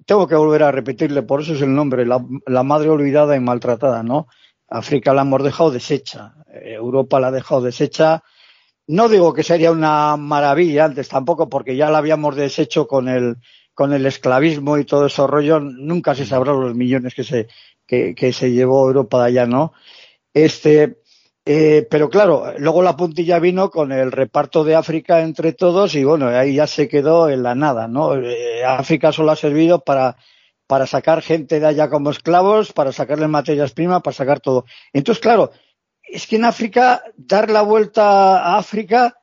tengo 0.05 0.27
que 0.27 0.35
volver 0.35 0.63
a 0.63 0.71
repetirle, 0.71 1.23
por 1.23 1.41
eso 1.41 1.53
es 1.53 1.61
el 1.61 1.73
nombre, 1.73 2.05
la, 2.05 2.23
la 2.45 2.63
madre 2.63 2.89
olvidada 2.89 3.35
y 3.35 3.39
maltratada, 3.39 4.03
¿no? 4.03 4.27
África 4.69 5.13
la 5.13 5.21
hemos 5.21 5.43
dejado 5.43 5.71
deshecha, 5.71 6.35
eh, 6.51 6.73
Europa 6.73 7.19
la 7.19 7.27
ha 7.27 7.31
dejado 7.31 7.61
deshecha. 7.61 8.23
No 8.87 9.09
digo 9.09 9.33
que 9.33 9.43
sería 9.43 9.71
una 9.71 10.15
maravilla 10.15 10.85
antes 10.85 11.09
tampoco, 11.09 11.49
porque 11.49 11.75
ya 11.75 11.89
la 11.89 11.97
habíamos 11.97 12.35
deshecho 12.35 12.87
con 12.87 13.09
el, 13.09 13.37
con 13.73 13.93
el 13.93 14.05
esclavismo 14.05 14.77
y 14.77 14.85
todo 14.85 15.05
esos 15.07 15.29
rollos, 15.29 15.61
nunca 15.61 16.15
se 16.15 16.25
sabrá 16.25 16.53
los 16.53 16.73
millones 16.73 17.13
que 17.13 17.23
se, 17.23 17.47
que, 17.85 18.33
se 18.33 18.51
llevó 18.51 18.87
Europa 18.87 19.19
de 19.21 19.27
allá, 19.27 19.45
¿no? 19.45 19.73
Este, 20.33 21.01
eh, 21.45 21.87
pero 21.89 22.09
claro, 22.09 22.53
luego 22.57 22.81
la 22.81 22.95
puntilla 22.95 23.39
vino 23.39 23.69
con 23.69 23.91
el 23.91 24.11
reparto 24.11 24.63
de 24.63 24.75
África 24.75 25.21
entre 25.21 25.53
todos 25.53 25.95
y 25.95 26.03
bueno, 26.03 26.27
ahí 26.27 26.55
ya 26.55 26.67
se 26.67 26.87
quedó 26.87 27.29
en 27.29 27.43
la 27.43 27.55
nada, 27.55 27.87
¿no? 27.87 28.15
Eh, 28.15 28.63
África 28.65 29.11
solo 29.11 29.31
ha 29.31 29.35
servido 29.35 29.83
para, 29.83 30.17
para 30.65 30.87
sacar 30.87 31.21
gente 31.21 31.59
de 31.59 31.67
allá 31.67 31.89
como 31.89 32.11
esclavos, 32.11 32.73
para 32.73 32.91
sacarle 32.91 33.27
materias 33.27 33.73
primas, 33.73 34.01
para 34.01 34.15
sacar 34.15 34.39
todo. 34.39 34.65
Entonces, 34.93 35.21
claro, 35.21 35.51
es 36.07 36.27
que 36.27 36.37
en 36.37 36.45
África, 36.45 37.03
dar 37.15 37.49
la 37.49 37.61
vuelta 37.61 38.39
a 38.39 38.57
África, 38.57 39.17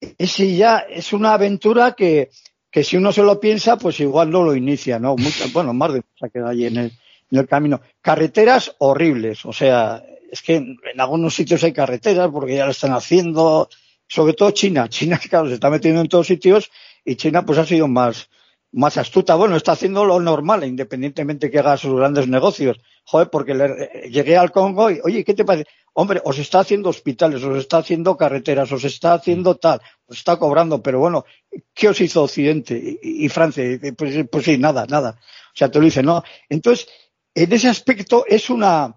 es 0.00 0.36
ya 0.36 0.78
es 0.78 1.12
una 1.12 1.32
aventura 1.32 1.92
que, 1.92 2.30
que 2.70 2.84
si 2.84 2.96
uno 2.96 3.12
se 3.12 3.22
lo 3.22 3.40
piensa, 3.40 3.78
pues 3.78 4.00
igual 4.00 4.30
no 4.30 4.42
lo 4.42 4.54
inicia, 4.54 4.98
¿no? 4.98 5.16
bueno, 5.52 5.72
más 5.72 5.94
de 5.94 6.02
se 6.18 6.26
ha 6.26 6.28
quedado 6.28 6.50
allí 6.50 6.66
en 6.66 6.76
el, 6.76 6.92
en 7.30 7.38
el 7.38 7.48
camino. 7.48 7.80
Carreteras 8.00 8.74
horribles, 8.78 9.44
o 9.44 9.52
sea, 9.52 10.02
es 10.30 10.42
que 10.42 10.56
en, 10.56 10.76
algunos 10.98 11.34
sitios 11.34 11.62
hay 11.64 11.72
carreteras 11.72 12.28
porque 12.30 12.56
ya 12.56 12.64
lo 12.64 12.72
están 12.72 12.92
haciendo, 12.92 13.68
sobre 14.06 14.34
todo 14.34 14.50
China. 14.50 14.88
China, 14.88 15.18
claro, 15.30 15.48
se 15.48 15.54
está 15.54 15.70
metiendo 15.70 16.00
en 16.00 16.08
todos 16.08 16.26
sitios 16.26 16.70
y 17.04 17.16
China 17.16 17.44
pues 17.44 17.58
ha 17.58 17.66
sido 17.66 17.88
más, 17.88 18.28
más 18.76 18.98
astuta. 18.98 19.34
Bueno, 19.34 19.56
está 19.56 19.72
haciendo 19.72 20.04
lo 20.04 20.20
normal, 20.20 20.64
independientemente 20.64 21.50
que 21.50 21.58
haga 21.58 21.76
sus 21.76 21.94
grandes 21.94 22.28
negocios. 22.28 22.78
Joder, 23.04 23.30
porque 23.30 23.54
le, 23.54 24.10
llegué 24.10 24.36
al 24.36 24.52
Congo 24.52 24.90
y, 24.90 25.00
oye, 25.02 25.24
¿qué 25.24 25.34
te 25.34 25.44
parece? 25.44 25.68
Hombre, 25.94 26.20
os 26.24 26.38
está 26.38 26.60
haciendo 26.60 26.90
hospitales, 26.90 27.42
os 27.42 27.56
está 27.56 27.78
haciendo 27.78 28.16
carreteras, 28.18 28.70
os 28.70 28.84
está 28.84 29.14
haciendo 29.14 29.56
tal, 29.56 29.80
os 30.06 30.18
está 30.18 30.36
cobrando, 30.36 30.82
pero 30.82 30.98
bueno, 30.98 31.24
¿qué 31.72 31.88
os 31.88 32.00
hizo 32.02 32.22
Occidente 32.22 32.98
y, 33.02 33.28
Francia? 33.30 33.64
Pues, 33.96 34.26
pues 34.30 34.44
sí, 34.44 34.58
nada, 34.58 34.84
nada. 34.86 35.18
O 35.20 35.56
sea, 35.56 35.70
te 35.70 35.78
lo 35.78 35.86
dice, 35.86 36.02
¿no? 36.02 36.22
Entonces, 36.50 36.86
en 37.34 37.52
ese 37.52 37.68
aspecto 37.68 38.24
es 38.28 38.50
una 38.50 38.94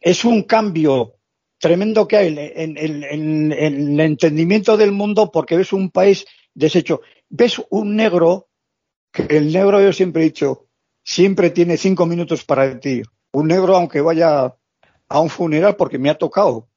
es 0.00 0.24
un 0.24 0.44
cambio 0.44 1.16
tremendo 1.58 2.08
que 2.08 2.16
hay 2.16 2.28
en, 2.38 3.52
el 3.52 4.00
entendimiento 4.00 4.78
del 4.78 4.92
mundo 4.92 5.30
porque 5.30 5.58
ves 5.58 5.74
un 5.74 5.90
país 5.90 6.24
deshecho. 6.54 7.02
Ves 7.28 7.60
un 7.70 7.96
negro, 7.96 8.48
que 9.14 9.36
el 9.36 9.52
negro 9.52 9.80
yo 9.80 9.92
siempre 9.92 10.22
he 10.22 10.24
dicho, 10.26 10.66
siempre 11.04 11.50
tiene 11.50 11.76
cinco 11.76 12.04
minutos 12.04 12.44
para 12.44 12.80
ti. 12.80 13.02
Un 13.32 13.48
negro 13.48 13.76
aunque 13.76 14.00
vaya 14.00 14.54
a 15.08 15.20
un 15.20 15.30
funeral 15.30 15.76
porque 15.76 15.98
me 15.98 16.10
ha 16.10 16.18
tocado. 16.18 16.68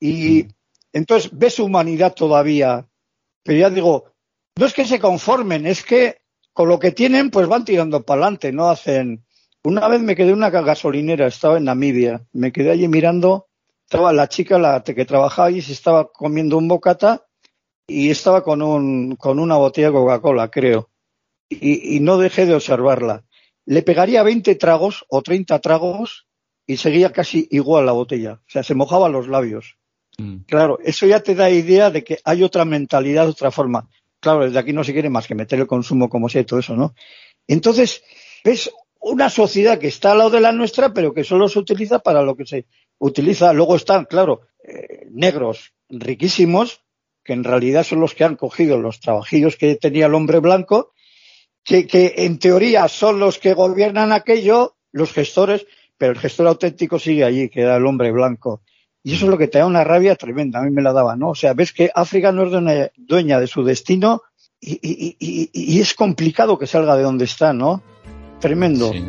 Y 0.00 0.42
mm. 0.42 0.48
entonces 0.94 1.30
ves 1.32 1.60
humanidad 1.60 2.14
todavía. 2.14 2.86
Pero 3.44 3.60
ya 3.60 3.70
digo, 3.70 4.12
no 4.56 4.66
es 4.66 4.74
que 4.74 4.84
se 4.84 4.98
conformen, 4.98 5.66
es 5.66 5.84
que 5.84 6.18
con 6.52 6.68
lo 6.68 6.80
que 6.80 6.90
tienen 6.90 7.30
pues 7.30 7.46
van 7.46 7.64
tirando 7.64 8.02
para 8.02 8.22
adelante, 8.22 8.50
no 8.50 8.68
hacen 8.68 9.24
una 9.64 9.86
vez 9.88 10.00
me 10.00 10.16
quedé 10.16 10.30
en 10.30 10.36
una 10.36 10.50
gasolinera, 10.50 11.26
estaba 11.26 11.58
en 11.58 11.64
Namibia, 11.64 12.24
me 12.32 12.52
quedé 12.52 12.70
allí 12.70 12.88
mirando, 12.88 13.48
estaba 13.84 14.12
la 14.12 14.28
chica 14.28 14.58
la 14.58 14.82
que 14.82 15.04
trabajaba 15.04 15.48
allí, 15.48 15.62
se 15.62 15.72
estaba 15.72 16.10
comiendo 16.10 16.56
un 16.56 16.68
bocata 16.68 17.26
y 17.86 18.10
estaba 18.10 18.42
con, 18.42 18.62
un, 18.62 19.16
con 19.16 19.38
una 19.38 19.56
botella 19.56 19.88
de 19.88 19.92
Coca-Cola, 19.94 20.50
creo. 20.50 20.90
Y, 21.48 22.00
no 22.00 22.18
dejé 22.18 22.46
de 22.46 22.54
observarla. 22.54 23.24
Le 23.64 23.82
pegaría 23.82 24.22
20 24.22 24.54
tragos 24.56 25.04
o 25.08 25.22
30 25.22 25.58
tragos 25.60 26.26
y 26.66 26.76
seguía 26.76 27.12
casi 27.12 27.48
igual 27.50 27.86
la 27.86 27.92
botella. 27.92 28.34
O 28.34 28.50
sea, 28.50 28.62
se 28.62 28.74
mojaba 28.74 29.08
los 29.08 29.28
labios. 29.28 29.78
Mm. 30.18 30.40
Claro, 30.46 30.78
eso 30.84 31.06
ya 31.06 31.20
te 31.20 31.34
da 31.34 31.50
idea 31.50 31.90
de 31.90 32.04
que 32.04 32.18
hay 32.24 32.42
otra 32.42 32.64
mentalidad, 32.64 33.28
otra 33.28 33.50
forma. 33.50 33.88
Claro, 34.20 34.44
desde 34.44 34.58
aquí 34.58 34.72
no 34.72 34.84
se 34.84 34.92
quiere 34.92 35.10
más 35.10 35.26
que 35.26 35.34
meter 35.34 35.60
el 35.60 35.66
consumo 35.66 36.08
como 36.08 36.28
sea 36.28 36.42
y 36.42 36.44
todo 36.44 36.60
eso, 36.60 36.76
¿no? 36.76 36.94
Entonces, 37.46 38.02
ves 38.44 38.70
una 39.00 39.30
sociedad 39.30 39.78
que 39.78 39.88
está 39.88 40.12
al 40.12 40.18
lado 40.18 40.30
de 40.30 40.40
la 40.40 40.52
nuestra, 40.52 40.92
pero 40.92 41.14
que 41.14 41.24
solo 41.24 41.48
se 41.48 41.58
utiliza 41.58 42.00
para 42.00 42.22
lo 42.22 42.36
que 42.36 42.46
se 42.46 42.66
utiliza. 42.98 43.52
Luego 43.52 43.76
están, 43.76 44.04
claro, 44.04 44.42
eh, 44.62 45.06
negros 45.10 45.72
riquísimos, 45.88 46.82
que 47.24 47.32
en 47.32 47.44
realidad 47.44 47.84
son 47.84 48.00
los 48.00 48.14
que 48.14 48.24
han 48.24 48.36
cogido 48.36 48.78
los 48.78 49.00
trabajillos 49.00 49.56
que 49.56 49.76
tenía 49.76 50.06
el 50.06 50.14
hombre 50.14 50.40
blanco, 50.40 50.92
que, 51.68 51.86
que 51.86 52.14
en 52.16 52.38
teoría 52.38 52.88
son 52.88 53.20
los 53.20 53.38
que 53.38 53.52
gobiernan 53.52 54.10
aquello, 54.10 54.76
los 54.90 55.12
gestores, 55.12 55.66
pero 55.98 56.12
el 56.12 56.18
gestor 56.18 56.46
auténtico 56.46 56.98
sigue 56.98 57.24
allí, 57.24 57.50
que 57.50 57.60
era 57.60 57.76
el 57.76 57.84
hombre 57.84 58.10
blanco. 58.10 58.62
Y 59.02 59.14
eso 59.14 59.26
es 59.26 59.30
lo 59.30 59.36
que 59.36 59.48
te 59.48 59.58
da 59.58 59.66
una 59.66 59.84
rabia 59.84 60.16
tremenda, 60.16 60.60
a 60.60 60.62
mí 60.62 60.70
me 60.70 60.80
la 60.80 60.94
daba, 60.94 61.14
¿no? 61.14 61.30
O 61.30 61.34
sea, 61.34 61.52
ves 61.52 61.74
que 61.74 61.90
África 61.94 62.32
no 62.32 62.44
es 62.44 62.90
dueña 62.96 63.38
de 63.38 63.46
su 63.46 63.62
destino 63.64 64.22
y, 64.58 64.78
y, 64.82 65.16
y, 65.20 65.50
y 65.52 65.80
es 65.80 65.92
complicado 65.92 66.58
que 66.58 66.66
salga 66.66 66.96
de 66.96 67.02
donde 67.02 67.26
está, 67.26 67.52
¿no? 67.52 67.82
Tremendo. 68.40 68.90
Sí. 68.90 69.04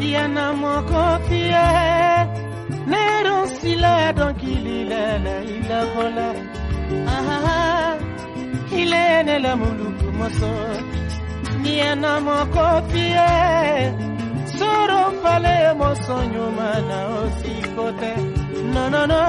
dianamokofie 0.00 1.66
lerosile 2.92 3.94
donkililele 4.16 5.34
ilekola 5.56 6.28
aha 7.16 7.96
ilenele 8.80 9.54
muluku 9.60 10.08
moso. 10.18 10.52
Dianamokofie 11.62 13.28
sorofale 14.58 15.56
moso 15.80 16.16
nyuma 16.32 16.70
na 16.88 16.98
osikote. 17.20 18.12
Nonono 18.74 19.24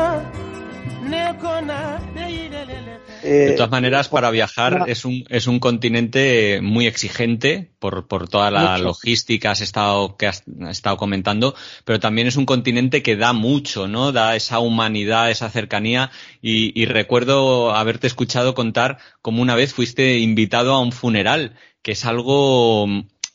nekona 1.10 1.80
deyilelele 2.16 2.96
eh, 3.24 3.28
de 3.28 3.52
todas 3.54 3.72
maneras, 3.72 4.10
para 4.10 4.32
viajar 4.32 4.86
es 4.88 5.06
un, 5.06 5.26
es 5.30 5.48
un 5.48 5.60
continente 5.60 6.60
muy 6.62 6.88
exigente 6.88 7.72
por, 7.80 8.08
por 8.08 8.28
toda 8.28 8.52
la 8.52 8.78
logística 8.78 9.52
has 9.52 9.62
estado, 9.62 10.18
que 10.18 10.28
has 10.28 10.44
estado 10.70 10.98
comentando, 10.98 11.56
pero 11.86 12.00
también 12.00 12.28
es 12.28 12.36
un 12.36 12.46
continente 12.46 13.04
que 13.04 13.16
da 13.16 13.34
mucho, 13.34 13.88
¿no? 13.88 14.12
Da 14.12 14.36
esa 14.36 14.60
humanidad, 14.60 15.32
esa 15.32 15.50
cercanía. 15.50 16.12
Y, 16.42 16.80
y 16.80 16.86
recuerdo 16.86 17.76
haberte 17.76 18.08
escuchado 18.08 18.54
contar 18.54 18.98
como 19.22 19.42
una 19.42 19.56
vez 19.56 19.74
fuiste 19.74 20.20
invitado 20.20 20.74
a 20.74 20.80
un 20.80 20.92
funeral, 20.92 21.56
que 21.82 21.94
es 21.94 22.06
algo 22.06 22.88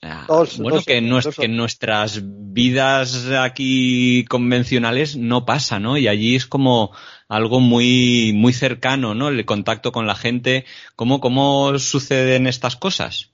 Ah, 0.03 0.26
bueno, 0.59 0.82
que, 0.82 0.99
en 0.99 1.57
nuestras 1.57 2.20
vidas 2.22 3.26
aquí 3.26 4.24
convencionales 4.28 5.16
no 5.16 5.45
pasa, 5.45 5.80
¿no? 5.80 5.97
Y 5.97 6.07
allí 6.07 6.37
es 6.37 6.47
como 6.47 6.93
algo 7.28 7.60
muy, 7.60 8.32
muy 8.34 8.52
cercano, 8.52 9.14
¿no? 9.14 9.28
El 9.28 9.44
contacto 9.44 9.92
con 9.92 10.06
la 10.06 10.14
gente. 10.14 10.64
¿Cómo, 10.94 11.20
cómo 11.20 11.78
suceden 11.78 12.46
estas 12.46 12.76
cosas? 12.76 13.32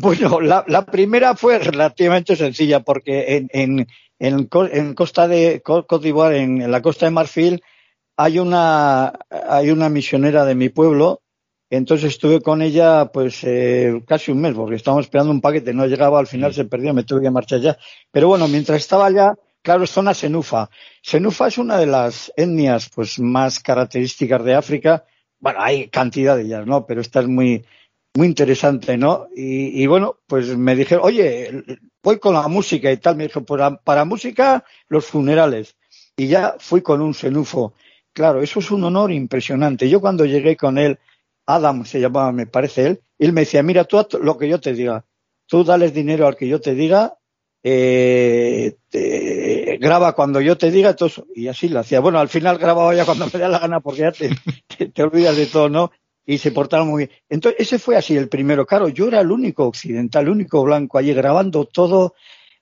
Bueno, 0.00 0.40
la, 0.40 0.64
la 0.68 0.86
primera 0.86 1.36
fue 1.36 1.58
relativamente 1.58 2.36
sencilla 2.36 2.80
porque 2.80 3.36
en, 3.36 3.48
en, 3.52 3.86
en, 4.18 4.48
en 4.72 4.94
Costa 4.94 5.28
de 5.28 5.60
Cote 5.62 5.98
d'Ivoire, 5.98 6.40
en, 6.40 6.70
la 6.70 6.82
Costa 6.82 7.06
de 7.06 7.10
Marfil, 7.10 7.62
hay 8.16 8.38
una, 8.38 9.12
hay 9.48 9.70
una 9.70 9.88
misionera 9.88 10.44
de 10.44 10.54
mi 10.54 10.68
pueblo 10.68 11.22
entonces 11.72 12.12
estuve 12.12 12.42
con 12.42 12.60
ella 12.60 13.06
pues 13.06 13.42
eh, 13.44 14.02
casi 14.06 14.30
un 14.30 14.42
mes, 14.42 14.52
porque 14.54 14.74
estábamos 14.74 15.06
esperando 15.06 15.32
un 15.32 15.40
paquete, 15.40 15.72
no 15.72 15.86
llegaba, 15.86 16.18
al 16.18 16.26
final 16.26 16.52
se 16.52 16.66
perdió, 16.66 16.92
me 16.92 17.02
tuve 17.02 17.22
que 17.22 17.30
marchar 17.30 17.60
ya. 17.60 17.78
Pero 18.10 18.28
bueno, 18.28 18.46
mientras 18.46 18.76
estaba 18.76 19.06
allá, 19.06 19.38
claro, 19.62 19.86
zona 19.86 20.14
Senufa. 20.14 20.68
Senufa 21.02 21.48
es 21.48 21.58
una 21.58 21.78
de 21.78 21.86
las 21.86 22.32
etnias 22.36 22.90
pues 22.94 23.18
más 23.18 23.60
características 23.60 24.44
de 24.44 24.54
África. 24.54 25.04
Bueno, 25.38 25.60
hay 25.62 25.88
cantidad 25.88 26.36
de 26.36 26.42
ellas, 26.42 26.66
¿no? 26.66 26.86
Pero 26.86 27.00
esta 27.00 27.20
es 27.20 27.28
muy, 27.28 27.64
muy 28.14 28.26
interesante, 28.26 28.96
¿no? 28.96 29.28
Y, 29.34 29.86
bueno, 29.86 30.18
pues 30.26 30.56
me 30.56 30.76
dijeron, 30.76 31.04
oye, 31.04 31.64
voy 32.02 32.18
con 32.18 32.34
la 32.34 32.46
música 32.48 32.92
y 32.92 32.96
tal. 32.98 33.16
Me 33.16 33.28
dijo, 33.28 33.42
pues 33.42 33.62
para 33.84 34.04
música, 34.04 34.64
los 34.88 35.06
funerales. 35.06 35.76
Y 36.16 36.28
ya 36.28 36.56
fui 36.58 36.82
con 36.82 37.00
un 37.00 37.14
senufo. 37.14 37.74
Claro, 38.12 38.42
eso 38.42 38.60
es 38.60 38.70
un 38.70 38.84
honor 38.84 39.10
impresionante. 39.12 39.88
Yo 39.88 40.00
cuando 40.00 40.24
llegué 40.26 40.56
con 40.56 40.78
él, 40.78 40.98
Adam 41.46 41.84
se 41.84 42.00
llamaba, 42.00 42.32
me 42.32 42.46
parece 42.46 42.86
él, 42.86 43.02
él 43.18 43.32
me 43.32 43.42
decía, 43.42 43.62
mira, 43.62 43.84
tú 43.84 44.04
lo 44.20 44.36
que 44.36 44.48
yo 44.48 44.60
te 44.60 44.74
diga, 44.74 45.04
tú 45.46 45.64
dales 45.64 45.94
dinero 45.94 46.26
al 46.26 46.36
que 46.36 46.48
yo 46.48 46.60
te 46.60 46.74
diga, 46.74 47.16
eh, 47.62 48.76
graba 49.82 50.12
cuando 50.12 50.40
yo 50.40 50.56
te 50.56 50.70
diga, 50.70 50.94
todo 50.94 51.10
y 51.34 51.48
así 51.48 51.68
lo 51.68 51.80
hacía. 51.80 51.98
Bueno, 51.98 52.20
al 52.20 52.28
final 52.28 52.56
grababa 52.56 52.94
ya 52.94 53.04
cuando 53.04 53.26
me 53.26 53.38
da 53.38 53.48
la 53.48 53.58
gana 53.58 53.80
porque 53.80 54.02
ya 54.02 54.12
te, 54.12 54.30
olvidas 55.02 55.36
de 55.36 55.46
todo, 55.46 55.68
¿no? 55.68 55.90
Y 56.24 56.38
se 56.38 56.52
portaron 56.52 56.86
muy 56.86 57.06
bien. 57.06 57.18
Entonces, 57.28 57.60
ese 57.60 57.78
fue 57.80 57.96
así 57.96 58.16
el 58.16 58.28
primero. 58.28 58.64
Claro, 58.64 58.88
yo 58.88 59.08
era 59.08 59.20
el 59.20 59.32
único 59.32 59.66
occidental, 59.66 60.22
el 60.24 60.30
único 60.30 60.62
blanco 60.62 60.98
allí 60.98 61.12
grabando 61.12 61.64
todo, 61.64 62.14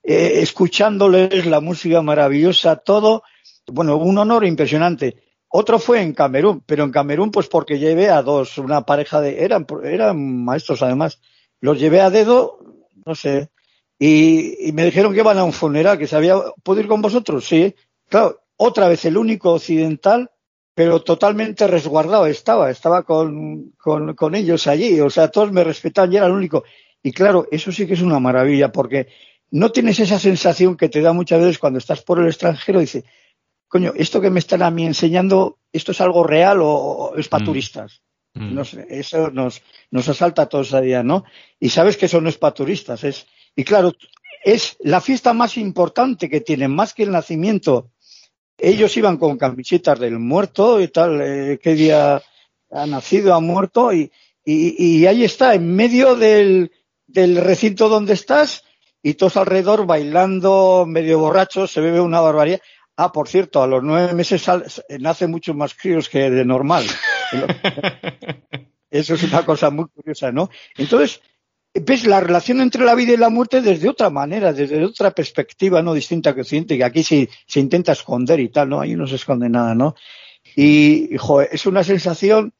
eh, 0.02 0.40
escuchándoles 0.40 1.44
la 1.44 1.60
música 1.60 2.00
maravillosa, 2.00 2.76
todo. 2.76 3.22
Bueno, 3.66 3.98
un 3.98 4.16
honor 4.16 4.46
impresionante. 4.46 5.16
Otro 5.48 5.78
fue 5.78 6.00
en 6.00 6.14
Camerún, 6.14 6.62
pero 6.64 6.84
en 6.84 6.90
Camerún 6.90 7.30
pues 7.30 7.48
porque 7.48 7.78
llevé 7.78 8.08
a 8.08 8.22
dos, 8.22 8.56
una 8.56 8.86
pareja 8.86 9.20
de, 9.20 9.44
eran, 9.44 9.66
eran 9.84 10.42
maestros 10.42 10.80
además, 10.80 11.20
los 11.60 11.78
llevé 11.78 12.00
a 12.00 12.08
dedo, 12.08 12.60
no 13.04 13.14
sé, 13.14 13.49
y, 14.02 14.72
me 14.72 14.86
dijeron 14.86 15.12
que 15.12 15.20
iban 15.20 15.36
a 15.36 15.44
un 15.44 15.52
funeral, 15.52 15.98
que 15.98 16.06
sabía, 16.06 16.36
¿puedo 16.62 16.80
ir 16.80 16.88
con 16.88 17.02
vosotros? 17.02 17.44
Sí, 17.46 17.74
claro, 18.08 18.40
otra 18.56 18.88
vez 18.88 19.04
el 19.04 19.18
único 19.18 19.52
occidental, 19.52 20.30
pero 20.74 21.02
totalmente 21.02 21.66
resguardado 21.66 22.24
estaba, 22.24 22.70
estaba 22.70 23.02
con, 23.02 23.72
con, 23.76 24.14
con 24.14 24.34
ellos 24.34 24.66
allí, 24.66 24.98
o 25.02 25.10
sea, 25.10 25.28
todos 25.28 25.52
me 25.52 25.62
respetaban 25.62 26.14
y 26.14 26.16
era 26.16 26.26
el 26.26 26.32
único. 26.32 26.64
Y 27.02 27.12
claro, 27.12 27.46
eso 27.50 27.70
sí 27.72 27.86
que 27.86 27.92
es 27.92 28.00
una 28.00 28.18
maravilla, 28.18 28.72
porque 28.72 29.08
no 29.50 29.70
tienes 29.70 30.00
esa 30.00 30.18
sensación 30.18 30.78
que 30.78 30.88
te 30.88 31.02
da 31.02 31.12
muchas 31.12 31.40
veces 31.40 31.58
cuando 31.58 31.78
estás 31.78 32.00
por 32.00 32.20
el 32.20 32.28
extranjero, 32.28 32.80
dice, 32.80 33.04
coño, 33.68 33.92
esto 33.96 34.22
que 34.22 34.30
me 34.30 34.38
están 34.38 34.62
a 34.62 34.70
mí 34.70 34.86
enseñando, 34.86 35.58
¿esto 35.74 35.92
es 35.92 36.00
algo 36.00 36.24
real 36.24 36.60
o, 36.62 37.12
es 37.18 37.28
para 37.28 37.42
mm. 37.42 37.46
turistas? 37.46 38.00
Mm. 38.32 38.54
No 38.54 38.64
sé, 38.64 38.86
eso 38.88 39.30
nos, 39.30 39.60
nos 39.90 40.08
asalta 40.08 40.42
a 40.42 40.48
todos 40.48 40.72
a 40.72 40.80
día, 40.80 41.02
¿no? 41.02 41.24
Y 41.58 41.68
sabes 41.68 41.98
que 41.98 42.06
eso 42.06 42.22
no 42.22 42.30
es 42.30 42.38
para 42.38 42.54
turistas, 42.54 43.04
es, 43.04 43.26
y 43.56 43.64
claro, 43.64 43.92
es 44.44 44.76
la 44.80 45.00
fiesta 45.00 45.32
más 45.32 45.56
importante 45.56 46.28
que 46.28 46.40
tienen, 46.40 46.74
más 46.74 46.94
que 46.94 47.02
el 47.02 47.10
nacimiento. 47.10 47.90
Ellos 48.58 48.96
iban 48.96 49.16
con 49.16 49.38
camisetas 49.38 49.98
del 49.98 50.18
muerto 50.18 50.80
y 50.80 50.88
tal, 50.88 51.20
eh, 51.22 51.58
qué 51.62 51.74
día 51.74 52.22
ha 52.70 52.86
nacido, 52.86 53.34
ha 53.34 53.40
muerto, 53.40 53.92
y, 53.92 54.10
y, 54.44 54.98
y 55.00 55.06
ahí 55.06 55.24
está, 55.24 55.54
en 55.54 55.74
medio 55.74 56.14
del, 56.14 56.70
del 57.06 57.36
recinto 57.36 57.88
donde 57.88 58.14
estás, 58.14 58.64
y 59.02 59.14
todos 59.14 59.36
alrededor 59.36 59.86
bailando, 59.86 60.84
medio 60.86 61.18
borrachos, 61.18 61.72
se 61.72 61.80
bebe 61.80 62.00
una 62.00 62.20
barbaridad. 62.20 62.60
Ah, 62.96 63.12
por 63.12 63.28
cierto, 63.28 63.62
a 63.62 63.66
los 63.66 63.82
nueve 63.82 64.12
meses 64.12 64.44
nace 64.98 65.26
mucho 65.26 65.54
más 65.54 65.74
críos 65.74 66.08
que 66.08 66.30
de 66.30 66.44
normal. 66.44 66.84
Eso 68.90 69.14
es 69.14 69.22
una 69.22 69.44
cosa 69.46 69.70
muy 69.70 69.86
curiosa, 69.86 70.32
¿no? 70.32 70.50
Entonces, 70.76 71.22
ves 71.74 72.06
la 72.06 72.20
relación 72.20 72.60
entre 72.60 72.84
la 72.84 72.94
vida 72.94 73.12
y 73.12 73.16
la 73.16 73.30
muerte 73.30 73.60
desde 73.60 73.88
otra 73.88 74.10
manera, 74.10 74.52
desde 74.52 74.84
otra 74.84 75.12
perspectiva, 75.12 75.82
no 75.82 75.94
distinta 75.94 76.34
que 76.34 76.40
Occidente, 76.40 76.76
que 76.76 76.84
aquí 76.84 77.02
se, 77.02 77.28
se 77.46 77.60
intenta 77.60 77.92
esconder 77.92 78.40
y 78.40 78.48
tal, 78.48 78.68
¿no? 78.68 78.80
Ahí 78.80 78.94
no 78.96 79.06
se 79.06 79.16
esconde 79.16 79.48
nada, 79.48 79.74
¿no? 79.74 79.94
Y, 80.56 81.16
joder, 81.16 81.48
es 81.52 81.66
una 81.66 81.84
sensación 81.84 82.54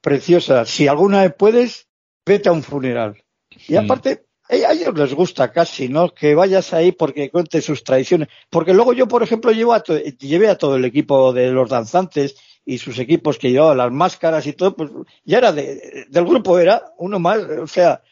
preciosa. 0.00 0.64
Si 0.64 0.86
alguna 0.86 1.22
vez 1.22 1.34
puedes, 1.36 1.88
vete 2.24 2.48
a 2.48 2.52
un 2.52 2.62
funeral. 2.62 3.22
Y 3.68 3.76
aparte, 3.76 4.26
a 4.48 4.72
ellos 4.72 4.96
les 4.96 5.14
gusta 5.14 5.52
casi, 5.52 5.88
¿no? 5.88 6.14
Que 6.14 6.34
vayas 6.34 6.72
ahí 6.72 6.92
porque 6.92 7.30
cuente 7.30 7.60
sus 7.60 7.82
tradiciones. 7.82 8.28
Porque 8.48 8.74
luego 8.74 8.92
yo, 8.92 9.08
por 9.08 9.22
ejemplo, 9.22 9.50
llevo 9.50 9.72
a 9.74 9.82
llevé 9.82 10.48
a 10.48 10.58
todo 10.58 10.76
el 10.76 10.84
equipo 10.84 11.32
de 11.32 11.50
los 11.50 11.68
danzantes 11.68 12.36
y 12.64 12.78
sus 12.78 12.98
equipos 12.98 13.38
que 13.38 13.50
llevaban 13.50 13.78
las 13.78 13.90
máscaras 13.90 14.46
y 14.46 14.52
todo, 14.52 14.76
pues 14.76 14.90
ya 15.24 15.38
era 15.38 15.52
de, 15.52 16.06
del 16.08 16.24
grupo, 16.24 16.58
era 16.58 16.92
uno 16.98 17.18
más, 17.18 17.38
o 17.42 17.66
sea, 17.66 18.02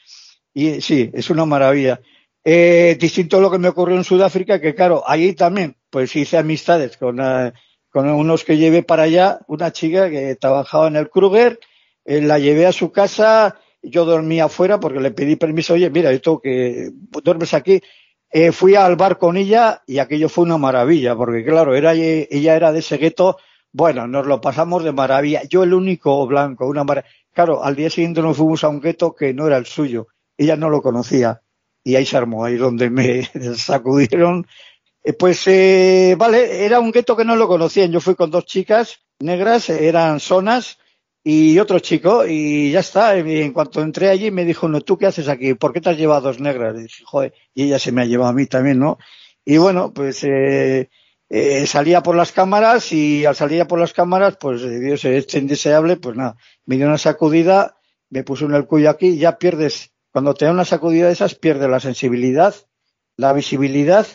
y 0.55 0.80
sí, 0.80 1.11
es 1.12 1.30
una 1.30 1.44
maravilla. 1.44 2.01
Eh, 2.42 2.96
distinto 2.98 3.36
a 3.36 3.40
lo 3.40 3.51
que 3.51 3.59
me 3.59 3.68
ocurrió 3.68 3.96
en 3.96 4.05
Sudáfrica, 4.05 4.61
que 4.61 4.74
claro, 4.74 5.03
allí 5.07 5.34
también, 5.34 5.76
pues 5.90 6.14
hice 6.16 6.38
amistades 6.38 6.96
con, 6.96 7.20
eh, 7.20 7.53
con 7.90 8.09
unos 8.09 8.44
que 8.44 8.57
llevé 8.57 8.82
para 8.82 9.05
allá, 9.05 9.40
una 9.46 9.72
chica 9.72 10.09
que 10.09 10.36
trabajaba 10.36 10.88
en 10.88 10.96
el 10.96 11.11
Kruger, 11.11 11.59
eh, 12.05 12.22
la 12.22 12.38
llevé 12.38 12.66
a 12.66 12.72
su 12.72 12.92
casa, 12.92 13.59
yo 13.82 14.05
dormía 14.05 14.44
afuera 14.44 14.80
porque 14.80 15.01
le 15.01 15.11
pedí 15.11 15.36
permiso, 15.36 15.74
oye, 15.74 15.90
mira, 15.90 16.12
esto 16.12 16.40
que 16.40 16.90
duermes 17.22 17.55
aquí. 17.55 17.80
Eh, 18.32 18.53
fui 18.53 18.76
al 18.76 18.94
bar 18.96 19.18
con 19.18 19.36
ella 19.36 19.82
y 19.86 19.98
aquello 19.98 20.28
fue 20.28 20.44
una 20.44 20.57
maravilla, 20.57 21.16
porque 21.16 21.44
claro, 21.44 21.74
era, 21.74 21.94
ella 21.94 22.55
era 22.55 22.72
de 22.72 22.78
ese 22.78 22.96
gueto, 22.96 23.38
bueno, 23.72 24.07
nos 24.07 24.26
lo 24.26 24.40
pasamos 24.40 24.84
de 24.84 24.92
maravilla. 24.92 25.42
Yo 25.48 25.62
el 25.62 25.74
único 25.74 26.26
blanco, 26.26 26.66
una 26.66 26.84
maravilla. 26.84 27.12
Claro, 27.32 27.62
al 27.64 27.76
día 27.76 27.90
siguiente 27.90 28.22
nos 28.22 28.36
fuimos 28.36 28.64
a 28.64 28.68
un 28.68 28.80
gueto 28.80 29.14
que 29.14 29.32
no 29.34 29.46
era 29.46 29.57
el 29.57 29.66
suyo. 29.66 30.09
Ella 30.41 30.57
no 30.57 30.70
lo 30.70 30.80
conocía. 30.80 31.43
Y 31.84 31.97
ahí 31.97 32.07
se 32.07 32.16
armó, 32.16 32.47
ahí 32.47 32.57
donde 32.57 32.88
me 32.88 33.22
sacudieron. 33.57 34.47
Eh, 35.05 35.12
pues, 35.12 35.47
eh, 35.47 36.14
vale, 36.16 36.64
era 36.64 36.80
un 36.80 36.93
gueto 36.93 37.14
que 37.14 37.26
no 37.26 37.36
lo 37.36 37.47
conocían. 37.47 37.93
Yo 37.93 38.01
fui 38.01 38.14
con 38.14 38.30
dos 38.30 38.47
chicas 38.47 39.01
negras, 39.18 39.68
eran 39.68 40.18
zonas, 40.18 40.78
y 41.22 41.59
otro 41.59 41.78
chico, 41.80 42.24
y 42.26 42.70
ya 42.70 42.80
está. 42.80 43.18
Y 43.18 43.43
en 43.43 43.53
cuanto 43.53 43.82
entré 43.82 44.09
allí 44.09 44.30
me 44.30 44.47
dijo, 44.47 44.66
no, 44.66 44.80
¿tú 44.80 44.97
qué 44.97 45.07
haces 45.07 45.28
aquí? 45.28 45.53
¿Por 45.53 45.74
qué 45.74 45.82
te 45.82 45.91
has 45.91 45.99
llevado 45.99 46.22
dos 46.22 46.41
negras? 46.41 46.74
Y 46.80 47.62
y 47.62 47.64
ella 47.64 47.78
se 47.78 47.93
me 47.93 48.01
ha 48.01 48.07
llevado 48.07 48.30
a 48.30 48.34
mí 48.34 48.47
también, 48.47 48.78
¿no? 48.78 48.97
Y 49.45 49.59
bueno, 49.59 49.93
pues 49.93 50.24
eh, 50.24 50.88
salía 51.66 52.03
por 52.03 52.16
las 52.16 52.32
cámaras 52.32 52.93
y 52.93 53.26
al 53.26 53.36
salir 53.36 53.66
por 53.66 53.78
las 53.78 53.93
cámaras, 53.93 54.38
pues 54.41 54.62
Dios 54.62 55.05
es 55.05 55.34
indeseable, 55.34 55.99
pues 55.99 56.16
nada, 56.16 56.36
me 56.64 56.76
dio 56.76 56.86
una 56.86 56.97
sacudida, 56.97 57.76
me 58.09 58.24
puso 58.24 58.47
en 58.47 58.55
el 58.55 58.66
cuello 58.66 58.88
aquí 58.88 59.18
ya 59.18 59.36
pierdes, 59.36 59.93
cuando 60.12 60.34
te 60.34 60.44
da 60.44 60.52
una 60.52 60.64
sacudida 60.64 61.06
de 61.06 61.12
esas, 61.12 61.34
pierdes 61.34 61.68
la 61.68 61.80
sensibilidad, 61.80 62.54
la 63.16 63.32
visibilidad 63.32 64.06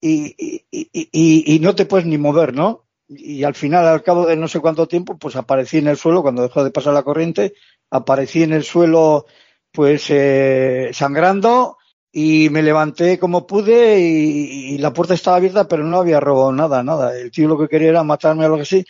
y, 0.00 0.34
y, 0.38 0.66
y, 0.70 1.54
y 1.54 1.58
no 1.60 1.74
te 1.74 1.86
puedes 1.86 2.06
ni 2.06 2.18
mover, 2.18 2.54
¿no? 2.54 2.88
y 3.08 3.42
al 3.44 3.54
final, 3.54 3.86
al 3.86 4.02
cabo 4.02 4.26
de 4.26 4.36
no 4.36 4.48
sé 4.48 4.60
cuánto 4.60 4.86
tiempo, 4.86 5.16
pues 5.16 5.34
aparecí 5.36 5.78
en 5.78 5.88
el 5.88 5.96
suelo, 5.96 6.22
cuando 6.22 6.42
dejó 6.42 6.62
de 6.62 6.70
pasar 6.70 6.92
la 6.92 7.02
corriente, 7.02 7.54
aparecí 7.90 8.42
en 8.42 8.52
el 8.52 8.64
suelo 8.64 9.26
pues 9.72 10.06
eh, 10.10 10.90
sangrando 10.92 11.78
y 12.12 12.50
me 12.50 12.62
levanté 12.62 13.18
como 13.18 13.46
pude 13.46 14.00
y, 14.00 14.78
la 14.78 14.92
puerta 14.92 15.14
estaba 15.14 15.36
abierta 15.36 15.68
pero 15.68 15.84
no 15.84 15.98
había 15.98 16.20
robado 16.20 16.52
nada, 16.52 16.82
nada. 16.82 17.16
El 17.18 17.30
tío 17.30 17.48
lo 17.48 17.58
que 17.58 17.68
quería 17.68 17.88
era 17.90 18.04
matarme 18.04 18.44
o 18.44 18.46
algo 18.46 18.62
así 18.62 18.84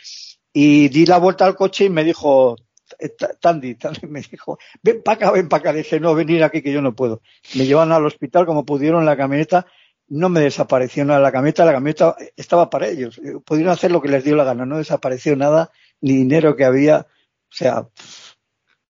y 0.52 0.88
di 0.88 1.06
la 1.06 1.18
vuelta 1.18 1.46
al 1.46 1.56
coche 1.56 1.84
y 1.86 1.90
me 1.90 2.04
dijo, 2.04 2.56
Tandy, 3.40 3.74
Tandy 3.74 4.06
me 4.06 4.20
dijo, 4.20 4.58
ven 4.82 5.02
para 5.02 5.16
acá, 5.16 5.30
ven 5.32 5.48
para 5.48 5.60
acá. 5.60 5.72
dije, 5.72 6.00
no, 6.00 6.14
venir 6.14 6.42
aquí 6.44 6.62
que 6.62 6.72
yo 6.72 6.82
no 6.82 6.94
puedo. 6.94 7.22
Me 7.54 7.66
llevan 7.66 7.92
al 7.92 8.06
hospital 8.06 8.46
como 8.46 8.64
pudieron 8.64 9.00
en 9.00 9.06
la 9.06 9.16
camioneta 9.16 9.66
no 10.08 10.28
me 10.28 10.40
desapareció 10.40 11.04
nada 11.04 11.20
la 11.20 11.32
camioneta, 11.32 11.64
la 11.64 11.72
camioneta 11.72 12.16
estaba 12.36 12.70
para 12.70 12.88
ellos, 12.88 13.20
pudieron 13.44 13.72
hacer 13.72 13.90
lo 13.90 14.00
que 14.00 14.08
les 14.08 14.24
dio 14.24 14.36
la 14.36 14.44
gana, 14.44 14.64
no 14.64 14.78
desapareció 14.78 15.36
nada, 15.36 15.70
ni 16.00 16.14
dinero 16.14 16.56
que 16.56 16.64
había, 16.64 17.00
o 17.00 17.54
sea, 17.54 17.88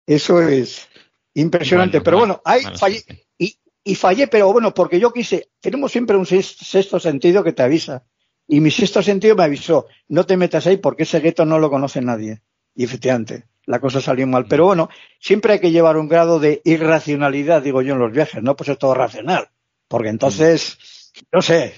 eso 0.07 0.41
es 0.43 0.89
impresionante, 1.35 2.01
pero 2.01 2.19
bueno, 2.19 2.41
ahí 2.45 2.63
fallé, 2.79 3.03
y, 3.37 3.59
y, 3.83 3.95
fallé, 3.95 4.29
pero 4.29 4.53
bueno, 4.53 4.73
porque 4.73 5.01
yo 5.01 5.13
quise, 5.13 5.51
tenemos 5.61 5.91
siempre 5.91 6.17
un 6.17 6.27
sexto 6.27 7.01
sentido 7.01 7.43
que 7.43 7.53
te 7.53 7.63
avisa, 7.63 8.05
y 8.47 8.61
mi 8.61 8.71
sexto 8.71 9.03
sentido 9.03 9.35
me 9.35 9.45
avisó, 9.45 9.87
no 10.09 10.25
te 10.25 10.37
metas 10.37 10.67
ahí 10.67 10.77
porque 10.77 11.03
ese 11.03 11.21
gueto 11.21 11.45
no 11.45 11.59
lo 11.59 11.69
conoce 11.69 12.01
nadie, 12.01 12.43
y 12.75 12.85
efectivamente, 12.85 13.49
la 13.69 13.81
cosa 13.81 14.01
salió 14.01 14.27
mal, 14.27 14.47
pero 14.49 14.65
bueno, 14.65 14.89
siempre 15.21 15.53
hay 15.53 15.61
que 15.61 15.71
llevar 15.71 15.99
un 15.99 16.09
grado 16.09 16.41
de 16.41 16.63
irracionalidad, 16.65 17.63
digo 17.63 17.83
yo, 17.83 17.93
en 17.93 18.01
los 18.01 18.13
viajes, 18.13 18.43
no 18.43 18.57
pues 18.57 18.71
es 18.71 18.79
todo 18.79 18.95
racional, 18.95 19.51
porque 19.89 20.09
entonces 20.09 21.13
no 21.31 21.43
sé, 21.43 21.75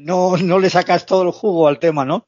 no, 0.00 0.36
no 0.36 0.58
le 0.58 0.68
sacas 0.68 1.06
todo 1.06 1.22
el 1.22 1.30
jugo 1.30 1.68
al 1.68 1.78
tema, 1.78 2.04
¿no? 2.04 2.26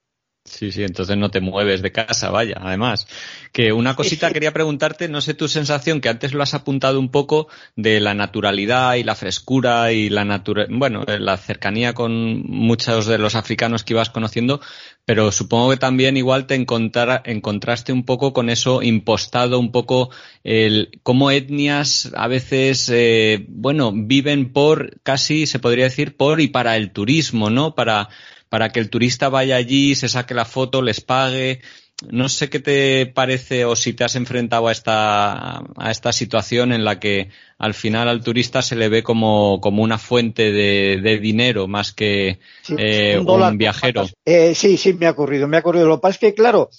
Sí, 0.50 0.72
sí, 0.72 0.82
entonces 0.82 1.16
no 1.16 1.30
te 1.30 1.40
mueves 1.40 1.80
de 1.80 1.92
casa, 1.92 2.30
vaya, 2.30 2.56
además. 2.60 3.06
Que 3.52 3.72
una 3.72 3.94
cosita 3.94 4.32
quería 4.32 4.52
preguntarte, 4.52 5.08
no 5.08 5.20
sé 5.20 5.32
tu 5.32 5.46
sensación, 5.46 6.00
que 6.00 6.08
antes 6.08 6.34
lo 6.34 6.42
has 6.42 6.54
apuntado 6.54 6.98
un 6.98 7.08
poco 7.08 7.46
de 7.76 8.00
la 8.00 8.14
naturalidad 8.14 8.96
y 8.96 9.04
la 9.04 9.14
frescura 9.14 9.92
y 9.92 10.10
la 10.10 10.24
natura, 10.24 10.66
bueno, 10.68 11.04
la 11.06 11.36
cercanía 11.36 11.94
con 11.94 12.42
muchos 12.42 13.06
de 13.06 13.18
los 13.18 13.36
africanos 13.36 13.84
que 13.84 13.92
ibas 13.92 14.10
conociendo, 14.10 14.60
pero 15.04 15.30
supongo 15.30 15.70
que 15.70 15.76
también 15.76 16.16
igual 16.16 16.48
te 16.48 16.56
encontraste 16.56 17.92
un 17.92 18.04
poco 18.04 18.32
con 18.32 18.50
eso 18.50 18.82
impostado, 18.82 19.60
un 19.60 19.70
poco 19.70 20.10
el 20.42 20.98
cómo 21.04 21.30
etnias 21.30 22.10
a 22.16 22.26
veces, 22.26 22.90
eh, 22.92 23.46
bueno, 23.48 23.92
viven 23.94 24.52
por, 24.52 25.00
casi 25.04 25.46
se 25.46 25.60
podría 25.60 25.84
decir, 25.84 26.16
por 26.16 26.40
y 26.40 26.48
para 26.48 26.76
el 26.76 26.90
turismo, 26.90 27.50
¿no? 27.50 27.76
Para 27.76 28.08
para 28.50 28.70
que 28.70 28.80
el 28.80 28.90
turista 28.90 29.30
vaya 29.30 29.56
allí, 29.56 29.94
se 29.94 30.08
saque 30.08 30.34
la 30.34 30.44
foto, 30.44 30.82
les 30.82 31.00
pague. 31.00 31.62
No 32.10 32.28
sé 32.28 32.50
qué 32.50 32.58
te 32.60 33.06
parece 33.06 33.64
o 33.64 33.76
si 33.76 33.92
te 33.92 34.04
has 34.04 34.16
enfrentado 34.16 34.68
a 34.68 34.72
esta, 34.72 35.58
a 35.58 35.90
esta 35.90 36.12
situación 36.12 36.72
en 36.72 36.82
la 36.82 36.98
que 36.98 37.28
al 37.58 37.74
final 37.74 38.08
al 38.08 38.24
turista 38.24 38.62
se 38.62 38.74
le 38.74 38.88
ve 38.88 39.02
como, 39.02 39.60
como 39.60 39.82
una 39.82 39.98
fuente 39.98 40.50
de, 40.50 41.18
dinero 41.20 41.68
más 41.68 41.92
que 41.92 42.40
eh, 42.76 43.22
un, 43.24 43.58
viajero. 43.58 44.08
Eh, 44.24 44.54
sí, 44.54 44.76
sí, 44.76 44.94
me 44.94 45.06
ha 45.06 45.10
ocurrido, 45.10 45.46
me 45.46 45.58
ha 45.58 45.60
ocurrido. 45.60 45.86
Lo 45.86 45.98
que 45.98 46.02
pasa 46.02 46.14
es 46.14 46.18
que, 46.18 46.34
claro, 46.34 46.70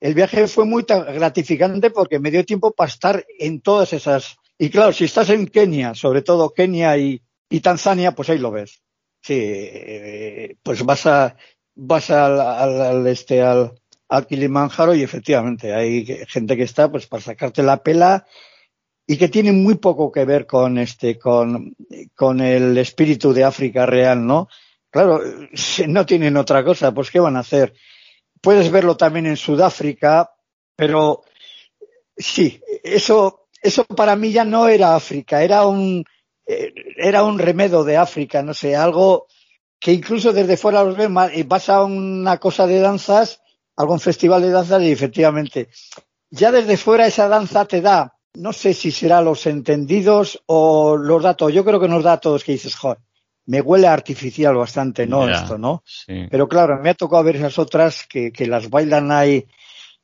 el 0.00 0.14
viaje 0.14 0.48
fue 0.48 0.64
muy 0.64 0.84
gratificante 0.84 1.90
porque 1.90 2.18
me 2.18 2.30
dio 2.30 2.44
tiempo 2.44 2.72
para 2.72 2.90
estar 2.90 3.24
en 3.38 3.60
todas 3.60 3.92
esas. 3.92 4.36
Y 4.58 4.70
claro, 4.70 4.92
si 4.92 5.04
estás 5.04 5.28
en 5.30 5.46
Kenia, 5.46 5.94
sobre 5.94 6.22
todo 6.22 6.52
Kenia 6.52 6.96
y 6.96 7.20
Tanzania, 7.62 8.12
pues 8.12 8.30
ahí 8.30 8.38
lo 8.38 8.50
ves 8.50 8.82
sí, 9.22 9.38
eh, 9.38 10.56
pues 10.62 10.84
vas 10.84 11.06
a 11.06 11.36
vas 11.74 12.10
al, 12.10 12.40
al, 12.40 13.06
este 13.06 13.42
al, 13.42 13.72
al 14.08 14.26
Kilimanjaro 14.26 14.94
y 14.94 15.02
efectivamente 15.02 15.74
hay 15.74 16.04
gente 16.28 16.56
que 16.56 16.64
está 16.64 16.90
pues 16.90 17.06
para 17.06 17.22
sacarte 17.22 17.62
la 17.62 17.82
pela 17.82 18.26
y 19.06 19.16
que 19.16 19.28
tiene 19.28 19.52
muy 19.52 19.76
poco 19.76 20.12
que 20.12 20.24
ver 20.24 20.46
con 20.46 20.78
este 20.78 21.18
con, 21.18 21.74
con 22.14 22.40
el 22.40 22.76
espíritu 22.78 23.32
de 23.32 23.44
África 23.44 23.86
real, 23.86 24.26
¿no? 24.26 24.48
Claro, 24.90 25.20
no 25.88 26.06
tienen 26.06 26.36
otra 26.36 26.62
cosa, 26.64 26.92
pues 26.92 27.10
¿qué 27.10 27.20
van 27.20 27.36
a 27.36 27.40
hacer? 27.40 27.72
Puedes 28.40 28.70
verlo 28.70 28.96
también 28.96 29.26
en 29.26 29.36
Sudáfrica, 29.36 30.30
pero 30.76 31.22
sí, 32.16 32.60
eso, 32.82 33.48
eso 33.62 33.84
para 33.84 34.16
mí 34.16 34.32
ya 34.32 34.44
no 34.44 34.68
era 34.68 34.94
África, 34.94 35.42
era 35.42 35.66
un, 35.66 36.04
era 36.96 37.22
un 37.24 37.38
remedo 37.38 37.84
de 37.84 37.96
África, 37.96 38.42
no 38.42 38.54
sé, 38.54 38.76
algo 38.76 39.26
que 39.78 39.92
incluso 39.92 40.32
desde 40.32 40.56
fuera 40.56 40.84
los 40.84 40.96
ves 40.96 41.10
y 41.34 41.42
vas 41.42 41.68
a 41.68 41.82
una 41.84 42.38
cosa 42.38 42.66
de 42.66 42.78
danzas, 42.78 43.42
algún 43.76 43.98
festival 43.98 44.42
de 44.42 44.50
danzas 44.50 44.82
y 44.82 44.92
efectivamente, 44.92 45.68
ya 46.30 46.52
desde 46.52 46.76
fuera 46.76 47.06
esa 47.06 47.28
danza 47.28 47.64
te 47.64 47.80
da, 47.80 48.16
no 48.34 48.52
sé 48.52 48.74
si 48.74 48.90
será 48.90 49.20
los 49.20 49.44
entendidos 49.46 50.42
o 50.46 50.96
los 50.96 51.22
datos, 51.22 51.52
yo 51.52 51.64
creo 51.64 51.80
que 51.80 51.88
nos 51.88 52.04
da 52.04 52.14
a 52.14 52.20
todos 52.20 52.44
que 52.44 52.52
dices, 52.52 52.76
joder, 52.76 52.98
me 53.46 53.60
huele 53.60 53.88
artificial 53.88 54.54
bastante, 54.54 55.06
¿no? 55.06 55.28
Esto, 55.28 55.58
¿no? 55.58 55.82
Pero 56.30 56.48
claro, 56.48 56.80
me 56.80 56.90
ha 56.90 56.94
tocado 56.94 57.24
ver 57.24 57.36
esas 57.36 57.58
otras 57.58 58.06
que, 58.06 58.32
que 58.32 58.46
las 58.46 58.70
bailan 58.70 59.10
ahí, 59.10 59.46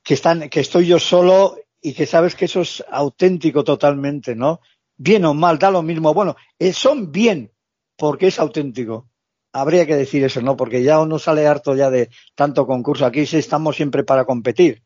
que 0.03 0.15
están, 0.15 0.49
que 0.49 0.61
estoy 0.61 0.87
yo 0.87 0.99
solo 0.99 1.57
y 1.81 1.93
que 1.93 2.07
sabes 2.07 2.35
que 2.35 2.47
eso 2.47 2.63
es 2.63 2.85
auténtico 2.91 3.63
totalmente, 3.63 4.35
¿no? 4.35 4.61
Bien 4.99 5.25
o 5.25 5.33
mal, 5.33 5.59
da 5.59 5.71
lo 5.71 5.83
mismo. 5.83 6.13
Bueno, 6.13 6.37
eh, 6.59 6.73
son 6.73 7.11
bien 7.11 7.51
porque 7.97 8.27
es 8.27 8.39
auténtico. 8.39 9.09
Habría 9.53 9.87
que 9.87 9.97
decir 9.97 10.23
eso, 10.25 10.43
¿no? 10.43 10.57
Porque 10.57 10.83
ya 10.83 11.01
uno 11.01 11.19
sale 11.19 11.47
harto 11.47 11.75
ya 11.75 11.91
de 11.91 12.11
tanto 12.35 12.67
concurso. 12.67 13.07
Aquí 13.07 13.21
estamos 13.21 13.77
siempre 13.77 14.05
para 14.05 14.27
competir. 14.27 14.83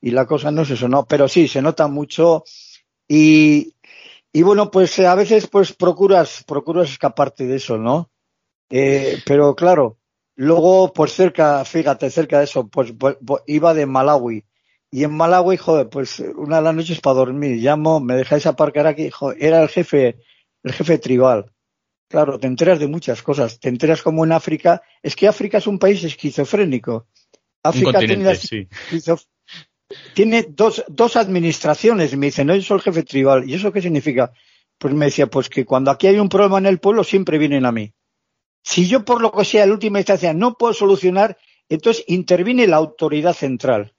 Y 0.00 0.10
la 0.10 0.26
cosa 0.26 0.50
no 0.50 0.62
es 0.62 0.70
eso, 0.70 0.88
¿no? 0.88 1.06
Pero 1.06 1.26
sí, 1.26 1.48
se 1.48 1.62
nota 1.62 1.88
mucho. 1.88 2.44
Y, 3.08 3.74
y 4.32 4.42
bueno, 4.42 4.70
pues 4.70 4.98
a 5.00 5.14
veces 5.14 5.48
pues 5.48 5.72
procuras, 5.72 6.44
procuras 6.46 6.90
escaparte 6.90 7.46
de 7.46 7.56
eso, 7.56 7.78
¿no? 7.78 8.10
Eh, 8.70 9.18
pero 9.26 9.54
claro, 9.54 9.98
luego 10.36 10.92
pues 10.92 11.12
cerca, 11.12 11.64
fíjate, 11.64 12.10
cerca 12.10 12.38
de 12.38 12.44
eso, 12.44 12.68
pues, 12.68 12.92
pues, 12.98 13.16
pues 13.24 13.42
iba 13.46 13.74
de 13.74 13.86
Malawi 13.86 14.44
y 14.94 15.02
en 15.02 15.10
Malawi, 15.10 15.56
joder, 15.56 15.88
pues 15.88 16.20
una 16.20 16.58
de 16.58 16.62
las 16.62 16.74
noches 16.76 17.00
para 17.00 17.16
dormir, 17.16 17.60
llamo, 17.60 17.98
me 17.98 18.14
dejáis 18.14 18.46
aparcar 18.46 18.86
aquí, 18.86 19.10
joder, 19.10 19.42
era 19.42 19.60
el 19.60 19.68
jefe, 19.68 20.18
el 20.62 20.72
jefe 20.72 20.98
tribal. 20.98 21.50
Claro, 22.08 22.38
te 22.38 22.46
enteras 22.46 22.78
de 22.78 22.86
muchas 22.86 23.20
cosas. 23.20 23.58
Te 23.58 23.70
enteras 23.70 24.02
como 24.02 24.24
en 24.24 24.30
África, 24.30 24.82
es 25.02 25.16
que 25.16 25.26
África 25.26 25.58
es 25.58 25.66
un 25.66 25.80
país 25.80 26.04
esquizofrénico. 26.04 27.08
África 27.64 27.98
tiene, 27.98 28.38
tiene 30.14 30.46
dos, 30.50 30.84
dos 30.86 31.16
administraciones, 31.16 32.16
me 32.16 32.26
dicen, 32.26 32.46
no, 32.46 32.54
yo 32.54 32.62
soy 32.62 32.76
el 32.76 32.82
jefe 32.84 33.02
tribal. 33.02 33.50
¿Y 33.50 33.54
eso 33.54 33.72
qué 33.72 33.82
significa? 33.82 34.32
Pues 34.78 34.94
me 34.94 35.06
decía, 35.06 35.26
pues 35.26 35.48
que 35.48 35.64
cuando 35.64 35.90
aquí 35.90 36.06
hay 36.06 36.20
un 36.20 36.28
problema 36.28 36.58
en 36.58 36.66
el 36.66 36.78
pueblo 36.78 37.02
siempre 37.02 37.38
vienen 37.38 37.66
a 37.66 37.72
mí. 37.72 37.92
Si 38.62 38.86
yo 38.86 39.04
por 39.04 39.20
lo 39.20 39.32
que 39.32 39.44
sea, 39.44 39.64
en 39.64 39.72
última 39.72 39.98
instancia, 39.98 40.32
no 40.32 40.54
puedo 40.54 40.72
solucionar, 40.72 41.36
entonces 41.68 42.04
interviene 42.06 42.68
la 42.68 42.76
autoridad 42.76 43.32
central 43.32 43.93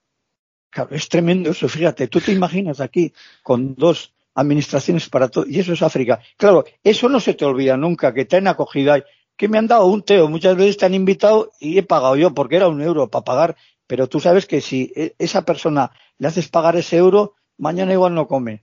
es 0.90 1.08
tremendo 1.08 1.50
eso, 1.50 1.68
fíjate, 1.68 2.08
tú 2.08 2.20
te 2.20 2.32
imaginas 2.32 2.80
aquí 2.80 3.12
con 3.42 3.74
dos 3.74 4.12
administraciones 4.34 5.08
para 5.08 5.28
todo, 5.28 5.46
y 5.48 5.58
eso 5.58 5.72
es 5.72 5.82
África. 5.82 6.20
Claro, 6.36 6.64
eso 6.84 7.08
no 7.08 7.20
se 7.20 7.34
te 7.34 7.44
olvida 7.44 7.76
nunca, 7.76 8.12
que 8.12 8.24
te 8.24 8.36
han 8.36 8.48
acogido 8.48 8.92
ahí, 8.92 9.02
que 9.36 9.48
me 9.48 9.58
han 9.58 9.66
dado 9.66 9.86
un 9.86 10.02
teo, 10.02 10.28
muchas 10.28 10.56
veces 10.56 10.76
te 10.76 10.86
han 10.86 10.94
invitado 10.94 11.52
y 11.60 11.78
he 11.78 11.82
pagado 11.82 12.16
yo, 12.16 12.34
porque 12.34 12.56
era 12.56 12.68
un 12.68 12.82
euro 12.82 13.08
para 13.08 13.24
pagar, 13.24 13.56
pero 13.86 14.08
tú 14.08 14.20
sabes 14.20 14.46
que 14.46 14.60
si 14.60 14.92
e, 14.94 15.14
esa 15.18 15.44
persona 15.44 15.90
le 16.18 16.28
haces 16.28 16.48
pagar 16.48 16.76
ese 16.76 16.96
euro, 16.96 17.34
mañana 17.58 17.92
igual 17.92 18.14
no 18.14 18.26
come. 18.26 18.62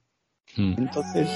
Hmm. 0.55 0.75
Entonces. 0.77 1.29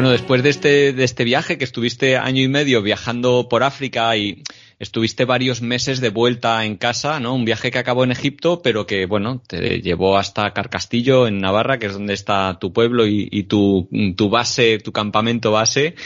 Bueno, 0.00 0.12
después 0.12 0.42
de 0.42 0.48
este, 0.48 0.94
de 0.94 1.04
este 1.04 1.24
viaje, 1.24 1.58
que 1.58 1.64
estuviste 1.64 2.16
año 2.16 2.40
y 2.40 2.48
medio 2.48 2.80
viajando 2.80 3.48
por 3.50 3.62
África 3.62 4.16
y 4.16 4.42
estuviste 4.78 5.26
varios 5.26 5.60
meses 5.60 6.00
de 6.00 6.08
vuelta 6.08 6.64
en 6.64 6.76
casa, 6.76 7.20
¿no? 7.20 7.34
Un 7.34 7.44
viaje 7.44 7.70
que 7.70 7.78
acabó 7.78 8.02
en 8.04 8.10
Egipto, 8.10 8.62
pero 8.62 8.86
que, 8.86 9.04
bueno, 9.04 9.42
te 9.46 9.82
llevó 9.82 10.16
hasta 10.16 10.54
Carcastillo, 10.54 11.26
en 11.26 11.42
Navarra, 11.42 11.78
que 11.78 11.84
es 11.84 11.92
donde 11.92 12.14
está 12.14 12.58
tu 12.58 12.72
pueblo 12.72 13.06
y, 13.06 13.42
tu, 13.42 13.90
tu 14.16 14.30
base, 14.30 14.78
tu 14.78 14.90
campamento 14.90 15.52
base. 15.52 15.96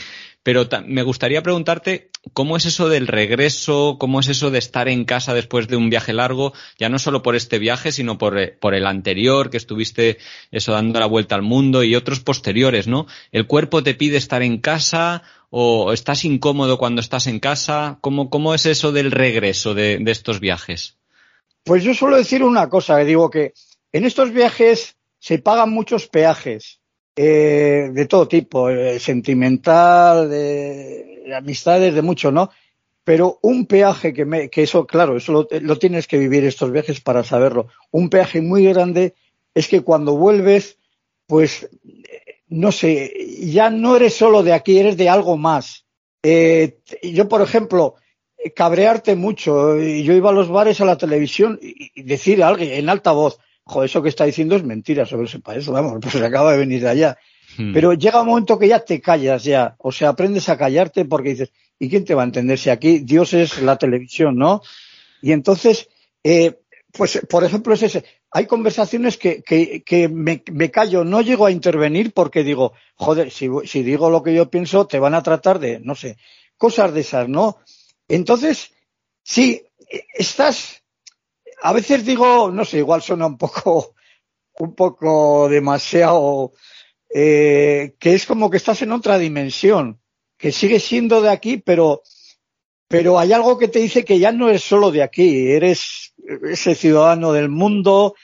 Pero 0.42 0.68
me 0.88 1.05
gustaría 1.05 1.45
preguntarte 1.45 2.11
cómo 2.33 2.57
es 2.57 2.64
eso 2.64 2.89
del 2.89 3.07
regreso, 3.07 3.97
cómo 3.99 4.20
es 4.20 4.29
eso 4.29 4.51
de 4.51 4.59
estar 4.59 4.89
en 4.89 5.05
casa 5.05 5.35
después 5.35 5.68
de 5.68 5.77
un 5.77 5.91
viaje 5.91 6.12
largo, 6.12 6.53
ya 6.79 6.89
no 6.89 6.99
solo 6.99 7.22
por 7.22 7.37
este 7.37 7.59
viaje, 7.59 7.93
sino 7.93 8.16
por, 8.16 8.39
eh, 8.39 8.57
por 8.59 8.75
el 8.75 8.87
anterior, 8.87 9.51
que 9.51 9.57
estuviste 9.57 10.18
eso 10.51 10.72
dando 10.72 11.01
la 11.01 11.07
vuelta 11.07 11.35
al 11.35 11.43
mundo 11.43 11.85
y 11.85 11.95
otros 11.95 12.20
posteriores, 12.20 12.87
¿no? 12.87 13.07
¿El 13.33 13.47
cuerpo 13.47 13.83
te 13.83 13.95
pide 13.95 14.16
estar 14.16 14.43
en 14.43 14.59
casa 14.59 15.22
o 15.51 15.93
estás 15.93 16.25
incómodo 16.25 16.79
cuando 16.79 17.01
estás 17.01 17.27
en 17.27 17.41
casa? 17.41 17.99
¿Cómo, 18.01 18.31
cómo 18.31 18.55
es 18.55 18.66
eso 18.66 18.93
del 18.93 19.11
regreso 19.11 19.75
de, 19.75 20.03
estos 20.07 20.41
viajes? 20.41 20.97
Pues 21.62 21.85
yo 21.85 21.95
suelo 21.95 22.16
decir 22.16 22.43
una 22.43 22.68
cosa, 22.68 22.99
que 22.99 23.05
digo 23.05 23.31
que 23.31 23.53
en 23.93 24.05
estos 24.05 24.33
viajes 24.33 24.97
se 25.18 25.39
pagan 25.39 25.70
muchos 25.70 26.09
peajes 26.09 26.81
eh, 27.16 27.91
de 27.93 28.07
todo 28.07 28.29
tipo, 28.29 28.68
eh, 28.68 28.99
sentimental, 28.99 30.29
de, 30.29 31.13
amistades, 31.33 31.95
de 31.95 32.03
mucho, 32.03 32.31
¿no? 32.31 32.51
Pero 33.05 33.39
un 33.43 33.66
peaje 33.66 34.12
que, 34.12 34.25
me, 34.25 34.49
que 34.49 34.62
eso, 34.62 34.87
claro, 34.87 35.16
eso 35.16 35.33
lo, 35.33 35.49
lo, 35.61 35.79
tienes 35.79 36.07
que 36.07 36.18
vivir 36.18 36.45
estos 36.45 36.72
viajes 36.72 37.01
para 37.01 37.22
saberlo. 37.22 37.68
Un 37.91 38.09
peaje 38.09 38.41
muy 38.41 38.64
grande 38.64 39.14
es 39.55 39.68
que 39.68 39.83
cuando 39.83 40.16
vuelves, 40.16 40.79
pues, 41.27 41.68
no 42.49 42.72
sé, 42.72 43.12
ya 43.41 43.70
no 43.70 43.97
eres 43.97 44.14
solo 44.14 44.43
de 44.43 44.53
aquí, 44.53 44.79
eres 44.79 44.97
de 44.97 45.09
algo 45.09 45.37
más. 45.37 45.85
Eh, 46.22 46.79
yo, 47.03 47.29
por 47.29 47.43
ejemplo, 47.43 47.97
cabrearte 48.55 49.14
mucho. 49.16 49.79
Yo 49.79 50.12
iba 50.12 50.31
a 50.31 50.35
los 50.35 50.49
bares, 50.49 50.81
a 50.81 50.85
la 50.85 50.99
televisión 50.99 51.59
y 51.61 52.03
decir 52.03 52.43
a 52.43 52.49
alguien 52.49 52.72
en 52.72 52.89
alta 52.89 53.12
voz, 53.12 53.39
joder, 53.64 53.89
eso 53.89 54.03
que 54.03 54.09
está 54.09 54.25
diciendo 54.25 54.57
es 54.57 54.64
mentira 54.64 55.07
sobre 55.07 55.27
ese 55.27 55.41
país, 55.41 55.66
vamos, 55.66 55.99
pues 56.01 56.12
se 56.12 56.25
acaba 56.25 56.53
de 56.53 56.59
venir 56.59 56.83
de 56.83 56.89
allá. 56.89 57.18
Hmm. 57.57 57.72
Pero 57.72 57.94
llega 57.94 58.22
un 58.22 58.28
momento 58.28 58.59
que 58.59 58.68
ya 58.68 58.80
te 58.80 59.00
callas 59.00 59.44
ya, 59.44 59.76
o 59.78 59.92
sea, 59.92 60.11
aprendes 60.11 60.48
a 60.48 60.57
callarte 60.57 61.05
porque 61.05 61.30
dices, 61.30 61.52
¿y 61.78 61.88
quién 61.88 62.05
te 62.05 62.14
va 62.14 62.22
a 62.22 62.26
entender 62.26 62.59
si 62.59 62.70
aquí 62.70 63.00
Dios 63.00 63.32
es 63.34 63.61
la 63.62 63.76
televisión, 63.76 64.36
¿no? 64.36 64.62
Y 65.22 65.32
entonces, 65.32 65.88
eh, 66.22 66.61
pues, 66.92 67.20
por 67.28 67.44
ejemplo, 67.44 67.74
es 67.74 67.82
ese. 67.82 68.05
Hay 68.30 68.46
conversaciones 68.46 69.16
que, 69.16 69.42
que, 69.42 69.82
que 69.84 70.09
me, 70.09 70.42
me, 70.52 70.70
callo, 70.70 71.05
no 71.05 71.20
llego 71.20 71.46
a 71.46 71.50
intervenir 71.50 72.12
porque 72.12 72.44
digo, 72.44 72.72
joder, 72.94 73.30
si, 73.30 73.48
si 73.64 73.82
digo 73.82 74.11
lo 74.11 74.22
que 74.22 74.34
yo 74.34 74.50
pienso, 74.50 74.86
te 74.86 74.98
van 74.98 75.14
a 75.14 75.22
tratar 75.22 75.59
de, 75.59 75.80
no 75.80 75.94
sé, 75.94 76.16
cosas 76.57 76.92
de 76.92 77.00
esas, 77.00 77.28
¿no? 77.28 77.59
Entonces, 78.09 78.72
sí, 79.22 79.62
estás, 80.14 80.82
a 81.62 81.72
veces 81.72 82.05
digo, 82.05 82.50
no 82.50 82.64
sé, 82.64 82.78
igual 82.78 83.02
suena 83.02 83.26
un 83.26 83.38
poco, 83.38 83.94
un 84.59 84.74
poco 84.74 85.48
demasiado, 85.48 86.52
eh, 87.16 87.94
que 88.00 88.14
es 88.14 88.26
como 88.26 88.50
que 88.50 88.56
estás 88.56 88.82
en 88.82 88.90
otra 88.90 89.18
dimensión, 89.18 90.00
que 90.36 90.50
sigues 90.50 90.82
siendo 90.82 91.22
de 91.22 91.30
aquí, 91.30 91.58
pero, 91.58 92.02
pero 92.88 93.20
hay 93.20 93.32
algo 93.32 93.56
que 93.56 93.68
te 93.68 93.78
dice 93.78 94.04
que 94.04 94.18
ya 94.18 94.32
no 94.32 94.48
eres 94.48 94.64
solo 94.64 94.90
de 94.90 95.04
aquí, 95.04 95.52
eres 95.52 96.12
ese 96.50 96.74
ciudadano 96.74 97.32
del 97.32 97.48
mundo, 97.48 98.16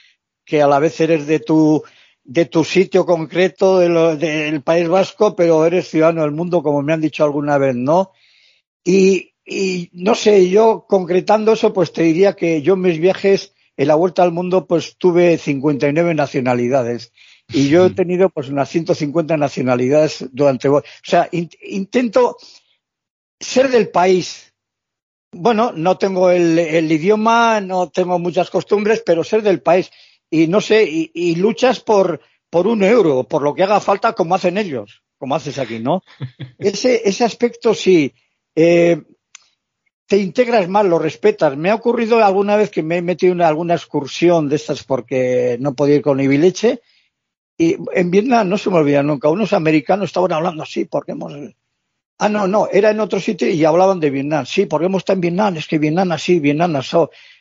que 0.43 0.61
a 0.61 0.67
la 0.67 0.79
vez 0.79 0.99
eres 0.99 1.25
de 1.25 1.39
tu, 1.39 1.81
de 2.25 2.45
tu 2.47 2.65
sitio 2.65 3.05
concreto 3.05 3.79
del 3.79 4.61
País 4.61 4.89
Vasco, 4.89 5.37
pero 5.37 5.65
eres 5.65 5.87
ciudadano 5.87 6.23
del 6.23 6.31
mundo, 6.31 6.61
como 6.61 6.81
me 6.81 6.91
han 6.91 6.99
dicho 6.99 7.23
alguna 7.23 7.57
vez, 7.57 7.75
¿no? 7.77 8.11
Y, 8.83 9.35
y 9.45 9.89
no 9.93 10.15
sé, 10.15 10.49
yo 10.49 10.85
concretando 10.85 11.53
eso, 11.53 11.71
pues 11.71 11.93
te 11.93 12.03
diría 12.03 12.33
que 12.33 12.61
yo 12.61 12.73
en 12.73 12.81
mis 12.81 12.99
viajes, 12.99 13.53
en 13.77 13.87
la 13.87 13.95
vuelta 13.95 14.21
al 14.23 14.33
mundo, 14.33 14.67
pues 14.67 14.97
tuve 14.97 15.37
59 15.37 16.13
nacionalidades. 16.13 17.13
Y 17.53 17.69
yo 17.69 17.85
he 17.85 17.89
tenido 17.89 18.29
pues 18.29 18.49
unas 18.49 18.69
150 18.69 19.37
nacionalidades 19.37 20.25
durante... 20.31 20.69
O 20.69 20.83
sea, 21.03 21.27
in, 21.31 21.49
intento 21.61 22.37
ser 23.39 23.69
del 23.69 23.89
país. 23.89 24.53
Bueno, 25.33 25.71
no 25.73 25.97
tengo 25.97 26.29
el, 26.29 26.57
el, 26.59 26.91
idioma, 26.91 27.61
no 27.61 27.89
tengo 27.89 28.19
muchas 28.19 28.49
costumbres, 28.49 29.03
pero 29.05 29.23
ser 29.23 29.41
del 29.41 29.61
país. 29.61 29.91
Y 30.29 30.47
no 30.47 30.61
sé, 30.61 30.83
y, 30.83 31.11
y 31.13 31.35
luchas 31.35 31.79
por, 31.79 32.21
por 32.49 32.67
un 32.67 32.83
euro, 32.83 33.23
por 33.23 33.41
lo 33.41 33.53
que 33.53 33.63
haga 33.63 33.79
falta, 33.79 34.13
como 34.13 34.35
hacen 34.35 34.57
ellos, 34.57 35.03
como 35.17 35.35
haces 35.35 35.57
aquí, 35.57 35.79
¿no? 35.79 36.03
Ese, 36.59 37.01
ese 37.05 37.23
aspecto 37.23 37.73
sí. 37.73 38.13
Eh, 38.55 39.01
te 40.05 40.17
integras 40.17 40.67
más, 40.67 40.85
lo 40.85 40.99
respetas. 40.99 41.55
Me 41.55 41.69
ha 41.69 41.75
ocurrido 41.75 42.21
alguna 42.21 42.57
vez 42.57 42.69
que 42.69 42.83
me 42.83 42.97
he 42.97 43.01
metido 43.01 43.31
en 43.31 43.41
alguna 43.41 43.75
excursión 43.75 44.49
de 44.49 44.57
estas 44.57 44.83
porque 44.83 45.55
no 45.61 45.73
podía 45.73 45.95
ir 45.95 46.01
con 46.01 46.19
Ibileche. 46.19 46.81
Y 47.57 47.77
en 47.93 48.11
Vietnam 48.11 48.49
no 48.49 48.57
se 48.57 48.69
me 48.69 48.77
olvida 48.77 49.03
nunca. 49.03 49.29
Unos 49.29 49.53
americanos 49.53 50.09
estaban 50.09 50.31
hablando 50.31 50.63
así 50.63 50.85
porque 50.85 51.11
hemos. 51.11 51.33
Ah, 52.17 52.29
no, 52.29 52.47
no, 52.47 52.67
era 52.71 52.91
en 52.91 52.99
otro 52.99 53.19
sitio 53.19 53.49
y 53.49 53.65
hablaban 53.65 53.99
de 53.99 54.09
Vietnam. 54.09 54.45
Sí, 54.45 54.65
porque 54.65 54.85
hemos 54.85 55.01
estado 55.01 55.17
en 55.17 55.21
Vietnam, 55.21 55.57
es 55.57 55.67
que 55.67 55.79
Vietnam 55.79 56.11
así, 56.11 56.39
Vietnam 56.39 56.75
así. 56.75 56.97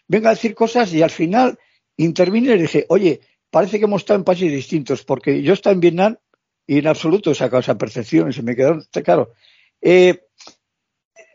Venga 0.09 0.31
a 0.31 0.35
decir 0.35 0.55
cosas 0.55 0.93
y 0.95 1.03
al 1.03 1.11
final 1.11 1.59
intervine 1.97 2.55
y 2.55 2.59
dije, 2.63 2.87
oye, 2.89 3.21
parece 3.51 3.79
que 3.79 3.85
hemos 3.85 4.03
estado 4.03 4.19
en 4.19 4.25
países 4.25 4.51
distintos 4.51 5.05
porque 5.05 5.43
yo 5.43 5.53
estaba 5.53 5.75
en 5.75 5.81
Vietnam 5.81 6.17
y 6.67 6.79
en 6.79 6.87
absoluto 6.87 7.31
he 7.31 7.35
sacado 7.35 7.61
esa 7.61 7.77
percepción 7.77 8.31
y 8.31 8.33
se 8.33 8.43
me 8.43 8.57
quedó 8.57 8.79
claro. 9.05 9.33
Eh, 9.81 10.21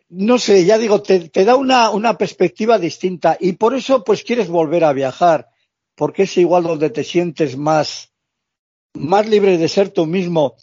no 0.09 0.37
sé, 0.37 0.65
ya 0.65 0.77
digo, 0.77 1.01
te, 1.01 1.29
da 1.43 1.55
una, 1.55 2.17
perspectiva 2.17 2.79
distinta 2.79 3.37
y 3.39 3.53
por 3.53 3.73
eso 3.75 4.03
pues 4.03 4.23
quieres 4.23 4.47
volver 4.47 4.83
a 4.83 4.93
viajar, 4.93 5.49
porque 5.95 6.23
es 6.23 6.37
igual 6.37 6.63
donde 6.63 6.89
te 6.89 7.03
sientes 7.03 7.57
más, 7.57 8.13
más 8.95 9.27
libre 9.27 9.57
de 9.57 9.67
ser 9.67 9.89
tú 9.89 10.05
mismo. 10.05 10.55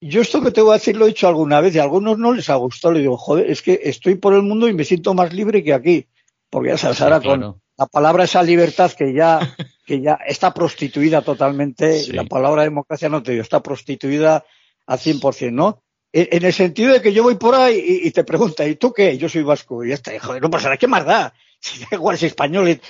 Yo 0.00 0.20
esto 0.20 0.42
que 0.42 0.50
te 0.50 0.60
voy 0.60 0.70
a 0.70 0.78
decir 0.78 0.96
lo 0.96 1.04
he 1.04 1.08
dicho 1.08 1.28
alguna 1.28 1.60
vez 1.60 1.74
y 1.74 1.78
a 1.78 1.82
algunos 1.82 2.18
no 2.18 2.32
les 2.32 2.50
ha 2.50 2.56
gustado. 2.56 2.94
Le 2.94 3.00
digo, 3.00 3.16
joder, 3.16 3.50
es 3.50 3.62
que 3.62 3.80
estoy 3.84 4.16
por 4.16 4.34
el 4.34 4.42
mundo 4.42 4.68
y 4.68 4.74
me 4.74 4.84
siento 4.84 5.14
más 5.14 5.32
libre 5.32 5.62
que 5.62 5.72
aquí. 5.72 6.06
Porque 6.50 6.70
ya 6.70 6.78
sabes, 6.78 7.00
ahora 7.00 7.18
sí, 7.18 7.22
claro. 7.24 7.52
con 7.52 7.62
la 7.78 7.86
palabra 7.86 8.24
esa 8.24 8.42
libertad 8.42 8.90
que 8.92 9.12
ya, 9.14 9.38
que 9.86 10.00
ya 10.00 10.18
está 10.26 10.52
prostituida 10.52 11.22
totalmente, 11.22 12.00
sí. 12.00 12.12
la 12.12 12.24
palabra 12.24 12.62
democracia 12.62 13.08
no 13.08 13.22
te 13.22 13.32
digo, 13.32 13.42
está 13.42 13.62
prostituida 13.62 14.44
al 14.86 14.98
100%, 14.98 15.52
¿no? 15.52 15.82
en 16.14 16.44
el 16.44 16.52
sentido 16.52 16.92
de 16.92 17.00
que 17.00 17.14
yo 17.14 17.22
voy 17.22 17.36
por 17.36 17.54
ahí 17.54 17.78
y, 17.78 18.08
y, 18.08 18.10
te 18.10 18.22
pregunta, 18.22 18.66
¿y 18.68 18.76
tú 18.76 18.92
qué? 18.92 19.16
Yo 19.16 19.30
soy 19.30 19.42
vasco. 19.42 19.82
Y 19.82 19.88
ya 19.88 19.94
está, 19.94 20.12
joder, 20.20 20.42
no 20.42 20.50
pasa 20.50 20.64
nada, 20.64 20.76
¿qué 20.76 20.86
más 20.86 21.06
da? 21.06 21.32
Si 21.62 21.78
da 21.78 21.88
igual, 21.92 22.16
es 22.16 22.24
español. 22.24 22.68
Eh, 22.68 22.80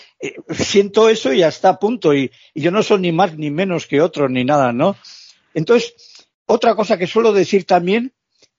siento 0.48 1.10
eso 1.10 1.30
y 1.32 1.40
ya 1.40 1.48
está, 1.48 1.78
punto. 1.78 2.14
Y, 2.14 2.32
yo 2.54 2.70
no 2.70 2.82
soy 2.82 3.00
ni 3.00 3.12
más 3.12 3.36
ni 3.36 3.50
menos 3.50 3.86
que 3.86 4.00
otros 4.00 4.30
ni 4.30 4.44
nada, 4.44 4.72
¿no? 4.72 4.96
Entonces, 5.52 5.94
otra 6.46 6.74
cosa 6.74 6.96
que 6.96 7.06
suelo 7.06 7.34
decir 7.34 7.66
también, 7.66 8.14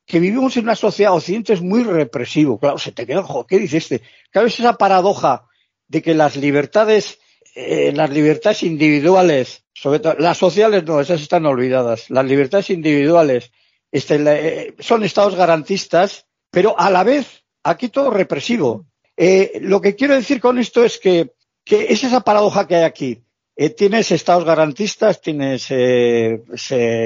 que 0.05 0.19
vivimos 0.19 0.55
en 0.55 0.65
una 0.65 0.75
sociedad, 0.75 1.13
Occidente 1.13 1.53
es 1.53 1.61
muy 1.61 1.83
represivo. 1.83 2.59
Claro, 2.59 2.77
se 2.77 2.91
te 2.91 3.07
queda, 3.07 3.23
joder, 3.23 3.47
¿qué 3.47 3.57
dice 3.57 3.77
este? 3.77 4.01
Claro, 4.29 4.47
es 4.47 4.59
esa 4.59 4.77
paradoja 4.77 5.47
de 5.87 6.03
que 6.03 6.13
las 6.13 6.35
libertades, 6.35 7.19
eh, 7.55 7.91
las 7.95 8.11
libertades 8.11 8.61
individuales, 8.61 9.65
sobre 9.73 9.99
todo, 9.99 10.15
las 10.19 10.37
sociales 10.37 10.83
no, 10.83 11.01
esas 11.01 11.21
están 11.21 11.47
olvidadas. 11.47 12.11
Las 12.11 12.25
libertades 12.25 12.69
individuales, 12.69 13.51
este, 13.91 14.75
son 14.77 15.03
estados 15.03 15.33
garantistas, 15.35 16.27
pero 16.51 16.79
a 16.79 16.91
la 16.91 17.03
vez 17.03 17.45
aquí 17.63 17.89
todo 17.89 18.11
represivo. 18.11 18.85
Eh, 19.15 19.59
lo 19.61 19.81
que 19.81 19.95
quiero 19.95 20.15
decir 20.15 20.39
con 20.39 20.57
esto 20.57 20.83
es 20.83 20.99
que, 20.99 21.33
es 21.65 22.03
esa 22.03 22.21
paradoja 22.21 22.67
que 22.67 22.75
hay 22.75 22.83
aquí. 22.83 23.23
Eh, 23.55 23.69
tienes 23.69 24.11
estados 24.11 24.45
garantistas, 24.45 25.21
tienes 25.21 25.67
eh, 25.69 26.41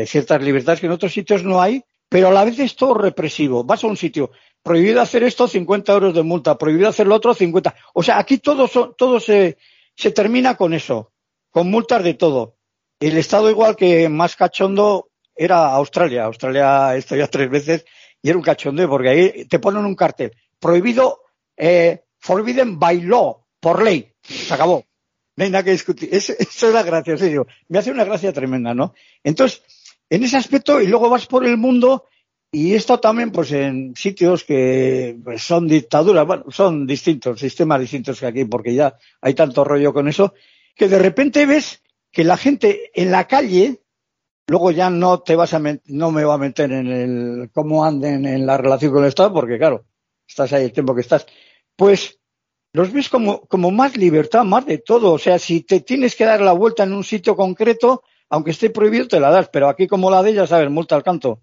ciertas 0.06 0.42
libertades 0.42 0.80
que 0.80 0.86
en 0.86 0.94
otros 0.94 1.12
sitios 1.12 1.44
no 1.44 1.62
hay, 1.62 1.84
pero 2.10 2.30
a 2.30 2.32
la 2.32 2.46
vez 2.46 2.58
es 2.60 2.76
todo 2.76 2.94
represivo. 2.94 3.64
Vas 3.64 3.84
a 3.84 3.88
un 3.88 3.98
sitio, 3.98 4.32
prohibido 4.64 5.02
hacer 5.02 5.24
esto, 5.24 5.48
50 5.48 5.94
euros 5.94 6.14
de 6.14 6.24
multa, 6.24 6.58
prohibido 6.58 6.90
hacer 6.90 7.08
lo 7.08 7.16
otro, 7.16 7.34
50. 7.34 7.76
O 7.94 8.04
sea, 8.04 8.18
aquí 8.18 8.38
todo, 8.38 8.68
todo 8.68 9.20
se, 9.20 9.58
termina 10.14 10.56
con 10.56 10.74
eso, 10.74 11.12
con 11.50 11.70
multas 11.70 12.04
de 12.04 12.14
todo. 12.14 12.56
El 13.00 13.18
estado 13.18 13.50
igual 13.50 13.76
que 13.76 14.10
más 14.10 14.36
cachondo 14.36 15.10
era 15.36 15.72
Australia. 15.72 16.26
Australia 16.26 16.96
he 16.96 17.02
ya 17.02 17.28
tres 17.28 17.50
veces 17.50 17.86
y 18.22 18.30
era 18.30 18.38
un 18.38 18.44
cachondeo 18.44 18.90
porque 18.90 19.10
ahí 19.10 19.46
te 19.46 19.60
ponen 19.60 19.86
un 19.86 19.96
cartel. 19.96 20.32
Prohibido, 20.60 21.22
eh, 21.58 22.04
forbidden 22.20 22.80
by 22.80 23.02
law, 23.02 23.46
por 23.60 23.84
ley. 23.84 24.14
Se 24.22 24.54
acabó. 24.54 24.86
No 25.36 25.44
hay 25.44 25.50
nada 25.50 25.64
que 25.64 25.72
discutir. 25.72 26.10
Eso, 26.12 26.34
eso 26.38 26.68
es 26.68 26.74
la 26.74 26.84
gracia, 26.84 27.14
en 27.14 27.20
serio. 27.20 27.48
Me 27.68 27.80
hace 27.80 27.92
una 27.92 28.06
gracia 28.06 28.32
tremenda, 28.32 28.74
¿no? 28.74 28.94
Entonces, 29.24 29.64
en 30.10 30.24
ese 30.24 30.38
aspecto, 30.38 30.82
y 30.82 30.88
luego 30.88 31.10
vas 31.10 31.28
por 31.28 31.46
el 31.46 31.58
mundo 31.58 32.06
y 32.52 32.76
esto 32.76 33.00
también, 33.00 33.32
pues 33.32 33.52
en 33.52 33.94
sitios 33.96 34.46
que 34.46 35.18
pues, 35.24 35.44
son 35.44 35.68
dictaduras, 35.68 36.26
bueno, 36.26 36.46
son 36.50 36.88
distintos, 36.88 37.40
sistemas 37.40 37.82
distintos 37.82 38.20
que 38.20 38.26
aquí, 38.26 38.46
porque 38.46 38.74
ya 38.74 38.96
hay 39.22 39.34
tanto 39.34 39.66
rollo 39.66 39.94
con 39.94 40.08
eso, 40.08 40.34
que 40.74 40.88
de 40.88 40.98
repente 40.98 41.46
ves 41.46 41.82
que 42.10 42.24
la 42.24 42.38
gente 42.38 42.90
en 42.94 43.12
la 43.12 43.28
calle, 43.28 43.82
Luego 44.50 44.72
ya 44.72 44.90
no 44.90 45.20
te 45.20 45.36
vas 45.36 45.54
a 45.54 45.60
no 45.60 46.12
me 46.12 46.24
voy 46.24 46.34
a 46.34 46.38
meter 46.38 46.72
en 46.72 46.88
el 46.88 47.50
cómo 47.52 47.84
anden 47.84 48.26
en 48.26 48.46
la 48.46 48.56
relación 48.56 48.94
con 48.94 49.04
el 49.04 49.10
Estado, 49.10 49.34
porque 49.34 49.58
claro, 49.58 49.86
estás 50.26 50.54
ahí 50.54 50.64
el 50.64 50.72
tiempo 50.72 50.96
que 50.96 51.02
estás. 51.02 51.28
Pues 51.78 52.20
los 52.74 52.92
ves 52.92 53.08
como, 53.08 53.42
como 53.48 53.72
más 53.72 53.96
libertad, 53.96 54.44
más 54.44 54.66
de 54.66 54.80
todo. 54.80 55.14
O 55.14 55.18
sea, 55.18 55.40
si 55.40 55.62
te 55.62 55.80
tienes 55.80 56.16
que 56.16 56.26
dar 56.26 56.42
la 56.42 56.52
vuelta 56.52 56.84
en 56.84 56.92
un 56.92 57.06
sitio 57.06 57.36
concreto, 57.38 58.04
aunque 58.30 58.52
esté 58.52 58.70
prohibido, 58.70 59.08
te 59.08 59.22
la 59.22 59.30
das. 59.30 59.50
Pero 59.52 59.70
aquí 59.70 59.88
como 59.88 60.12
la 60.12 60.22
de 60.22 60.32
ella, 60.32 60.46
sabes, 60.46 60.70
multa 60.70 60.96
al 60.96 61.04
canto. 61.04 61.42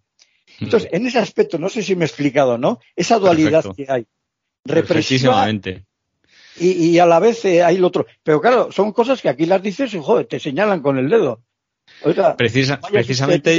Entonces, 0.60 0.90
en 0.92 1.06
ese 1.06 1.18
aspecto, 1.18 1.58
no 1.58 1.68
sé 1.68 1.82
si 1.82 1.96
me 1.96 2.04
he 2.04 2.08
explicado, 2.08 2.58
¿no? 2.58 2.78
Esa 2.94 3.18
dualidad 3.18 3.62
Perfecto. 3.62 3.74
que 3.74 3.86
hay. 3.90 4.06
Represión 4.66 5.60
y, 6.56 6.68
y, 6.70 6.98
a 6.98 7.06
la 7.06 7.18
vez 7.18 7.44
eh, 7.44 7.62
hay 7.62 7.78
lo 7.78 7.88
otro. 7.88 8.06
Pero 8.22 8.40
claro, 8.40 8.70
son 8.70 8.92
cosas 8.92 9.20
que 9.20 9.28
aquí 9.28 9.46
las 9.46 9.62
dices 9.62 9.92
y 9.94 9.98
joder, 10.00 10.26
te 10.26 10.38
señalan 10.38 10.82
con 10.82 10.98
el 10.98 11.08
dedo. 11.08 11.42
Oiga, 12.02 12.36
Precisa, 12.36 12.80
precisamente, 12.80 13.58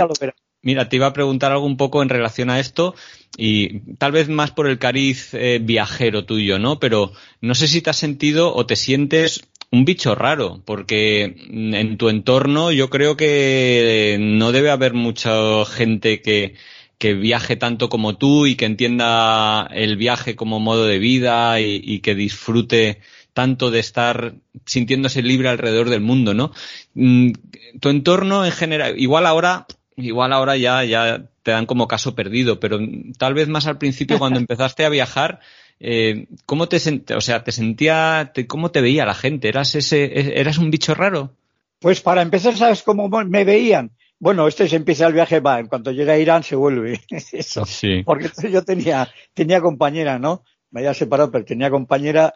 mira, 0.65 0.89
te 0.89 0.97
iba 0.97 1.07
a 1.07 1.13
preguntar 1.13 1.53
algo 1.53 1.65
un 1.65 1.77
poco 1.77 2.01
en 2.01 2.09
relación 2.09 2.49
a 2.49 2.59
esto 2.59 2.95
y 3.37 3.79
tal 3.97 4.11
vez 4.11 4.27
más 4.27 4.51
por 4.51 4.67
el 4.67 4.79
cariz 4.79 5.33
eh, 5.33 5.59
viajero 5.61 6.25
tuyo, 6.25 6.59
¿no? 6.59 6.79
Pero 6.79 7.13
no 7.39 7.55
sé 7.55 7.67
si 7.69 7.81
te 7.81 7.91
has 7.91 7.97
sentido 7.97 8.53
o 8.53 8.65
te 8.65 8.75
sientes 8.75 9.47
un 9.71 9.85
bicho 9.85 10.15
raro, 10.15 10.61
porque 10.65 11.35
en 11.49 11.97
tu 11.97 12.09
entorno 12.09 12.71
yo 12.71 12.89
creo 12.89 13.15
que 13.15 14.17
no 14.19 14.51
debe 14.51 14.71
haber 14.71 14.93
mucha 14.93 15.65
gente 15.65 16.21
que, 16.21 16.55
que 16.97 17.13
viaje 17.13 17.55
tanto 17.55 17.89
como 17.89 18.17
tú 18.17 18.47
y 18.47 18.55
que 18.55 18.65
entienda 18.65 19.67
el 19.71 19.97
viaje 19.97 20.35
como 20.35 20.59
modo 20.59 20.85
de 20.85 20.99
vida 20.99 21.59
y, 21.59 21.99
que 21.99 22.15
disfrute 22.15 23.01
tanto 23.33 23.69
de 23.69 23.79
estar 23.79 24.35
sintiéndose 24.65 25.21
libre 25.21 25.49
alrededor 25.49 25.89
del 25.89 26.01
mundo, 26.01 26.33
¿no? 26.33 26.51
Mm, 26.93 27.33
tu 27.81 27.89
entorno 27.89 28.45
en 28.45 28.51
general, 28.53 28.97
igual 28.97 29.25
ahora, 29.25 29.67
igual 29.97 30.33
ahora 30.33 30.57
ya, 30.57 30.83
ya 30.83 31.25
te 31.43 31.51
dan 31.51 31.65
como 31.65 31.87
caso 31.87 32.15
perdido, 32.15 32.59
pero 32.59 32.79
tal 33.17 33.33
vez 33.33 33.47
más 33.47 33.67
al 33.67 33.77
principio 33.77 34.19
cuando 34.19 34.39
empezaste 34.39 34.85
a 34.85 34.89
viajar, 34.89 35.39
eh, 35.79 36.27
¿cómo 36.45 36.67
te 36.67 36.79
sentías, 36.79 37.17
o 37.17 37.21
sea, 37.21 37.43
te 37.43 37.51
sentía, 37.51 38.31
te, 38.33 38.47
cómo 38.47 38.71
te 38.71 38.81
veía 38.81 39.05
la 39.05 39.13
gente? 39.13 39.47
¿Eras 39.47 39.75
ese, 39.75 40.39
eras 40.39 40.57
un 40.57 40.71
bicho 40.71 40.93
raro? 40.95 41.31
Pues 41.79 42.01
para 42.01 42.21
empezar, 42.21 42.55
¿sabes 42.55 42.83
cómo 42.83 43.09
me 43.09 43.43
veían? 43.43 43.91
Bueno, 44.17 44.47
este 44.47 44.67
se 44.67 44.77
empieza 44.77 45.07
el 45.07 45.13
viaje, 45.13 45.39
va, 45.39 45.59
en 45.59 45.67
cuanto 45.67 45.91
llega 45.91 46.13
a 46.13 46.17
Irán 46.17 46.43
se 46.43 46.55
vuelve. 46.55 47.01
Eso. 47.31 47.65
Sí. 47.65 48.01
Porque 48.03 48.29
yo 48.51 48.63
tenía, 48.63 49.09
tenía 49.33 49.61
compañera, 49.61 50.19
¿no? 50.19 50.43
Me 50.71 50.81
había 50.81 50.93
separado, 50.93 51.31
pero 51.31 51.45
tenía 51.45 51.69
compañera 51.69 52.33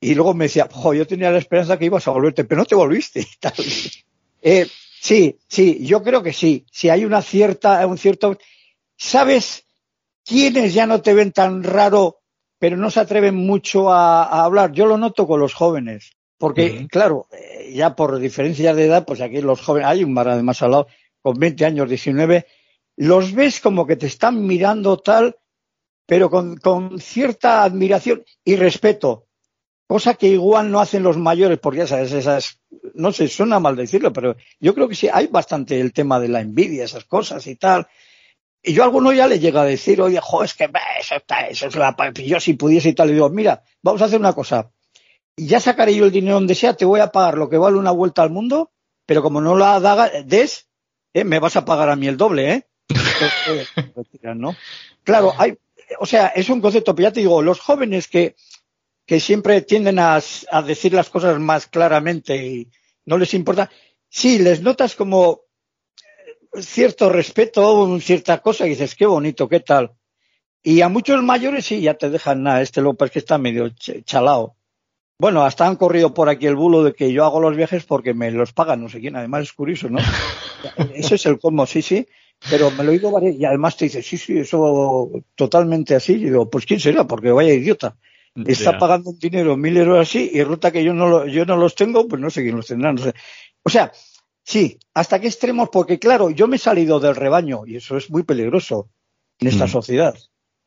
y 0.00 0.14
luego 0.14 0.34
me 0.34 0.44
decía, 0.44 0.68
jo, 0.70 0.94
yo 0.94 1.06
tenía 1.06 1.30
la 1.30 1.38
esperanza 1.38 1.78
que 1.78 1.86
ibas 1.86 2.06
a 2.06 2.12
volverte, 2.12 2.44
pero 2.44 2.60
no 2.60 2.64
te 2.64 2.74
volviste. 2.74 3.26
eh, 4.42 4.66
sí, 5.00 5.38
sí, 5.48 5.84
yo 5.84 6.02
creo 6.02 6.22
que 6.22 6.32
sí. 6.32 6.66
Si 6.70 6.88
hay 6.88 7.04
una 7.04 7.22
cierta, 7.22 7.86
un 7.86 7.98
cierto, 7.98 8.38
¿sabes 8.96 9.64
quiénes 10.24 10.74
ya 10.74 10.86
no 10.86 11.00
te 11.00 11.14
ven 11.14 11.32
tan 11.32 11.62
raro, 11.62 12.20
pero 12.58 12.76
no 12.76 12.90
se 12.90 13.00
atreven 13.00 13.34
mucho 13.34 13.90
a, 13.92 14.24
a 14.24 14.44
hablar? 14.44 14.72
Yo 14.72 14.86
lo 14.86 14.96
noto 14.96 15.26
con 15.26 15.40
los 15.40 15.54
jóvenes. 15.54 16.12
Porque, 16.38 16.70
uh 16.70 16.74
-huh. 16.74 16.88
claro, 16.88 17.26
eh, 17.32 17.72
ya 17.74 17.96
por 17.96 18.18
diferencias 18.18 18.76
de 18.76 18.84
edad, 18.86 19.04
pues 19.04 19.20
aquí 19.20 19.40
los 19.40 19.60
jóvenes, 19.60 19.88
hay 19.88 20.04
un 20.04 20.12
mar 20.12 20.28
además 20.28 20.62
al 20.62 20.70
lado, 20.70 20.86
con 21.20 21.38
20 21.38 21.64
años, 21.64 21.88
19, 21.88 22.46
los 22.96 23.32
ves 23.32 23.60
como 23.60 23.86
que 23.86 23.96
te 23.96 24.06
están 24.06 24.46
mirando 24.46 24.98
tal, 24.98 25.36
pero 26.06 26.30
con, 26.30 26.56
con 26.56 27.00
cierta 27.00 27.64
admiración 27.64 28.24
y 28.44 28.56
respeto 28.56 29.27
cosa 29.88 30.14
que 30.14 30.28
igual 30.28 30.70
no 30.70 30.80
hacen 30.80 31.02
los 31.02 31.16
mayores, 31.16 31.58
porque 31.58 31.86
sabes, 31.86 32.12
esas, 32.12 32.60
no 32.94 33.10
sé, 33.10 33.26
suena 33.26 33.58
mal 33.58 33.74
decirlo, 33.74 34.12
pero 34.12 34.36
yo 34.60 34.74
creo 34.74 34.86
que 34.86 34.94
sí, 34.94 35.08
hay 35.10 35.28
bastante 35.28 35.80
el 35.80 35.94
tema 35.94 36.20
de 36.20 36.28
la 36.28 36.40
envidia, 36.40 36.84
esas 36.84 37.04
cosas 37.04 37.46
y 37.46 37.56
tal. 37.56 37.88
Y 38.62 38.74
yo 38.74 38.82
a 38.82 38.86
alguno 38.86 39.12
ya 39.12 39.26
le 39.26 39.38
llega 39.38 39.62
a 39.62 39.64
decir, 39.64 40.02
oye, 40.02 40.20
jo, 40.22 40.44
es 40.44 40.52
que 40.52 40.70
eso 41.00 41.14
está, 41.16 41.48
eso 41.48 41.68
es 41.68 41.74
la, 41.74 41.96
yo 42.14 42.38
si 42.38 42.52
pudiese 42.52 42.90
y 42.90 42.92
tal, 42.92 43.08
le 43.08 43.14
digo, 43.14 43.30
mira, 43.30 43.62
vamos 43.82 44.02
a 44.02 44.04
hacer 44.04 44.20
una 44.20 44.34
cosa, 44.34 44.70
y 45.36 45.46
ya 45.46 45.58
sacaré 45.58 45.94
yo 45.94 46.04
el 46.04 46.10
dinero 46.10 46.34
donde 46.34 46.54
sea, 46.54 46.74
te 46.74 46.84
voy 46.84 47.00
a 47.00 47.12
pagar 47.12 47.38
lo 47.38 47.48
que 47.48 47.56
vale 47.56 47.78
una 47.78 47.92
vuelta 47.92 48.22
al 48.22 48.30
mundo, 48.30 48.72
pero 49.06 49.22
como 49.22 49.40
no 49.40 49.56
la 49.56 50.10
des, 50.26 50.68
eh, 51.14 51.24
me 51.24 51.38
vas 51.38 51.56
a 51.56 51.64
pagar 51.64 51.88
a 51.88 51.96
mí 51.96 52.08
el 52.08 52.18
doble, 52.18 52.52
¿eh? 52.52 52.66
Claro, 55.02 55.32
hay, 55.38 55.56
o 56.00 56.04
sea, 56.04 56.26
es 56.28 56.50
un 56.50 56.60
concepto, 56.60 56.94
pero 56.94 57.08
ya 57.08 57.12
te 57.12 57.20
digo, 57.20 57.40
los 57.40 57.60
jóvenes 57.60 58.08
que, 58.08 58.34
que 59.08 59.20
siempre 59.20 59.62
tienden 59.62 59.98
a, 59.98 60.20
a, 60.50 60.62
decir 60.62 60.92
las 60.92 61.08
cosas 61.08 61.40
más 61.40 61.66
claramente 61.66 62.36
y 62.36 62.70
no 63.06 63.16
les 63.16 63.32
importa. 63.32 63.70
Sí, 64.06 64.38
les 64.38 64.60
notas 64.60 64.94
como 64.94 65.44
cierto 66.60 67.08
respeto, 67.08 67.98
cierta 68.00 68.38
cosa, 68.42 68.66
y 68.66 68.70
dices, 68.70 68.94
qué 68.94 69.06
bonito, 69.06 69.48
qué 69.48 69.60
tal. 69.60 69.92
Y 70.62 70.82
a 70.82 70.90
muchos 70.90 71.22
mayores 71.22 71.64
sí, 71.64 71.80
ya 71.80 71.94
te 71.94 72.10
dejan 72.10 72.42
nada, 72.42 72.60
este 72.60 72.82
López 72.82 73.10
que 73.10 73.20
está 73.20 73.38
medio 73.38 73.70
ch 73.70 74.04
chalao. 74.04 74.56
Bueno, 75.18 75.42
hasta 75.42 75.66
han 75.66 75.76
corrido 75.76 76.12
por 76.12 76.28
aquí 76.28 76.46
el 76.46 76.56
bulo 76.56 76.84
de 76.84 76.92
que 76.92 77.10
yo 77.10 77.24
hago 77.24 77.40
los 77.40 77.56
viajes 77.56 77.86
porque 77.86 78.12
me 78.12 78.30
los 78.30 78.52
pagan, 78.52 78.82
no 78.82 78.90
sé 78.90 79.00
quién, 79.00 79.16
además 79.16 79.44
es 79.44 79.52
curioso, 79.54 79.88
¿no? 79.88 80.00
Eso 80.94 81.14
es 81.14 81.24
el 81.24 81.38
cómo, 81.38 81.64
sí, 81.64 81.80
sí, 81.80 82.06
pero 82.50 82.70
me 82.72 82.84
lo 82.84 82.90
oído 82.90 83.10
varias, 83.10 83.36
y 83.36 83.46
además 83.46 83.74
te 83.78 83.86
dice, 83.86 84.02
sí, 84.02 84.18
sí, 84.18 84.38
eso 84.38 85.10
totalmente 85.34 85.94
así, 85.94 86.12
y 86.12 86.24
digo, 86.24 86.50
pues 86.50 86.66
quién 86.66 86.78
será, 86.78 87.06
porque 87.06 87.32
vaya 87.32 87.54
idiota 87.54 87.96
está 88.46 88.70
yeah. 88.70 88.78
pagando 88.78 89.10
un 89.10 89.18
dinero, 89.18 89.56
mil 89.56 89.76
euros 89.76 90.00
así, 90.00 90.30
y 90.32 90.42
resulta 90.42 90.70
que 90.70 90.84
yo 90.84 90.94
no, 90.94 91.08
lo, 91.08 91.26
yo 91.26 91.44
no 91.44 91.56
los 91.56 91.74
tengo, 91.74 92.06
pues 92.06 92.20
no 92.20 92.30
sé 92.30 92.42
quién 92.42 92.56
los 92.56 92.66
tendrá. 92.66 92.92
No 92.92 93.02
sé. 93.02 93.14
O 93.62 93.70
sea, 93.70 93.92
sí, 94.44 94.78
¿hasta 94.94 95.20
qué 95.20 95.26
extremos? 95.26 95.68
Porque 95.70 95.98
claro, 95.98 96.30
yo 96.30 96.46
me 96.46 96.56
he 96.56 96.58
salido 96.58 97.00
del 97.00 97.16
rebaño, 97.16 97.62
y 97.66 97.76
eso 97.76 97.96
es 97.96 98.10
muy 98.10 98.22
peligroso 98.22 98.90
en 99.38 99.48
esta 99.48 99.66
mm. 99.66 99.68
sociedad. 99.68 100.14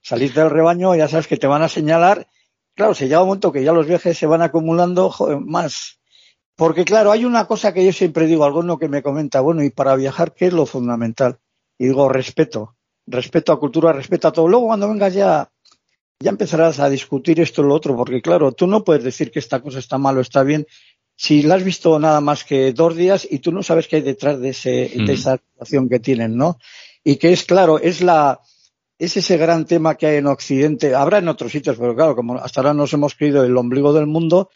Salir 0.02 0.34
del 0.34 0.50
rebaño, 0.50 0.96
ya 0.96 1.08
sabes 1.08 1.28
que 1.28 1.38
te 1.38 1.48
van 1.48 1.62
a 1.62 1.70
señalar. 1.70 2.28
Claro, 2.74 2.96
se 2.96 3.06
llega 3.08 3.22
un 3.22 3.28
momento 3.28 3.52
que 3.52 3.64
ya 3.64 3.74
los 3.74 3.86
viajes 3.86 4.18
se 4.18 4.26
van 4.26 4.42
acumulando 4.42 5.10
joder, 5.12 5.40
más. 5.40 6.00
Porque 6.56 6.86
claro, 6.86 7.12
hay 7.12 7.26
una 7.26 7.46
cosa 7.46 7.74
que 7.74 7.86
yo 7.86 7.94
siempre 7.94 8.26
digo, 8.26 8.46
alguno 8.46 8.78
que 8.78 8.88
me 8.88 9.04
comenta, 9.04 9.42
bueno, 9.42 9.64
y 9.64 9.70
para 9.70 9.96
viajar, 9.96 10.34
¿qué 10.34 10.48
es 10.48 10.54
lo 10.54 10.66
fundamental? 10.66 11.40
Y 11.78 11.88
digo, 11.88 12.10
respeto. 12.10 12.76
Respeto 13.08 13.52
a 13.52 13.60
cultura, 13.60 13.92
respeto 13.94 14.28
a 14.28 14.32
todo. 14.32 14.48
Luego 14.48 14.68
cuando 14.68 14.88
vengas 14.88 15.14
ya 15.14 15.51
ya 16.22 16.30
empezarás 16.30 16.80
a 16.80 16.90
discutir 16.90 17.40
esto 17.40 17.62
o 17.62 17.66
lo 17.66 17.74
otro, 17.74 17.96
porque 17.96 18.22
claro, 18.22 18.52
tú 18.52 18.68
no 18.68 18.84
puedes 18.84 19.04
decir 19.04 19.32
que 19.32 19.40
esta 19.40 19.60
cosa 19.60 19.80
está 19.80 19.98
mal 19.98 20.18
o 20.18 20.22
está 20.22 20.44
bien 20.44 20.66
si 21.16 21.44
la 21.44 21.56
has 21.56 21.64
visto 21.64 22.00
nada 22.00 22.20
más 22.22 22.44
que 22.44 22.74
dos 22.74 22.96
días 22.96 23.28
y 23.30 23.40
tú 23.40 23.52
no 23.52 23.62
sabes 23.62 23.88
qué 23.88 23.98
hay 23.98 24.02
detrás 24.02 24.40
de, 24.40 24.50
ese, 24.50 24.92
mm. 24.96 25.06
de 25.06 25.14
esa 25.14 25.38
situación 25.38 25.88
que 25.88 26.00
tienen, 26.00 26.36
¿no? 26.36 26.58
Y 27.04 27.18
que 27.18 27.32
es 27.32 27.44
claro, 27.44 27.80
es 27.80 28.02
la 28.02 28.40
es 28.98 29.18
ese 29.18 29.38
gran 29.38 29.66
tema 29.66 29.96
que 29.96 30.06
hay 30.06 30.18
en 30.18 30.28
Occidente, 30.28 30.94
habrá 30.94 31.18
en 31.18 31.28
otros 31.28 31.52
sitios, 31.52 31.76
pero 31.78 31.96
claro, 31.96 32.16
como 32.16 32.36
hasta 32.36 32.62
ahora 32.62 32.74
nos 32.76 32.94
hemos 32.94 33.16
creído 33.16 33.44
el 33.44 33.58
ombligo 33.58 33.94
del 33.94 34.06
mundo, 34.06 34.52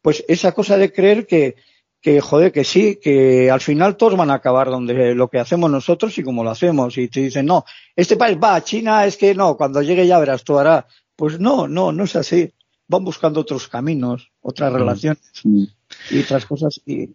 pues 0.00 0.24
esa 0.26 0.52
cosa 0.52 0.78
de 0.78 0.90
creer 0.90 1.26
que, 1.26 1.56
que 2.00 2.20
joder, 2.20 2.50
que 2.50 2.64
sí, 2.64 2.98
que 3.00 3.50
al 3.50 3.60
final 3.60 3.96
todos 3.96 4.16
van 4.16 4.30
a 4.30 4.34
acabar 4.34 4.70
donde 4.70 5.14
lo 5.14 5.28
que 5.28 5.38
hacemos 5.38 5.70
nosotros 5.70 6.16
y 6.16 6.22
como 6.22 6.42
lo 6.42 6.50
hacemos. 6.50 6.96
Y 6.96 7.08
te 7.08 7.20
dicen, 7.20 7.44
no, 7.46 7.64
este 7.94 8.16
país 8.16 8.38
va 8.42 8.54
a 8.54 8.64
China, 8.64 9.04
es 9.04 9.18
que 9.18 9.34
no, 9.34 9.56
cuando 9.56 9.82
llegue 9.82 10.06
ya 10.06 10.18
verás, 10.18 10.44
tú 10.44 10.58
harás. 10.58 10.84
Pues 11.20 11.38
no, 11.38 11.68
no, 11.68 11.92
no 11.92 12.04
es 12.04 12.16
así. 12.16 12.50
Van 12.88 13.04
buscando 13.04 13.40
otros 13.40 13.68
caminos, 13.68 14.30
otras 14.40 14.72
relaciones 14.72 15.20
mm. 15.44 15.64
y 16.12 16.20
otras 16.20 16.46
cosas. 16.46 16.80
Y... 16.86 17.10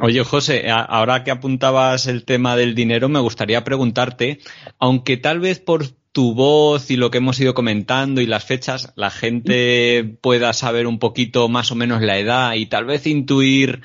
Oye, 0.00 0.24
José, 0.24 0.68
ahora 0.68 1.22
que 1.22 1.30
apuntabas 1.30 2.08
el 2.08 2.24
tema 2.24 2.56
del 2.56 2.74
dinero, 2.74 3.08
me 3.08 3.20
gustaría 3.20 3.62
preguntarte, 3.62 4.40
aunque 4.80 5.18
tal 5.18 5.38
vez 5.38 5.60
por 5.60 5.86
tu 6.10 6.34
voz 6.34 6.90
y 6.90 6.96
lo 6.96 7.12
que 7.12 7.18
hemos 7.18 7.38
ido 7.38 7.54
comentando 7.54 8.20
y 8.20 8.26
las 8.26 8.44
fechas, 8.44 8.92
la 8.96 9.10
gente 9.10 10.18
pueda 10.20 10.52
saber 10.52 10.88
un 10.88 10.98
poquito 10.98 11.48
más 11.48 11.70
o 11.70 11.76
menos 11.76 12.02
la 12.02 12.18
edad 12.18 12.54
y 12.54 12.66
tal 12.66 12.86
vez 12.86 13.06
intuir 13.06 13.82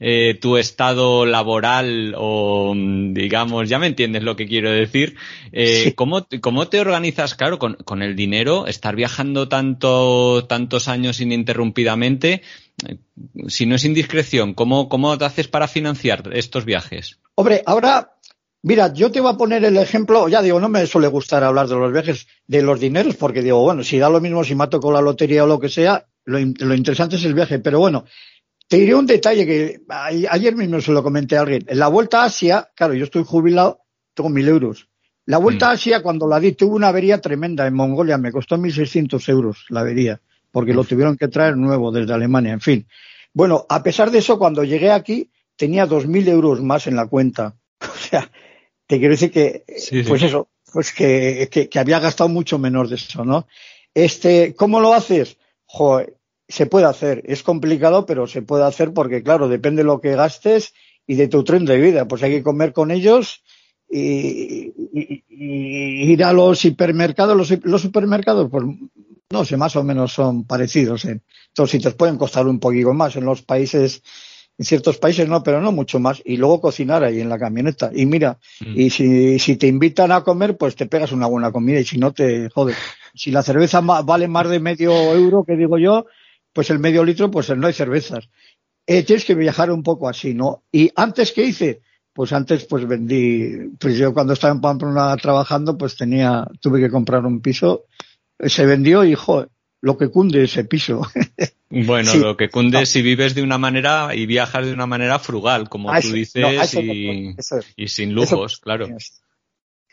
eh, 0.00 0.38
tu 0.40 0.56
estado 0.56 1.26
laboral 1.26 2.14
o, 2.16 2.72
digamos, 2.74 3.68
ya 3.68 3.78
me 3.78 3.86
entiendes 3.86 4.22
lo 4.22 4.34
que 4.34 4.46
quiero 4.46 4.72
decir. 4.72 5.16
Eh, 5.52 5.84
sí. 5.84 5.92
¿cómo, 5.92 6.26
¿Cómo 6.40 6.68
te 6.68 6.80
organizas, 6.80 7.34
claro, 7.34 7.58
con, 7.58 7.74
con 7.84 8.02
el 8.02 8.16
dinero, 8.16 8.66
estar 8.66 8.96
viajando 8.96 9.48
tanto, 9.48 10.46
tantos 10.46 10.88
años 10.88 11.20
ininterrumpidamente? 11.20 12.42
Eh, 12.88 12.96
si 13.48 13.66
no 13.66 13.76
es 13.76 13.84
indiscreción, 13.84 14.54
¿cómo, 14.54 14.88
¿cómo 14.88 15.16
te 15.18 15.26
haces 15.26 15.48
para 15.48 15.68
financiar 15.68 16.30
estos 16.32 16.64
viajes? 16.64 17.20
Hombre, 17.34 17.62
ahora 17.66 18.16
Mira, 18.62 18.92
yo 18.92 19.10
te 19.10 19.20
voy 19.20 19.32
a 19.32 19.38
poner 19.38 19.64
el 19.64 19.78
ejemplo, 19.78 20.28
ya 20.28 20.42
digo, 20.42 20.60
no 20.60 20.68
me 20.68 20.86
suele 20.86 21.08
gustar 21.08 21.42
hablar 21.42 21.66
de 21.66 21.76
los 21.76 21.90
viajes, 21.90 22.26
de 22.46 22.60
los 22.60 22.78
dineros, 22.78 23.16
porque 23.16 23.40
digo, 23.40 23.62
bueno, 23.62 23.82
si 23.82 23.98
da 23.98 24.10
lo 24.10 24.20
mismo 24.20 24.44
si 24.44 24.54
me 24.54 24.68
con 24.68 24.92
la 24.92 25.00
lotería 25.00 25.44
o 25.44 25.46
lo 25.46 25.58
que 25.58 25.70
sea, 25.70 26.06
lo, 26.26 26.38
lo, 26.38 26.74
interesante 26.74 27.16
es 27.16 27.24
el 27.24 27.32
viaje. 27.32 27.58
Pero 27.58 27.78
bueno, 27.78 28.04
te 28.70 28.76
diré 28.76 28.94
un 28.94 29.04
detalle 29.04 29.44
que 29.44 29.80
ayer 30.30 30.54
mismo 30.54 30.80
se 30.80 30.92
lo 30.92 31.02
comenté 31.02 31.36
a 31.36 31.40
alguien. 31.40 31.64
En 31.66 31.76
la 31.76 31.88
vuelta 31.88 32.22
a 32.22 32.26
Asia, 32.26 32.70
claro, 32.76 32.94
yo 32.94 33.02
estoy 33.02 33.24
jubilado, 33.24 33.80
tengo 34.14 34.30
mil 34.30 34.46
euros. 34.46 34.86
La 35.26 35.38
vuelta 35.38 35.66
mm. 35.66 35.68
a 35.68 35.72
Asia, 35.72 36.02
cuando 36.02 36.28
la 36.28 36.38
di, 36.38 36.52
tuve 36.52 36.76
una 36.76 36.86
avería 36.86 37.20
tremenda 37.20 37.66
en 37.66 37.74
Mongolia, 37.74 38.16
me 38.16 38.30
costó 38.30 38.56
1.600 38.56 39.28
euros 39.28 39.66
la 39.70 39.80
avería, 39.80 40.20
porque 40.52 40.72
lo 40.72 40.84
tuvieron 40.84 41.16
que 41.16 41.26
traer 41.26 41.56
nuevo 41.56 41.90
desde 41.90 42.14
Alemania, 42.14 42.52
en 42.52 42.60
fin. 42.60 42.86
Bueno, 43.34 43.66
a 43.68 43.82
pesar 43.82 44.12
de 44.12 44.18
eso, 44.18 44.38
cuando 44.38 44.62
llegué 44.62 44.92
aquí, 44.92 45.28
tenía 45.56 45.88
2.000 45.88 46.28
euros 46.28 46.62
más 46.62 46.86
en 46.86 46.94
la 46.94 47.08
cuenta. 47.08 47.56
O 47.82 47.96
sea, 47.96 48.30
te 48.86 48.98
quiero 49.00 49.14
decir 49.14 49.32
que, 49.32 49.64
sí, 49.78 50.04
pues 50.04 50.22
eso, 50.22 50.48
pues 50.72 50.92
que, 50.92 51.48
que, 51.50 51.68
que, 51.68 51.78
había 51.80 51.98
gastado 51.98 52.28
mucho 52.28 52.56
menos 52.56 52.88
de 52.88 52.96
eso, 52.96 53.24
¿no? 53.24 53.48
Este, 53.94 54.54
¿cómo 54.54 54.78
lo 54.78 54.94
haces? 54.94 55.38
Joder, 55.64 56.19
se 56.50 56.66
puede 56.66 56.86
hacer. 56.86 57.22
Es 57.26 57.42
complicado, 57.42 58.04
pero 58.06 58.26
se 58.26 58.42
puede 58.42 58.64
hacer 58.64 58.92
porque, 58.92 59.22
claro, 59.22 59.48
depende 59.48 59.82
de 59.82 59.86
lo 59.86 60.00
que 60.00 60.16
gastes 60.16 60.74
y 61.06 61.14
de 61.14 61.28
tu 61.28 61.44
tren 61.44 61.64
de 61.64 61.78
vida. 61.78 62.06
Pues 62.06 62.22
hay 62.22 62.30
que 62.32 62.42
comer 62.42 62.72
con 62.72 62.90
ellos 62.90 63.42
y, 63.88 64.72
y, 64.92 65.24
y 65.28 66.12
ir 66.12 66.24
a 66.24 66.32
los 66.32 66.64
hipermercados. 66.64 67.36
Los, 67.36 67.64
los, 67.64 67.80
supermercados, 67.80 68.50
pues 68.50 68.64
no 69.30 69.44
sé, 69.44 69.56
más 69.56 69.76
o 69.76 69.84
menos 69.84 70.12
son 70.12 70.44
parecidos. 70.44 71.04
En 71.04 71.22
todos 71.54 71.70
sitios 71.70 71.94
pueden 71.94 72.18
costar 72.18 72.46
un 72.46 72.58
poquito 72.58 72.92
más. 72.92 73.16
En 73.16 73.24
los 73.24 73.42
países 73.42 74.02
en 74.60 74.66
ciertos 74.66 74.98
países 74.98 75.26
no, 75.26 75.42
pero 75.42 75.62
no 75.62 75.72
mucho 75.72 75.98
más. 76.00 76.20
Y 76.22 76.36
luego 76.36 76.60
cocinar 76.60 77.02
ahí 77.02 77.18
en 77.18 77.30
la 77.30 77.38
camioneta. 77.38 77.90
Y 77.94 78.04
mira, 78.04 78.38
mm. 78.60 78.78
y 78.78 78.90
si, 78.90 79.38
si 79.38 79.56
te 79.56 79.66
invitan 79.66 80.12
a 80.12 80.22
comer, 80.22 80.58
pues 80.58 80.76
te 80.76 80.84
pegas 80.84 81.12
una 81.12 81.26
buena 81.26 81.50
comida 81.50 81.80
y 81.80 81.84
si 81.84 81.96
no 81.96 82.12
te 82.12 82.50
jodes. 82.50 82.76
Si 83.14 83.30
la 83.30 83.42
cerveza 83.42 83.80
vale 83.80 84.28
más 84.28 84.50
de 84.50 84.60
medio 84.60 84.92
euro, 84.92 85.44
que 85.44 85.56
digo 85.56 85.78
yo, 85.78 86.04
pues 86.52 86.70
el 86.70 86.78
medio 86.78 87.04
litro, 87.04 87.30
pues 87.30 87.50
no 87.56 87.66
hay 87.66 87.72
cervezas. 87.72 88.28
Eh, 88.86 89.02
tienes 89.02 89.24
que 89.24 89.34
viajar 89.34 89.70
un 89.70 89.82
poco 89.82 90.08
así, 90.08 90.34
¿no? 90.34 90.64
Y 90.72 90.90
antes, 90.96 91.32
¿qué 91.32 91.44
hice? 91.44 91.82
Pues 92.12 92.32
antes, 92.32 92.64
pues 92.64 92.86
vendí, 92.86 93.68
pues 93.78 93.96
yo 93.96 94.12
cuando 94.12 94.32
estaba 94.32 94.52
en 94.52 94.60
Pamplona 94.60 95.16
trabajando, 95.16 95.78
pues 95.78 95.96
tenía, 95.96 96.46
tuve 96.60 96.80
que 96.80 96.90
comprar 96.90 97.24
un 97.24 97.40
piso, 97.40 97.84
se 98.38 98.66
vendió 98.66 99.04
y, 99.04 99.14
lo 99.82 99.96
que 99.96 100.08
cunde 100.08 100.44
ese 100.44 100.64
piso. 100.64 101.02
Bueno, 101.72 102.10
sí. 102.10 102.18
lo 102.18 102.36
que 102.36 102.50
cunde 102.50 102.82
es 102.82 102.88
si 102.88 103.00
vives 103.00 103.36
de 103.36 103.44
una 103.44 103.56
manera 103.56 104.12
y 104.12 104.26
viajas 104.26 104.66
de 104.66 104.72
una 104.72 104.86
manera 104.86 105.20
frugal, 105.20 105.68
como 105.68 105.92
ah, 105.92 106.00
tú 106.00 106.10
dices, 106.10 106.42
no, 106.42 106.48
eso, 106.48 106.80
y, 106.80 107.32
eso 107.38 107.58
es. 107.58 107.66
y, 107.76 107.86
sin 107.86 108.12
lujos, 108.12 108.54
eso, 108.54 108.60
claro. 108.60 108.88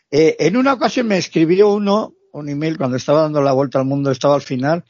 Eh, 0.10 0.36
en 0.40 0.58
una 0.58 0.74
ocasión 0.74 1.08
me 1.08 1.20
escribió 1.20 1.72
uno, 1.72 2.16
un 2.32 2.50
email, 2.50 2.80
cuando 2.80 2.98
estaba 2.98 3.22
dando 3.22 3.44
la 3.44 3.52
vuelta 3.52 3.78
al 3.78 3.86
mundo, 3.86 4.10
estaba 4.10 4.34
al 4.34 4.42
final. 4.42 4.86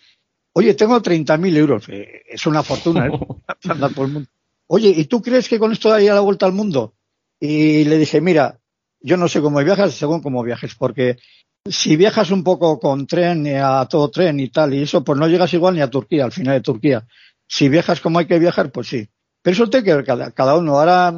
Oye, 0.58 0.74
tengo 0.74 1.00
30.000 1.00 1.56
euros. 1.56 1.88
Eh, 1.88 2.24
es 2.28 2.48
una 2.48 2.64
fortuna, 2.64 3.06
¿eh? 3.06 3.12
Andar 3.70 3.94
por 3.94 4.08
el 4.08 4.14
mundo. 4.14 4.30
oye, 4.66 4.90
¿y 4.90 5.06
tú 5.06 5.22
crees 5.22 5.48
que 5.48 5.60
con 5.60 5.72
esto 5.72 5.88
daría 5.88 6.16
la 6.16 6.22
vuelta 6.22 6.48
al 6.48 6.52
mundo? 6.52 6.96
Y 7.40 7.84
le 7.84 8.00
dije, 8.00 8.22
mira, 8.22 8.58
yo 9.00 9.18
no 9.18 9.28
sé 9.28 9.40
cómo 9.40 9.64
viajas 9.64 9.94
según 9.94 10.20
cómo 10.20 10.42
viajes, 10.42 10.74
porque 10.74 11.18
si 11.64 11.96
viajas 11.96 12.32
un 12.32 12.44
poco 12.44 12.80
con 12.80 13.06
tren, 13.06 13.46
a 13.56 13.88
todo 13.88 14.10
tren 14.10 14.40
y 14.40 14.50
tal, 14.50 14.74
y 14.74 14.82
eso, 14.82 15.04
pues 15.04 15.20
no 15.20 15.28
llegas 15.28 15.54
igual 15.54 15.76
ni 15.76 15.82
a 15.82 15.92
Turquía, 15.92 16.26
al 16.26 16.32
final 16.32 16.56
de 16.56 16.62
Turquía. 16.62 17.06
Si 17.48 17.70
viajas 17.70 18.02
como 18.02 18.18
hay 18.18 18.26
que 18.26 18.40
viajar, 18.40 18.72
pues 18.72 18.88
sí. 18.88 19.08
Pero 19.44 19.54
eso 19.54 19.70
tiene 19.70 19.86
que 19.86 19.94
ver 19.94 20.06
cada, 20.06 20.32
cada 20.32 20.58
uno. 20.58 20.80
Ahora, 20.80 21.14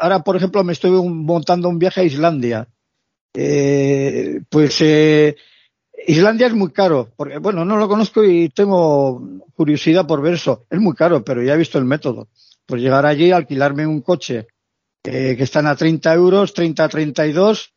ahora, 0.00 0.20
por 0.24 0.36
ejemplo, 0.36 0.64
me 0.64 0.72
estoy 0.72 0.92
montando 0.92 1.68
un 1.68 1.78
viaje 1.78 2.00
a 2.00 2.04
Islandia. 2.04 2.68
Eh, 3.34 4.40
pues 4.48 4.78
eh, 4.80 5.36
Islandia 6.06 6.46
es 6.46 6.54
muy 6.54 6.70
caro, 6.70 7.10
porque 7.16 7.38
bueno, 7.38 7.64
no 7.64 7.76
lo 7.76 7.88
conozco 7.88 8.24
y 8.24 8.48
tengo 8.48 9.22
curiosidad 9.54 10.06
por 10.06 10.22
ver 10.22 10.34
eso. 10.34 10.66
Es 10.70 10.80
muy 10.80 10.94
caro, 10.94 11.24
pero 11.24 11.42
ya 11.42 11.54
he 11.54 11.58
visto 11.58 11.78
el 11.78 11.84
método. 11.84 12.28
Pues 12.66 12.82
llegar 12.82 13.06
allí, 13.06 13.30
alquilarme 13.30 13.86
un 13.86 14.00
coche 14.00 14.46
eh, 15.04 15.34
que 15.36 15.42
están 15.42 15.66
a 15.66 15.76
30 15.76 16.14
euros, 16.14 16.54
30 16.54 16.84
a 16.84 16.88
32, 16.88 17.72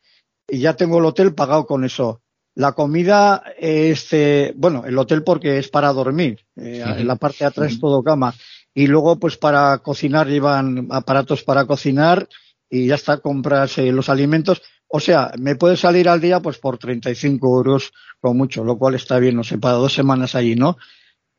y 0.48 0.58
ya 0.58 0.74
tengo 0.74 0.98
el 0.98 1.04
hotel 1.04 1.34
pagado 1.34 1.66
con 1.66 1.84
eso. 1.84 2.22
La 2.54 2.72
comida, 2.72 3.42
este, 3.58 4.54
bueno, 4.56 4.84
el 4.86 4.96
hotel 4.96 5.22
porque 5.22 5.58
es 5.58 5.68
para 5.68 5.92
dormir, 5.92 6.40
eh, 6.56 6.82
en 6.84 7.06
la 7.06 7.16
parte 7.16 7.38
de 7.40 7.46
atrás 7.46 7.78
todo 7.80 8.02
cama. 8.02 8.34
Y 8.72 8.86
luego, 8.86 9.18
pues 9.18 9.36
para 9.36 9.78
cocinar 9.78 10.28
llevan 10.28 10.88
aparatos 10.90 11.42
para 11.42 11.66
cocinar 11.66 12.28
y 12.70 12.86
ya 12.86 12.94
está, 12.94 13.18
compras 13.18 13.78
los 13.78 14.08
alimentos. 14.08 14.62
O 14.88 15.00
sea, 15.00 15.32
me 15.38 15.56
puede 15.56 15.76
salir 15.76 16.08
al 16.08 16.20
día 16.20 16.40
pues 16.40 16.58
por 16.58 16.78
35 16.78 17.56
euros 17.56 17.92
con 18.20 18.36
mucho, 18.36 18.64
lo 18.64 18.78
cual 18.78 18.94
está 18.94 19.18
bien, 19.18 19.36
no 19.36 19.44
sé, 19.44 19.58
para 19.58 19.74
dos 19.74 19.92
semanas 19.92 20.34
allí, 20.34 20.54
¿no? 20.54 20.78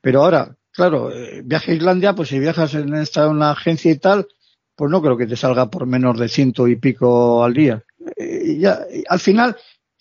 Pero 0.02 0.24
ahora, 0.24 0.56
claro, 0.72 1.12
eh, 1.12 1.42
viaje 1.44 1.72
a 1.72 1.76
Islandia, 1.76 2.14
pues 2.14 2.30
si 2.30 2.40
viajas 2.40 2.74
en 2.76 2.94
esta 2.96 3.28
una 3.28 3.52
agencia 3.52 3.92
y 3.92 3.98
tal, 3.98 4.28
pues 4.76 4.92
no 4.92 5.02
creo 5.02 5.18
que 5.18 5.28
te 5.28 5.36
salga 5.36 5.70
por 5.70 5.86
menos 5.88 6.20
de 6.20 6.30
ciento 6.30 6.68
y 6.68 6.76
pico 6.76 7.44
al 7.44 7.54
día. 7.54 7.84
Eh, 8.16 8.58
ya, 8.60 8.86
al 9.08 9.20
final 9.20 9.58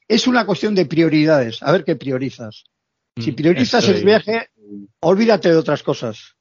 es 0.09 0.27
una 0.27 0.45
cuestión 0.45 0.75
de 0.75 0.87
prioridades, 0.87 1.63
a 1.63 1.73
ver 1.73 1.85
qué 1.85 1.97
priorizas. 1.97 2.65
Si 3.19 3.33
mm, 3.33 3.35
priorizas 3.35 3.89
el 3.89 4.05
viaje, 4.05 4.51
olvídate 5.01 5.49
de 5.49 5.57
otras 5.57 5.83
cosas. 5.83 6.37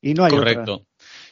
Y 0.00 0.14
no 0.14 0.24
hay 0.24 0.32
Correcto. 0.32 0.86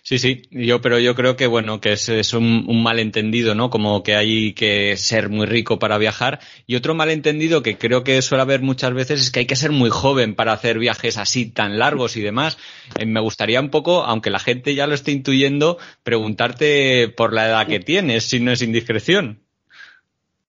Sí, 0.04 0.18
sí, 0.18 0.42
yo, 0.50 0.80
pero 0.80 0.98
yo 0.98 1.14
creo 1.14 1.36
que 1.36 1.46
bueno, 1.46 1.80
que 1.80 1.92
es, 1.92 2.34
un, 2.34 2.82
malentendido, 2.82 3.54
¿no? 3.54 3.70
Como 3.70 4.02
que 4.02 4.16
hay 4.16 4.52
que 4.52 4.96
ser 4.96 5.28
muy 5.28 5.46
rico 5.46 5.78
para 5.78 5.96
viajar. 5.96 6.40
Y 6.66 6.74
otro 6.74 6.94
malentendido 6.96 7.62
que 7.62 7.78
creo 7.78 8.02
que 8.02 8.20
suele 8.20 8.42
haber 8.42 8.62
muchas 8.62 8.92
veces 8.94 9.20
es 9.20 9.30
que 9.30 9.40
hay 9.40 9.46
que 9.46 9.54
ser 9.54 9.70
muy 9.70 9.90
joven 9.90 10.34
para 10.34 10.52
hacer 10.52 10.80
viajes 10.80 11.18
así 11.18 11.46
tan 11.46 11.78
largos 11.78 12.16
y 12.16 12.20
demás. 12.20 12.58
Eh, 12.98 13.06
me 13.06 13.20
gustaría 13.20 13.60
un 13.60 13.70
poco, 13.70 14.02
aunque 14.02 14.30
la 14.30 14.40
gente 14.40 14.74
ya 14.74 14.88
lo 14.88 14.94
esté 14.94 15.12
intuyendo, 15.12 15.78
preguntarte 16.02 17.08
por 17.08 17.32
la 17.32 17.46
edad 17.46 17.68
que 17.68 17.78
tienes, 17.78 18.24
si 18.24 18.40
no 18.40 18.50
es 18.50 18.60
indiscreción. 18.60 19.38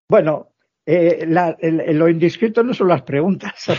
Bueno, 0.10 0.50
eh, 0.84 1.28
lo 1.28 2.10
indiscreto 2.10 2.64
no 2.64 2.74
son 2.74 2.88
las 2.88 3.04
preguntas. 3.04 3.54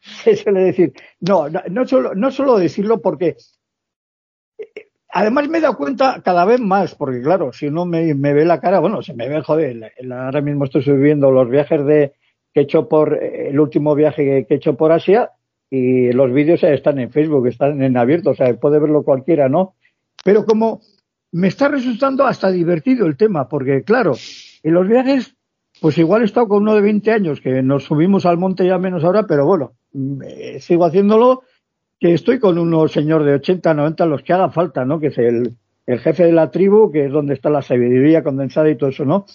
se 0.00 0.34
suele 0.34 0.60
decir. 0.60 0.92
No, 1.20 1.48
no, 1.48 1.86
solo, 1.86 2.14
no 2.14 2.30
solo 2.30 2.58
decirlo 2.58 3.02
porque 3.02 3.36
Además 5.10 5.48
me 5.48 5.58
he 5.58 5.60
dado 5.62 5.76
cuenta 5.76 6.20
cada 6.22 6.44
vez 6.44 6.60
más, 6.60 6.94
porque 6.94 7.22
claro, 7.22 7.52
si 7.52 7.68
uno 7.68 7.86
me, 7.86 8.12
ve 8.12 8.44
la 8.44 8.60
cara, 8.60 8.78
bueno, 8.80 9.02
se 9.02 9.14
me 9.14 9.28
ve, 9.28 9.42
joder, 9.42 9.92
ahora 10.12 10.40
mismo 10.42 10.64
estoy 10.64 10.82
subiendo 10.82 11.30
los 11.30 11.48
viajes 11.48 11.84
de 11.86 12.12
que 12.52 12.60
he 12.60 12.62
hecho 12.64 12.88
por, 12.88 13.22
el 13.22 13.58
último 13.58 13.94
viaje 13.94 14.46
que 14.46 14.54
he 14.54 14.56
hecho 14.56 14.76
por 14.76 14.92
Asia 14.92 15.30
y 15.70 16.12
los 16.12 16.32
vídeos 16.32 16.62
están 16.62 16.98
en 16.98 17.10
Facebook, 17.10 17.46
están 17.46 17.82
en 17.82 17.96
abierto, 17.96 18.30
o 18.30 18.34
sea, 18.34 18.52
puede 18.54 18.78
verlo 18.78 19.02
cualquiera, 19.02 19.48
¿no? 19.48 19.74
Pero 20.24 20.44
como 20.44 20.80
me 21.32 21.48
está 21.48 21.68
resultando 21.68 22.26
hasta 22.26 22.50
divertido 22.50 23.06
el 23.06 23.16
tema, 23.16 23.48
porque 23.48 23.82
claro, 23.84 24.14
en 24.62 24.74
los 24.74 24.88
viajes, 24.88 25.36
pues 25.80 25.96
igual 25.98 26.22
he 26.22 26.26
estado 26.26 26.48
con 26.48 26.62
uno 26.62 26.74
de 26.74 26.80
20 26.82 27.10
años, 27.12 27.40
que 27.40 27.62
nos 27.62 27.84
subimos 27.84 28.26
al 28.26 28.38
monte 28.38 28.66
ya 28.66 28.78
menos 28.78 29.04
ahora, 29.04 29.26
pero 29.26 29.46
bueno, 29.46 29.72
sigo 30.60 30.84
haciéndolo 30.84 31.42
que 32.00 32.14
estoy 32.14 32.38
con 32.38 32.58
unos 32.58 32.92
señor 32.92 33.24
de 33.24 33.34
80, 33.34 33.74
90, 33.74 34.06
los 34.06 34.22
que 34.22 34.32
haga 34.32 34.50
falta, 34.50 34.84
¿no? 34.84 35.00
Que 35.00 35.08
es 35.08 35.18
el, 35.18 35.56
el 35.86 35.98
jefe 35.98 36.24
de 36.24 36.32
la 36.32 36.50
tribu, 36.50 36.90
que 36.92 37.06
es 37.06 37.12
donde 37.12 37.34
está 37.34 37.50
la 37.50 37.62
sabiduría 37.62 38.22
condensada 38.22 38.70
y 38.70 38.76
todo 38.76 38.90
eso, 38.90 39.04
¿no? 39.04 39.26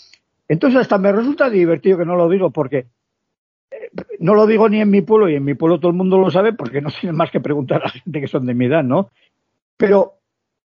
Entonces 0.47 0.79
hasta 0.79 0.97
me 0.97 1.11
resulta 1.11 1.49
divertido 1.49 1.97
que 1.97 2.05
no 2.05 2.15
lo 2.15 2.29
digo 2.29 2.51
porque 2.51 2.87
eh, 3.71 3.89
no 4.19 4.33
lo 4.33 4.45
digo 4.45 4.69
ni 4.69 4.81
en 4.81 4.89
mi 4.89 5.01
pueblo 5.01 5.29
y 5.29 5.35
en 5.35 5.43
mi 5.43 5.55
pueblo 5.55 5.79
todo 5.79 5.91
el 5.91 5.97
mundo 5.97 6.17
lo 6.17 6.29
sabe 6.31 6.53
porque 6.53 6.81
no 6.81 6.89
tiene 7.01 7.15
más 7.15 7.31
que 7.31 7.39
preguntar 7.39 7.81
a 7.81 7.85
la 7.85 7.91
gente 7.91 8.21
que 8.21 8.27
son 8.27 8.45
de 8.45 8.53
mi 8.53 8.65
edad, 8.65 8.83
¿no? 8.83 9.09
Pero 9.77 10.19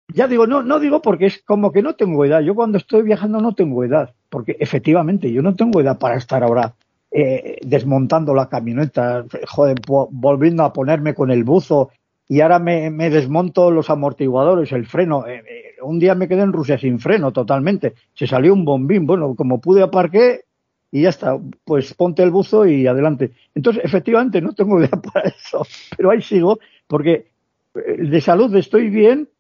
ya 0.09 0.27
digo, 0.27 0.47
no, 0.47 0.63
no 0.63 0.81
digo 0.81 1.03
porque 1.03 1.27
es 1.27 1.43
como 1.43 1.71
que 1.71 1.83
no 1.83 1.95
tengo 1.95 2.25
edad. 2.25 2.41
Yo 2.41 2.55
cuando 2.55 2.79
estoy 2.79 3.03
viajando 3.03 3.41
no 3.41 3.55
tengo 3.55 3.85
edad, 3.85 4.15
porque 4.31 4.57
efectivamente 4.59 5.31
yo 5.33 5.43
no 5.43 5.55
tengo 5.55 5.81
edad 5.81 5.99
para 5.99 6.17
estar 6.17 6.43
ahora 6.43 6.75
eh, 7.11 7.57
desmontando 7.63 8.35
la 8.35 8.51
camioneta, 8.51 9.25
joder, 9.49 9.79
volviendo 9.87 10.63
a 10.63 10.73
ponerme 10.75 11.15
con 11.15 11.31
el 11.31 11.43
buzo 11.43 11.91
y 12.29 12.43
ahora 12.43 12.59
me, 12.59 12.91
desmonto 13.09 13.71
los 13.71 13.89
amortiguadores, 13.89 14.73
el 14.73 14.87
freno. 14.87 15.27
Eh, 15.27 15.43
eh, 15.49 15.65
un 15.83 15.99
día 15.99 16.15
me 16.15 16.29
quedé 16.29 16.43
en 16.43 16.53
Rusia 16.53 16.77
sin 16.77 16.99
freno 16.99 17.33
totalmente. 17.33 17.95
Se 18.13 18.27
salió 18.27 18.53
un 18.53 18.67
bombín. 18.67 19.07
Bueno, 19.07 19.35
como 19.35 19.59
pude 19.59 19.83
aparqué 19.83 20.43
y 20.91 21.03
ya 21.03 21.09
está. 21.09 21.39
Pues 21.65 21.95
ponte 21.95 22.23
el 22.23 22.31
buzo 22.31 22.67
y 22.67 22.87
adelante. 22.87 23.33
Entonces, 23.55 23.83
efectivamente, 23.83 24.43
no 24.43 24.53
tengo 24.53 24.79
idea 24.79 24.91
para 24.91 25.31
eso. 25.31 25.63
Pero 25.97 26.11
ahí 26.11 26.21
sigo 26.21 26.59
porque 26.87 27.29
de 27.75 28.21
salud 28.21 28.55
estoy 28.57 28.91
bien. 28.91 29.31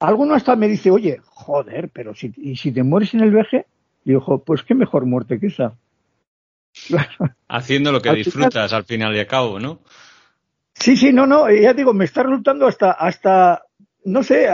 Alguno 0.00 0.34
hasta 0.34 0.56
me 0.56 0.66
dice, 0.66 0.90
oye, 0.90 1.20
joder, 1.24 1.88
pero 1.90 2.14
si, 2.16 2.32
¿y 2.36 2.56
si 2.56 2.72
te 2.72 2.82
mueres 2.82 3.14
en 3.14 3.20
el 3.20 3.30
viaje? 3.30 3.66
Y 4.04 4.10
digo, 4.10 4.42
pues 4.44 4.64
qué 4.64 4.74
mejor 4.74 5.06
muerte 5.06 5.38
que 5.38 5.46
esa. 5.46 5.74
Haciendo 7.48 7.92
lo 7.92 8.00
que 8.00 8.12
disfrutas 8.12 8.72
al 8.72 8.84
final 8.84 9.14
y 9.14 9.20
al 9.20 9.26
cabo, 9.26 9.58
¿no? 9.58 9.80
Sí, 10.74 10.96
sí, 10.96 11.12
no, 11.12 11.26
no, 11.26 11.50
ya 11.50 11.72
digo, 11.72 11.94
me 11.94 12.04
está 12.04 12.22
resultando 12.22 12.66
hasta, 12.66 12.92
hasta, 12.92 13.64
no 14.04 14.22
sé, 14.22 14.48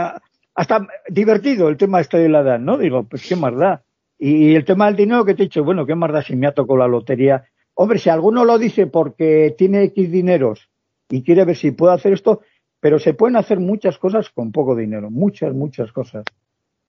hasta 0.55 0.87
divertido 1.09 1.69
el 1.69 1.77
tema 1.77 2.01
este 2.01 2.19
de 2.19 2.29
la 2.29 2.41
edad, 2.41 2.59
¿no? 2.59 2.79
Digo, 2.79 3.03
pues 3.05 3.27
qué 3.27 3.37
más 3.37 3.57
da. 3.57 3.83
Y 4.19 4.55
el 4.55 4.65
tema 4.65 4.87
del 4.87 4.97
dinero 4.97 5.25
que 5.25 5.35
te 5.35 5.43
he 5.43 5.47
dicho, 5.47 5.65
bueno, 5.65 5.85
qué 5.85 5.97
más 5.97 6.13
da 6.13 6.23
si 6.23 6.37
me 6.37 6.47
ha 6.47 6.53
tocado 6.53 6.79
la 6.79 6.87
lotería. 6.87 7.45
Hombre, 7.75 7.99
si 7.99 8.09
alguno 8.09 8.45
lo 8.45 8.59
dice 8.59 8.87
porque 8.87 9.55
tiene 9.59 9.83
X 9.85 10.13
dineros 10.13 10.69
y 11.09 11.23
quiere 11.23 11.45
ver 11.45 11.57
si 11.57 11.73
puede 11.73 11.95
hacer 11.95 12.13
esto, 12.13 12.43
pero 12.79 12.99
se 12.99 13.15
pueden 13.15 13.37
hacer 13.37 13.59
muchas 13.59 13.99
cosas 13.99 14.31
con 14.31 14.53
poco 14.53 14.77
dinero, 14.77 15.11
muchas, 15.11 15.53
muchas 15.55 15.91
cosas. 15.93 16.25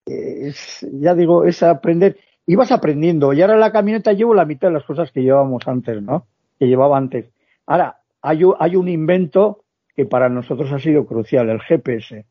ya 0.05 1.15
digo, 1.15 1.45
es 1.45 1.63
aprender 1.63 2.17
y 2.45 2.55
vas 2.55 2.71
aprendiendo. 2.71 3.33
Y 3.33 3.41
ahora 3.41 3.53
en 3.53 3.59
la 3.59 3.71
camioneta 3.71 4.13
llevo 4.13 4.33
la 4.33 4.45
mitad 4.45 4.67
de 4.67 4.75
las 4.75 4.83
cosas 4.83 5.11
que 5.11 5.21
llevábamos 5.21 5.67
antes, 5.67 6.01
¿no? 6.01 6.27
Que 6.59 6.67
llevaba 6.67 6.97
antes. 6.97 7.29
Ahora, 7.65 7.99
hay, 8.21 8.41
hay 8.59 8.75
un 8.75 8.89
invento 8.89 9.63
que 9.95 10.05
para 10.05 10.29
nosotros 10.29 10.71
ha 10.71 10.79
sido 10.79 11.05
crucial, 11.05 11.49
el 11.49 11.61
GPS. 11.61 12.25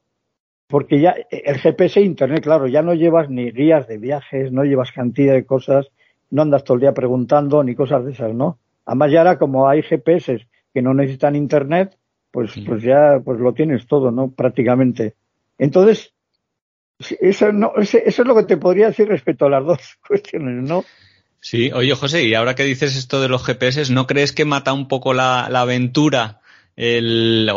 Porque 0.69 1.01
ya 1.01 1.15
el 1.31 1.59
GPS 1.59 2.01
e 2.01 2.05
Internet, 2.05 2.43
claro, 2.43 2.67
ya 2.67 2.83
no 2.83 2.95
llevas 2.95 3.29
ni 3.29 3.51
guías 3.51 3.87
de 3.89 3.99
viajes, 3.99 4.53
no 4.53 4.65
llevas 4.65 4.91
cantidad 4.93 5.35
de 5.35 5.45
cosas, 5.45 5.89
no 6.31 6.43
andas 6.43 6.65
todo 6.65 6.77
el 6.77 6.81
día 6.81 6.95
preguntando 6.95 7.63
ni 7.63 7.75
cosas 7.75 8.05
de 8.05 8.13
esas, 8.13 8.35
¿no? 8.35 8.59
Además 8.87 9.13
ya 9.13 9.19
ahora 9.19 9.39
como 9.39 9.69
hay 9.69 9.83
GPS 9.83 10.47
que 10.73 10.83
no 10.83 10.95
necesitan 10.95 11.37
Internet, 11.37 11.99
pues, 12.31 12.55
pues 12.67 12.83
ya 12.83 13.21
pues 13.23 13.39
lo 13.39 13.53
tienes 13.53 13.87
todo, 13.87 14.11
¿no? 14.11 14.31
Prácticamente. 14.31 15.15
Entonces, 15.59 16.12
eso, 17.21 17.53
no, 17.53 17.73
eso 17.77 17.99
es 18.05 18.19
lo 18.19 18.37
que 18.37 18.45
te 18.45 18.57
podría 18.57 18.89
decir 18.89 19.09
respecto 19.09 19.47
a 19.47 19.51
las 19.51 19.65
dos 19.65 19.81
cuestiones, 20.07 20.69
¿no? 20.69 20.85
Sí, 21.41 21.73
oye 21.73 21.93
José, 21.95 22.25
y 22.25 22.35
ahora 22.35 22.55
que 22.55 22.63
dices 22.63 22.95
esto 22.95 23.21
de 23.21 23.29
los 23.29 23.45
GPS, 23.45 23.93
¿no 23.93 24.07
crees 24.07 24.33
que 24.33 24.45
mata 24.45 24.73
un 24.73 24.87
poco 24.87 25.13
la, 25.13 25.47
aventura 25.47 26.41
el, 26.77 27.51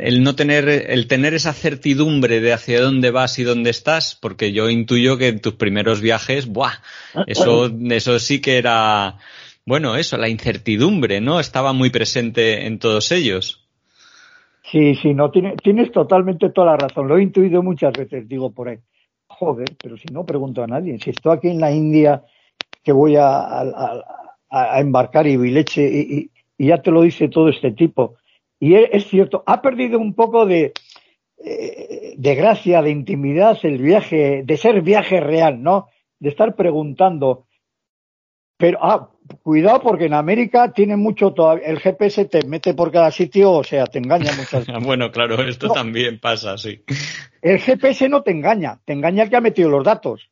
el, 0.00 0.22
no 0.22 0.34
tener, 0.34 0.68
el 0.68 1.06
tener 1.06 1.34
esa 1.34 1.52
certidumbre 1.52 2.40
de 2.40 2.54
hacia 2.54 2.80
dónde 2.80 3.10
vas 3.10 3.38
y 3.38 3.42
dónde 3.42 3.68
estás? 3.68 4.16
Porque 4.18 4.52
yo 4.52 4.70
intuyo 4.70 5.18
que 5.18 5.28
en 5.28 5.40
tus 5.40 5.54
primeros 5.54 6.00
viajes, 6.00 6.46
¡buah! 6.46 6.72
Ah, 7.14 7.24
eso, 7.26 7.70
eso 7.90 8.18
sí 8.18 8.40
que 8.40 8.56
era, 8.56 9.18
bueno, 9.66 9.96
eso, 9.96 10.16
la 10.16 10.30
incertidumbre, 10.30 11.20
¿no? 11.20 11.40
Estaba 11.40 11.74
muy 11.74 11.90
presente 11.90 12.66
en 12.66 12.78
todos 12.78 13.12
ellos. 13.12 13.61
Sí, 14.72 14.94
sí, 14.94 15.12
no, 15.12 15.30
tienes 15.30 15.92
totalmente 15.92 16.48
toda 16.48 16.68
la 16.68 16.76
razón. 16.78 17.06
Lo 17.06 17.18
he 17.18 17.22
intuido 17.22 17.62
muchas 17.62 17.92
veces, 17.92 18.26
digo 18.26 18.52
por 18.52 18.70
ahí. 18.70 18.78
Joder, 19.26 19.68
pero 19.82 19.98
si 19.98 20.06
no 20.10 20.24
pregunto 20.24 20.62
a 20.62 20.66
nadie. 20.66 20.98
Si 20.98 21.10
estoy 21.10 21.36
aquí 21.36 21.48
en 21.48 21.60
la 21.60 21.70
India, 21.70 22.24
que 22.82 22.92
voy 22.92 23.16
a, 23.18 23.64
embarcar 24.78 25.26
y 25.26 25.36
leche, 25.36 25.84
y, 25.84 26.30
ya 26.56 26.80
te 26.80 26.90
lo 26.90 27.02
dice 27.02 27.28
todo 27.28 27.50
este 27.50 27.72
tipo. 27.72 28.16
Y 28.58 28.74
es, 28.76 29.08
cierto, 29.08 29.42
ha 29.44 29.60
perdido 29.60 29.98
un 29.98 30.14
poco 30.14 30.46
de, 30.46 30.72
eh, 31.44 32.14
de 32.16 32.34
gracia, 32.34 32.80
de 32.80 32.92
intimidad 32.92 33.58
el 33.64 33.76
viaje, 33.76 34.42
de 34.42 34.56
ser 34.56 34.80
viaje 34.80 35.20
real, 35.20 35.62
¿no? 35.62 35.88
De 36.18 36.30
estar 36.30 36.56
preguntando. 36.56 37.46
Pero, 38.56 38.78
ah, 38.80 39.10
cuidado 39.42 39.80
porque 39.80 40.06
en 40.06 40.14
América 40.14 40.72
tiene 40.72 40.96
mucho 40.96 41.32
todavía. 41.32 41.66
El 41.66 41.78
GPS 41.78 42.24
te 42.26 42.46
mete 42.46 42.74
por 42.74 42.90
cada 42.90 43.10
sitio, 43.10 43.52
o 43.52 43.64
sea, 43.64 43.86
te 43.86 43.98
engaña 43.98 44.32
muchas 44.36 44.66
veces. 44.66 44.82
bueno, 44.84 45.10
claro, 45.10 45.42
esto 45.42 45.68
también 45.68 46.18
pasa, 46.18 46.58
sí. 46.58 46.82
El 47.40 47.58
GPS 47.58 48.08
no 48.08 48.22
te 48.22 48.30
engaña, 48.30 48.78
te 48.84 48.92
engaña 48.92 49.24
el 49.24 49.30
que 49.30 49.36
ha 49.36 49.40
metido 49.40 49.68
los 49.68 49.84
datos. 49.84 50.30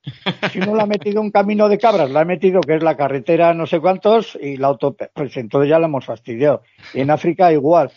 Si 0.52 0.58
uno 0.58 0.74
le 0.74 0.82
ha 0.82 0.86
metido 0.86 1.20
un 1.20 1.30
camino 1.30 1.68
de 1.68 1.78
cabras, 1.78 2.10
le 2.10 2.18
ha 2.18 2.24
metido 2.24 2.60
que 2.60 2.76
es 2.76 2.82
la 2.82 2.96
carretera 2.96 3.52
no 3.54 3.66
sé 3.66 3.80
cuántos 3.80 4.38
y 4.40 4.56
la 4.56 4.68
auto, 4.68 4.96
pues 5.12 5.36
entonces 5.36 5.68
ya 5.68 5.78
la 5.78 5.86
hemos 5.86 6.04
fastidiado. 6.04 6.62
Y 6.94 7.00
en 7.00 7.10
África 7.10 7.52
igual. 7.52 7.90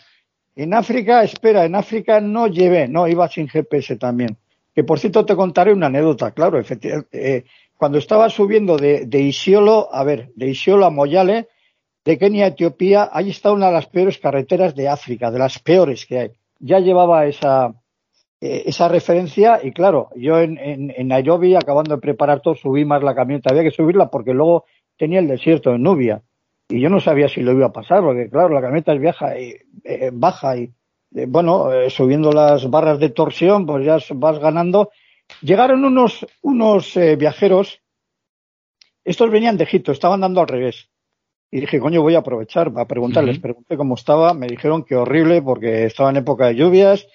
En 0.56 0.72
África, 0.72 1.22
espera, 1.22 1.64
en 1.64 1.74
África 1.74 2.20
no 2.20 2.46
llevé, 2.46 2.86
no, 2.88 3.08
iba 3.08 3.28
sin 3.28 3.48
GPS 3.48 3.96
también. 3.96 4.36
Que 4.74 4.84
por 4.84 4.98
cierto 4.98 5.24
te 5.24 5.36
contaré 5.36 5.72
una 5.72 5.86
anécdota, 5.86 6.32
claro, 6.32 6.58
efectivamente. 6.58 7.36
Eh, 7.36 7.44
cuando 7.76 7.98
estaba 7.98 8.30
subiendo 8.30 8.76
de, 8.76 9.06
de, 9.06 9.20
Isiolo, 9.20 9.88
a 9.92 10.04
ver, 10.04 10.30
de 10.36 10.48
Isiolo 10.48 10.86
a 10.86 10.90
Moyale, 10.90 11.48
de 12.04 12.18
Kenia 12.18 12.44
a 12.44 12.48
Etiopía, 12.48 13.08
ahí 13.12 13.30
está 13.30 13.52
una 13.52 13.66
de 13.66 13.72
las 13.72 13.86
peores 13.86 14.18
carreteras 14.18 14.74
de 14.74 14.88
África, 14.88 15.30
de 15.30 15.38
las 15.38 15.58
peores 15.58 16.06
que 16.06 16.18
hay. 16.18 16.30
Ya 16.60 16.78
llevaba 16.78 17.26
esa, 17.26 17.74
eh, 18.40 18.64
esa 18.66 18.88
referencia 18.88 19.60
y 19.62 19.72
claro, 19.72 20.10
yo 20.14 20.38
en, 20.38 20.58
en, 20.58 21.08
Nairobi, 21.08 21.54
acabando 21.56 21.94
de 21.94 22.00
preparar 22.00 22.40
todo, 22.40 22.54
subí 22.54 22.84
más 22.84 23.02
la 23.02 23.14
camioneta. 23.14 23.50
Había 23.50 23.62
que 23.62 23.70
subirla 23.70 24.10
porque 24.10 24.34
luego 24.34 24.66
tenía 24.96 25.18
el 25.18 25.28
desierto 25.28 25.70
de 25.70 25.78
Nubia 25.78 26.22
y 26.68 26.80
yo 26.80 26.88
no 26.90 27.00
sabía 27.00 27.28
si 27.28 27.40
lo 27.40 27.52
iba 27.52 27.66
a 27.66 27.72
pasar, 27.72 28.02
porque 28.02 28.28
claro, 28.28 28.50
la 28.50 28.60
camioneta 28.60 28.92
es 28.92 29.00
vieja 29.00 29.38
y, 29.38 29.56
eh, 29.84 30.10
baja 30.12 30.56
y 30.56 30.72
eh, 31.14 31.26
bueno, 31.26 31.68
subiendo 31.88 32.32
las 32.32 32.68
barras 32.70 32.98
de 32.98 33.10
torsión, 33.10 33.66
pues 33.66 33.84
ya 33.84 33.98
vas 34.14 34.38
ganando 34.38 34.90
Llegaron 35.40 35.84
unos, 35.84 36.26
unos 36.42 36.96
eh, 36.96 37.16
viajeros, 37.16 37.80
estos 39.04 39.30
venían 39.30 39.56
de 39.56 39.64
Egipto, 39.64 39.92
estaban 39.92 40.20
dando 40.20 40.40
al 40.40 40.48
revés. 40.48 40.88
Y 41.50 41.60
dije, 41.60 41.78
coño, 41.78 42.02
voy 42.02 42.14
a 42.14 42.18
aprovechar 42.18 42.72
a 42.74 42.86
preguntarles. 42.86 43.38
Pregunté 43.38 43.76
cómo 43.76 43.94
estaba, 43.94 44.34
me 44.34 44.46
dijeron 44.46 44.82
que 44.82 44.96
horrible 44.96 45.40
porque 45.40 45.84
estaba 45.84 46.10
en 46.10 46.16
época 46.16 46.46
de 46.46 46.56
lluvias, 46.56 47.06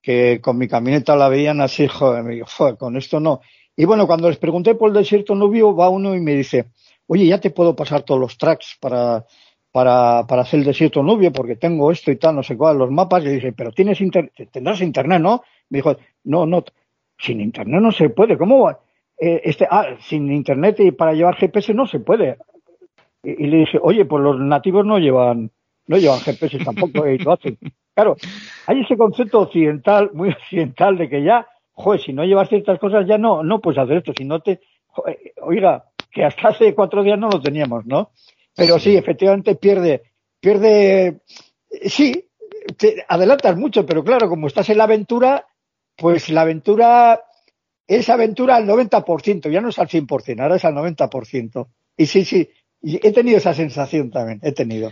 que 0.00 0.40
con 0.40 0.56
mi 0.56 0.66
camioneta 0.66 1.14
la 1.14 1.28
veían 1.28 1.60
así, 1.60 1.86
joder, 1.88 2.22
me 2.22 2.34
dijo, 2.34 2.46
joder, 2.56 2.76
con 2.76 2.96
esto 2.96 3.20
no. 3.20 3.40
Y 3.76 3.84
bueno, 3.84 4.06
cuando 4.06 4.28
les 4.28 4.38
pregunté 4.38 4.74
por 4.74 4.88
el 4.88 4.94
desierto 4.94 5.34
nubio, 5.34 5.74
va 5.74 5.88
uno 5.88 6.14
y 6.14 6.20
me 6.20 6.34
dice, 6.34 6.66
oye, 7.06 7.26
ya 7.26 7.38
te 7.40 7.50
puedo 7.50 7.76
pasar 7.76 8.02
todos 8.02 8.20
los 8.20 8.38
tracks 8.38 8.76
para, 8.80 9.26
para, 9.70 10.26
para 10.26 10.42
hacer 10.42 10.60
el 10.60 10.66
desierto 10.66 11.02
nubio 11.02 11.32
porque 11.32 11.56
tengo 11.56 11.90
esto 11.90 12.10
y 12.10 12.16
tal, 12.16 12.36
no 12.36 12.42
sé 12.42 12.56
cuál, 12.56 12.78
los 12.78 12.90
mapas. 12.90 13.24
Y 13.24 13.28
dije, 13.28 13.52
pero 13.52 13.72
tienes 13.72 14.00
internet, 14.00 14.32
tendrás 14.50 14.80
internet, 14.80 15.20
¿no? 15.20 15.42
Me 15.68 15.78
dijo, 15.78 15.96
no, 16.24 16.46
no, 16.46 16.64
sin 17.22 17.40
internet 17.40 17.80
no 17.80 17.92
se 17.92 18.10
puede. 18.10 18.36
¿Cómo 18.36 18.70
eh, 18.70 19.40
este, 19.44 19.66
ah, 19.70 19.96
sin 20.00 20.30
internet 20.30 20.80
y 20.80 20.90
para 20.90 21.14
llevar 21.14 21.36
GPS 21.36 21.72
no 21.72 21.86
se 21.86 22.00
puede? 22.00 22.38
Y, 23.22 23.46
le 23.46 23.58
dije, 23.58 23.78
oye, 23.80 24.04
pues 24.04 24.22
los 24.22 24.40
nativos 24.40 24.84
no 24.84 24.98
llevan, 24.98 25.52
no 25.86 25.96
llevan 25.96 26.18
GPS 26.18 26.58
tampoco 26.58 27.06
y 27.08 27.18
lo 27.18 27.32
hacen. 27.32 27.56
Claro, 27.94 28.16
hay 28.66 28.80
ese 28.80 28.96
concepto 28.96 29.40
occidental, 29.40 30.10
muy 30.12 30.30
occidental, 30.30 30.96
de 30.98 31.08
que 31.08 31.22
ya, 31.22 31.46
joder, 31.72 32.00
si 32.00 32.12
no 32.12 32.24
llevas 32.24 32.48
ciertas 32.48 32.78
cosas 32.80 33.06
ya 33.06 33.18
no, 33.18 33.44
no 33.44 33.60
puedes 33.60 33.78
hacer 33.78 33.98
esto. 33.98 34.12
Si 34.16 34.24
no 34.24 34.40
te, 34.40 34.60
oiga, 35.42 35.84
que 36.10 36.24
hasta 36.24 36.48
hace 36.48 36.74
cuatro 36.74 37.02
días 37.02 37.18
no 37.18 37.28
lo 37.28 37.40
teníamos, 37.40 37.86
¿no? 37.86 38.10
Pero 38.56 38.78
sí, 38.78 38.96
efectivamente 38.96 39.54
pierde, 39.54 40.02
pierde, 40.40 41.20
sí, 41.84 42.28
te 42.76 43.04
adelantas 43.08 43.56
mucho, 43.56 43.86
pero 43.86 44.02
claro, 44.02 44.28
como 44.28 44.48
estás 44.48 44.68
en 44.68 44.78
la 44.78 44.84
aventura, 44.84 45.46
pues 45.96 46.28
la 46.30 46.42
aventura 46.42 47.20
es 47.86 48.08
aventura 48.08 48.56
al 48.56 48.66
90%, 48.66 49.50
ya 49.50 49.60
no 49.60 49.68
es 49.68 49.78
al 49.78 49.88
100%, 49.88 50.40
ahora 50.40 50.56
es 50.56 50.64
al 50.64 50.74
90%. 50.74 51.68
Y 51.96 52.06
sí, 52.06 52.24
sí, 52.24 52.48
he 52.82 53.12
tenido 53.12 53.38
esa 53.38 53.54
sensación 53.54 54.10
también, 54.10 54.40
he 54.42 54.52
tenido. 54.52 54.90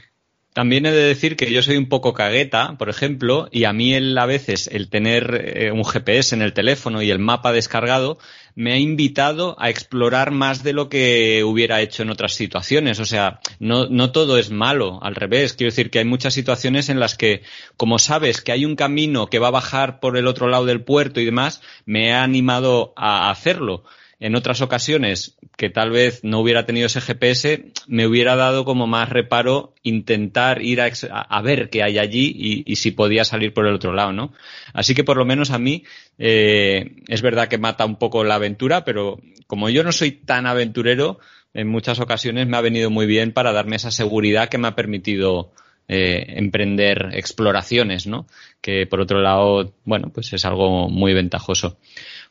También 0.52 0.84
he 0.84 0.90
de 0.90 1.04
decir 1.04 1.36
que 1.36 1.52
yo 1.52 1.62
soy 1.62 1.76
un 1.76 1.88
poco 1.88 2.12
cagueta, 2.12 2.76
por 2.76 2.88
ejemplo, 2.88 3.48
y 3.52 3.64
a 3.64 3.72
mí 3.72 3.94
a 3.94 4.26
veces 4.26 4.68
el 4.72 4.88
tener 4.88 5.52
eh, 5.56 5.70
un 5.70 5.84
GPS 5.84 6.34
en 6.34 6.42
el 6.42 6.52
teléfono 6.52 7.02
y 7.02 7.10
el 7.10 7.20
mapa 7.20 7.52
descargado 7.52 8.18
me 8.56 8.72
ha 8.72 8.76
invitado 8.76 9.54
a 9.60 9.70
explorar 9.70 10.32
más 10.32 10.64
de 10.64 10.72
lo 10.72 10.88
que 10.88 11.44
hubiera 11.44 11.80
hecho 11.80 12.02
en 12.02 12.10
otras 12.10 12.34
situaciones. 12.34 12.98
O 12.98 13.04
sea, 13.04 13.38
no, 13.60 13.86
no 13.86 14.10
todo 14.10 14.38
es 14.38 14.50
malo, 14.50 14.98
al 15.02 15.14
revés. 15.14 15.52
Quiero 15.52 15.70
decir 15.70 15.88
que 15.88 16.00
hay 16.00 16.04
muchas 16.04 16.34
situaciones 16.34 16.88
en 16.88 16.98
las 16.98 17.16
que, 17.16 17.42
como 17.76 18.00
sabes 18.00 18.40
que 18.40 18.50
hay 18.50 18.64
un 18.64 18.74
camino 18.74 19.28
que 19.28 19.38
va 19.38 19.48
a 19.48 19.52
bajar 19.52 20.00
por 20.00 20.16
el 20.16 20.26
otro 20.26 20.48
lado 20.48 20.66
del 20.66 20.82
puerto 20.82 21.20
y 21.20 21.24
demás, 21.24 21.62
me 21.86 22.12
ha 22.12 22.24
animado 22.24 22.92
a 22.96 23.30
hacerlo 23.30 23.84
en 24.20 24.36
otras 24.36 24.60
ocasiones 24.60 25.38
que 25.56 25.70
tal 25.70 25.90
vez 25.90 26.20
no 26.22 26.40
hubiera 26.40 26.66
tenido 26.66 26.86
ese 26.86 27.00
GPS, 27.00 27.72
me 27.88 28.06
hubiera 28.06 28.36
dado 28.36 28.66
como 28.66 28.86
más 28.86 29.08
reparo 29.08 29.74
intentar 29.82 30.60
ir 30.62 30.82
a, 30.82 31.42
ver 31.42 31.70
qué 31.70 31.82
hay 31.82 31.98
allí 31.98 32.62
y, 32.66 32.76
si 32.76 32.90
podía 32.90 33.24
salir 33.24 33.54
por 33.54 33.66
el 33.66 33.74
otro 33.74 33.94
lado, 33.94 34.12
¿no? 34.12 34.32
Así 34.74 34.94
que 34.94 35.04
por 35.04 35.16
lo 35.16 35.24
menos 35.24 35.50
a 35.50 35.58
mí 35.58 35.84
eh, 36.18 36.96
es 37.08 37.22
verdad 37.22 37.48
que 37.48 37.56
mata 37.56 37.86
un 37.86 37.96
poco 37.96 38.22
la 38.22 38.34
aventura, 38.34 38.84
pero 38.84 39.18
como 39.46 39.70
yo 39.70 39.82
no 39.82 39.90
soy 39.90 40.12
tan 40.12 40.46
aventurero, 40.46 41.18
en 41.54 41.68
muchas 41.68 41.98
ocasiones 41.98 42.46
me 42.46 42.58
ha 42.58 42.60
venido 42.60 42.90
muy 42.90 43.06
bien 43.06 43.32
para 43.32 43.52
darme 43.52 43.76
esa 43.76 43.90
seguridad 43.90 44.50
que 44.50 44.58
me 44.58 44.68
ha 44.68 44.76
permitido 44.76 45.50
eh, 45.92 46.34
emprender 46.38 47.10
exploraciones, 47.14 48.06
¿no? 48.06 48.28
Que 48.60 48.86
por 48.86 49.00
otro 49.00 49.20
lado, 49.20 49.74
bueno, 49.84 50.12
pues 50.14 50.32
es 50.32 50.44
algo 50.44 50.88
muy 50.88 51.14
ventajoso. 51.14 51.78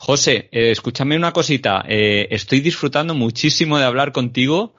José, 0.02 0.48
eh, 0.54 0.72
escúchame 0.72 1.18
una 1.18 1.34
cosita. 1.34 1.84
Eh, 1.86 2.30
estoy 2.32 2.62
disfrutando 2.62 3.14
muchísimo 3.14 3.78
de 3.78 3.84
hablar 3.84 4.14
contigo 4.14 4.74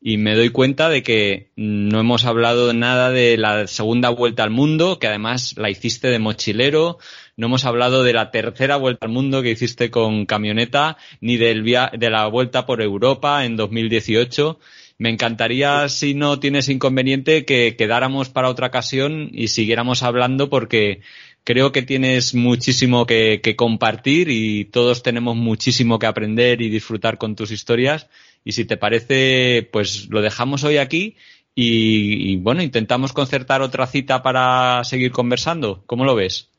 y 0.00 0.18
me 0.18 0.34
doy 0.34 0.50
cuenta 0.50 0.88
de 0.88 1.04
que 1.04 1.52
no 1.54 2.00
hemos 2.00 2.24
hablado 2.24 2.72
nada 2.72 3.10
de 3.10 3.36
la 3.36 3.68
segunda 3.68 4.10
vuelta 4.10 4.42
al 4.42 4.50
mundo, 4.50 4.98
que 4.98 5.06
además 5.06 5.54
la 5.56 5.70
hiciste 5.70 6.08
de 6.08 6.18
mochilero. 6.18 6.98
No 7.36 7.46
hemos 7.46 7.64
hablado 7.64 8.02
de 8.02 8.12
la 8.12 8.32
tercera 8.32 8.76
vuelta 8.76 9.06
al 9.06 9.12
mundo 9.12 9.40
que 9.40 9.52
hiciste 9.52 9.92
con 9.92 10.26
camioneta, 10.26 10.96
ni 11.20 11.36
del 11.36 11.62
de 11.64 12.10
la 12.10 12.26
vuelta 12.26 12.66
por 12.66 12.82
Europa 12.82 13.44
en 13.44 13.56
2018. 13.56 14.58
Me 14.98 15.10
encantaría, 15.10 15.88
si 15.88 16.14
no 16.14 16.40
tienes 16.40 16.68
inconveniente, 16.68 17.44
que 17.44 17.76
quedáramos 17.76 18.30
para 18.30 18.48
otra 18.48 18.66
ocasión 18.66 19.30
y 19.32 19.48
siguiéramos 19.48 20.02
hablando 20.02 20.50
porque 20.50 21.02
creo 21.46 21.70
que 21.70 21.82
tienes 21.82 22.34
muchísimo 22.34 23.06
que, 23.06 23.54
compartir 23.56 24.28
y 24.30 24.64
todos 24.64 25.04
tenemos 25.04 25.36
muchísimo 25.36 26.00
que 26.00 26.06
aprender 26.06 26.60
y 26.60 26.68
disfrutar 26.68 27.18
con 27.18 27.36
tus 27.36 27.52
historias. 27.52 28.08
Y 28.44 28.52
si 28.52 28.64
te 28.64 28.76
parece, 28.76 29.68
pues 29.72 30.08
lo 30.10 30.22
dejamos 30.22 30.64
hoy 30.64 30.78
aquí 30.78 31.16
y, 31.54 32.36
bueno, 32.38 32.62
intentamos 32.62 33.12
concertar 33.12 33.62
otra 33.62 33.86
cita 33.86 34.24
para 34.24 34.82
seguir 34.82 35.12
conversando. 35.12 35.84
¿Cómo 35.86 36.04
lo 36.04 36.16
ves? 36.16 36.50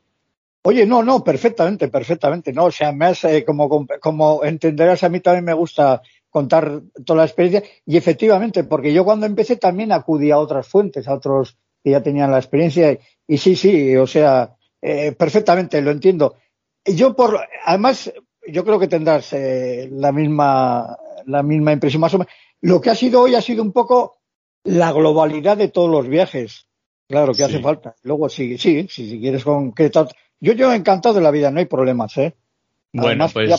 Oye, 0.64 0.86
no, 0.86 1.04
no, 1.04 1.22
perfectamente, 1.22 1.90
perfectamente, 1.90 2.54
no, 2.54 2.66
o 2.66 2.72
sea, 2.72 2.94
me 2.94 3.08
has, 3.08 3.24
eh, 3.26 3.44
como, 3.46 3.86
como 4.00 4.44
entenderás, 4.44 5.04
a 5.04 5.10
mí 5.10 5.20
también 5.20 5.46
me 5.46 5.54
gusta 5.54 6.02
contar 6.30 6.82
toda 7.06 7.20
la 7.20 7.26
experiencia 7.26 7.64
y 7.86 7.96
efectivamente, 7.96 8.64
porque 8.64 8.94
yo 8.94 9.04
cuando 9.06 9.26
empecé 9.26 9.58
también 9.58 9.92
acudí 9.92 10.32
a 10.32 10.40
otras 10.40 10.68
fuentes, 10.68 11.08
a 11.08 11.14
otros 11.14 11.58
que 11.84 11.92
ya 11.92 12.02
tenían 12.02 12.32
la 12.32 12.38
experiencia 12.38 12.98
y 13.28 13.38
sí, 13.38 13.56
sí, 13.56 13.96
o 13.96 14.08
sea, 14.08 14.57
eh, 14.82 15.12
perfectamente, 15.14 15.82
lo 15.82 15.92
entiendo. 15.92 16.36
Yo 16.86 17.16
por, 17.16 17.40
además, 17.66 18.12
yo 18.48 18.64
creo 18.64 18.80
que 18.80 18.88
tendrás 18.88 19.34
eh, 19.34 19.90
la 19.92 20.12
misma, 20.12 20.98
la 21.26 21.44
misma 21.44 21.74
impresión 21.74 22.02
más 22.02 22.14
o 22.14 22.20
menos. 22.20 22.34
Lo 22.62 22.82
que 22.82 22.90
ha 22.90 22.96
sido 22.96 23.22
hoy 23.22 23.36
ha 23.36 23.42
sido 23.42 23.62
un 23.62 23.72
poco 23.72 24.20
la 24.64 24.92
globalidad 24.92 25.58
de 25.58 25.70
todos 25.70 25.90
los 25.90 26.08
viajes. 26.08 26.68
Claro 27.08 27.34
que 27.34 27.44
hace 27.44 27.62
falta. 27.62 27.96
Luego 28.04 28.28
sí, 28.28 28.58
sí, 28.58 28.88
sí, 28.90 29.10
si 29.10 29.20
quieres 29.20 29.44
concretar. 29.44 30.08
Yo, 30.40 30.54
yo 30.54 30.74
encantado 30.74 31.16
de 31.16 31.22
la 31.22 31.32
vida, 31.32 31.52
no 31.52 31.60
hay 31.60 31.66
problemas, 31.66 32.18
¿eh? 32.18 32.36
Bueno, 32.92 33.28
pues 33.30 33.50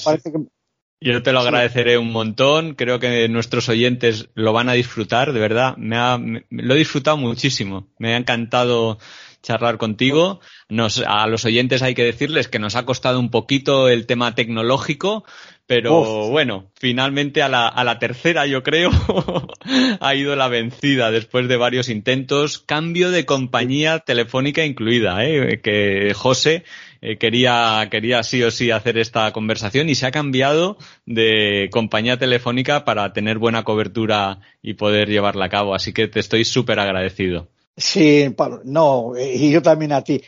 yo 1.01 1.23
te 1.23 1.33
lo 1.33 1.41
agradeceré 1.41 1.97
un 1.97 2.11
montón. 2.11 2.75
Creo 2.75 2.99
que 2.99 3.29
nuestros 3.29 3.69
oyentes 3.69 4.31
lo 4.35 4.53
van 4.53 4.69
a 4.69 4.73
disfrutar, 4.73 5.33
de 5.33 5.41
verdad. 5.41 5.77
Me, 5.77 5.97
ha, 5.97 6.19
lo 6.19 6.75
he 6.75 6.79
disfrutado 6.79 7.17
muchísimo. 7.17 7.87
Me 7.99 8.15
ha 8.15 8.17
encantado 8.17 8.99
charlar 9.43 9.79
contigo. 9.79 10.41
Nos, 10.69 11.03
a 11.07 11.27
los 11.27 11.45
oyentes 11.45 11.83
hay 11.83 11.95
que 11.95 12.05
decirles 12.05 12.49
que 12.49 12.59
nos 12.59 12.77
ha 12.77 12.85
costado 12.85 13.21
un 13.21 13.31
poquito 13.31 13.89
el 13.89 14.07
tema 14.07 14.35
tecnológico, 14.35 15.25
pero 15.69 16.29
bueno, 16.31 16.71
finalmente 16.81 17.43
a 17.43 17.49
la, 17.51 17.69
a 17.69 17.85
la 17.85 17.99
tercera, 17.99 18.47
yo 18.47 18.63
creo, 18.63 18.91
ha 20.01 20.15
ido 20.15 20.35
la 20.35 20.49
vencida 20.49 21.11
después 21.11 21.47
de 21.47 21.59
varios 21.59 21.91
intentos. 21.91 22.59
Cambio 22.59 23.11
de 23.11 23.27
compañía 23.27 23.99
telefónica 23.99 24.65
incluida, 24.65 25.23
¿eh? 25.27 25.61
que 25.63 26.15
José 26.15 26.65
eh, 27.03 27.19
quería, 27.19 27.87
quería 27.91 28.23
sí 28.23 28.43
o 28.43 28.51
sí 28.51 28.71
hacer 28.71 28.97
esta 28.97 29.31
conversación 29.33 29.91
y 29.91 29.95
se 29.95 30.07
ha 30.07 30.11
cambiado 30.11 30.79
de 31.05 31.69
compañía 31.71 32.17
telefónica 32.17 32.87
para 32.87 33.13
tener 33.13 33.37
buena 33.37 33.63
cobertura 33.63 34.41
y 34.63 34.73
poder 34.73 35.11
llevarla 35.11 35.45
a 35.45 35.51
cabo. 35.51 35.75
Así 35.75 35.93
que 35.93 36.09
te 36.09 36.21
estoy 36.21 36.47
súper 36.47 36.81
agradecido. 36.81 37.51
Sí, 37.79 38.35
no, 38.65 39.13
y 39.17 39.51
yo 39.51 39.63
también 39.63 39.93
a 39.93 40.03
ti. 40.03 40.21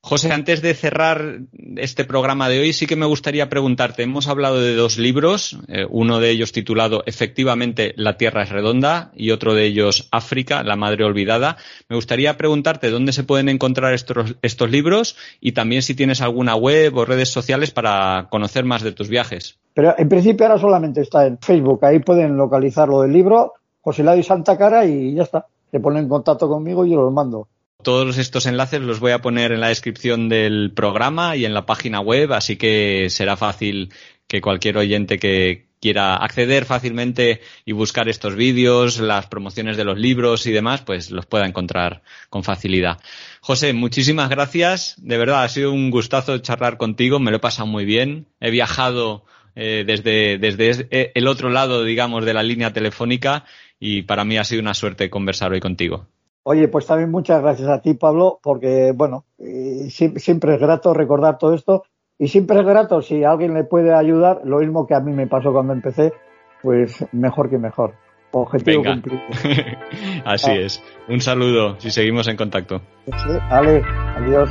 José, 0.00 0.32
antes 0.32 0.62
de 0.62 0.74
cerrar 0.74 1.40
este 1.76 2.04
programa 2.04 2.48
de 2.48 2.60
hoy, 2.60 2.72
sí 2.72 2.86
que 2.86 2.94
me 2.94 3.04
gustaría 3.04 3.48
preguntarte, 3.48 4.04
hemos 4.04 4.28
hablado 4.28 4.60
de 4.60 4.74
dos 4.76 4.96
libros, 4.96 5.58
eh, 5.66 5.86
uno 5.90 6.20
de 6.20 6.30
ellos 6.30 6.52
titulado 6.52 7.02
Efectivamente 7.04 7.94
La 7.96 8.16
Tierra 8.16 8.44
es 8.44 8.48
redonda 8.48 9.10
y 9.14 9.32
otro 9.32 9.54
de 9.54 9.64
ellos 9.64 10.08
África, 10.12 10.62
la 10.62 10.76
Madre 10.76 11.04
Olvidada. 11.04 11.56
Me 11.88 11.96
gustaría 11.96 12.36
preguntarte 12.36 12.90
dónde 12.90 13.12
se 13.12 13.24
pueden 13.24 13.48
encontrar 13.48 13.92
estos, 13.92 14.36
estos 14.40 14.70
libros 14.70 15.16
y 15.40 15.52
también 15.52 15.82
si 15.82 15.96
tienes 15.96 16.22
alguna 16.22 16.54
web 16.54 16.96
o 16.96 17.04
redes 17.04 17.30
sociales 17.30 17.72
para 17.72 18.28
conocer 18.30 18.64
más 18.64 18.82
de 18.82 18.92
tus 18.92 19.08
viajes. 19.08 19.58
Pero 19.74 19.94
en 19.98 20.08
principio 20.08 20.46
ahora 20.46 20.60
solamente 20.60 21.00
está 21.00 21.26
en 21.26 21.38
Facebook, 21.38 21.84
ahí 21.84 21.98
pueden 21.98 22.36
localizar 22.36 22.88
lo 22.88 23.02
del 23.02 23.12
libro, 23.12 23.54
José 23.80 24.04
Lado 24.04 24.16
y 24.16 24.22
Santa 24.22 24.56
Cara 24.56 24.86
y 24.86 25.14
ya 25.14 25.24
está. 25.24 25.46
Se 25.70 25.80
ponen 25.80 26.04
en 26.04 26.08
contacto 26.08 26.48
conmigo 26.48 26.84
y 26.84 26.90
yo 26.90 27.02
los 27.02 27.12
mando. 27.12 27.48
Todos 27.82 28.18
estos 28.18 28.46
enlaces 28.46 28.80
los 28.80 28.98
voy 28.98 29.12
a 29.12 29.20
poner 29.20 29.52
en 29.52 29.60
la 29.60 29.68
descripción 29.68 30.28
del 30.28 30.72
programa 30.74 31.36
y 31.36 31.44
en 31.44 31.54
la 31.54 31.64
página 31.64 32.00
web, 32.00 32.32
así 32.32 32.56
que 32.56 33.06
será 33.08 33.36
fácil 33.36 33.92
que 34.26 34.40
cualquier 34.40 34.78
oyente 34.78 35.18
que 35.18 35.68
quiera 35.80 36.16
acceder 36.16 36.64
fácilmente 36.64 37.40
y 37.64 37.72
buscar 37.72 38.08
estos 38.08 38.34
vídeos, 38.34 38.98
las 38.98 39.26
promociones 39.26 39.76
de 39.76 39.84
los 39.84 39.98
libros 39.98 40.46
y 40.46 40.52
demás, 40.52 40.82
pues 40.82 41.10
los 41.10 41.26
pueda 41.26 41.46
encontrar 41.46 42.02
con 42.30 42.42
facilidad. 42.42 42.98
José, 43.40 43.72
muchísimas 43.72 44.28
gracias. 44.28 44.96
De 44.98 45.16
verdad, 45.16 45.44
ha 45.44 45.48
sido 45.48 45.72
un 45.72 45.90
gustazo 45.90 46.36
charlar 46.38 46.78
contigo. 46.78 47.20
Me 47.20 47.30
lo 47.30 47.36
he 47.36 47.40
pasado 47.40 47.66
muy 47.66 47.84
bien. 47.84 48.26
He 48.40 48.50
viajado 48.50 49.24
eh, 49.54 49.84
desde, 49.86 50.38
desde 50.38 50.88
eh, 50.90 51.12
el 51.14 51.26
otro 51.28 51.48
lado, 51.50 51.84
digamos, 51.84 52.24
de 52.24 52.34
la 52.34 52.42
línea 52.42 52.72
telefónica 52.72 53.44
y 53.78 54.02
para 54.02 54.24
mí 54.24 54.36
ha 54.38 54.44
sido 54.44 54.62
una 54.62 54.74
suerte 54.74 55.10
conversar 55.10 55.52
hoy 55.52 55.60
contigo. 55.60 56.06
Oye, 56.42 56.68
pues 56.68 56.86
también 56.86 57.10
muchas 57.10 57.42
gracias 57.42 57.68
a 57.68 57.82
ti, 57.82 57.94
Pablo, 57.94 58.40
porque, 58.42 58.92
bueno, 58.94 59.24
eh, 59.38 59.88
siempre, 59.90 60.54
es 60.54 60.60
grato 60.60 60.94
recordar 60.94 61.36
todo 61.36 61.54
esto 61.54 61.84
y 62.18 62.28
siempre 62.28 62.60
es 62.60 62.66
grato 62.66 63.02
si 63.02 63.22
alguien 63.22 63.54
le 63.54 63.64
puede 63.64 63.94
ayudar, 63.94 64.40
lo 64.44 64.58
mismo 64.58 64.86
que 64.86 64.94
a 64.94 65.00
mí 65.00 65.12
me 65.12 65.26
pasó 65.26 65.52
cuando 65.52 65.72
empecé, 65.72 66.12
pues 66.62 67.04
mejor 67.12 67.50
que 67.50 67.58
mejor. 67.58 67.94
Objetivo 68.30 68.82
cumplido. 68.84 69.22
Así 70.24 70.50
ah. 70.50 70.54
es. 70.54 70.82
Un 71.08 71.20
saludo 71.20 71.80
si 71.80 71.90
seguimos 71.90 72.28
en 72.28 72.36
contacto. 72.36 72.82
vale, 73.50 73.82
adiós. 74.16 74.50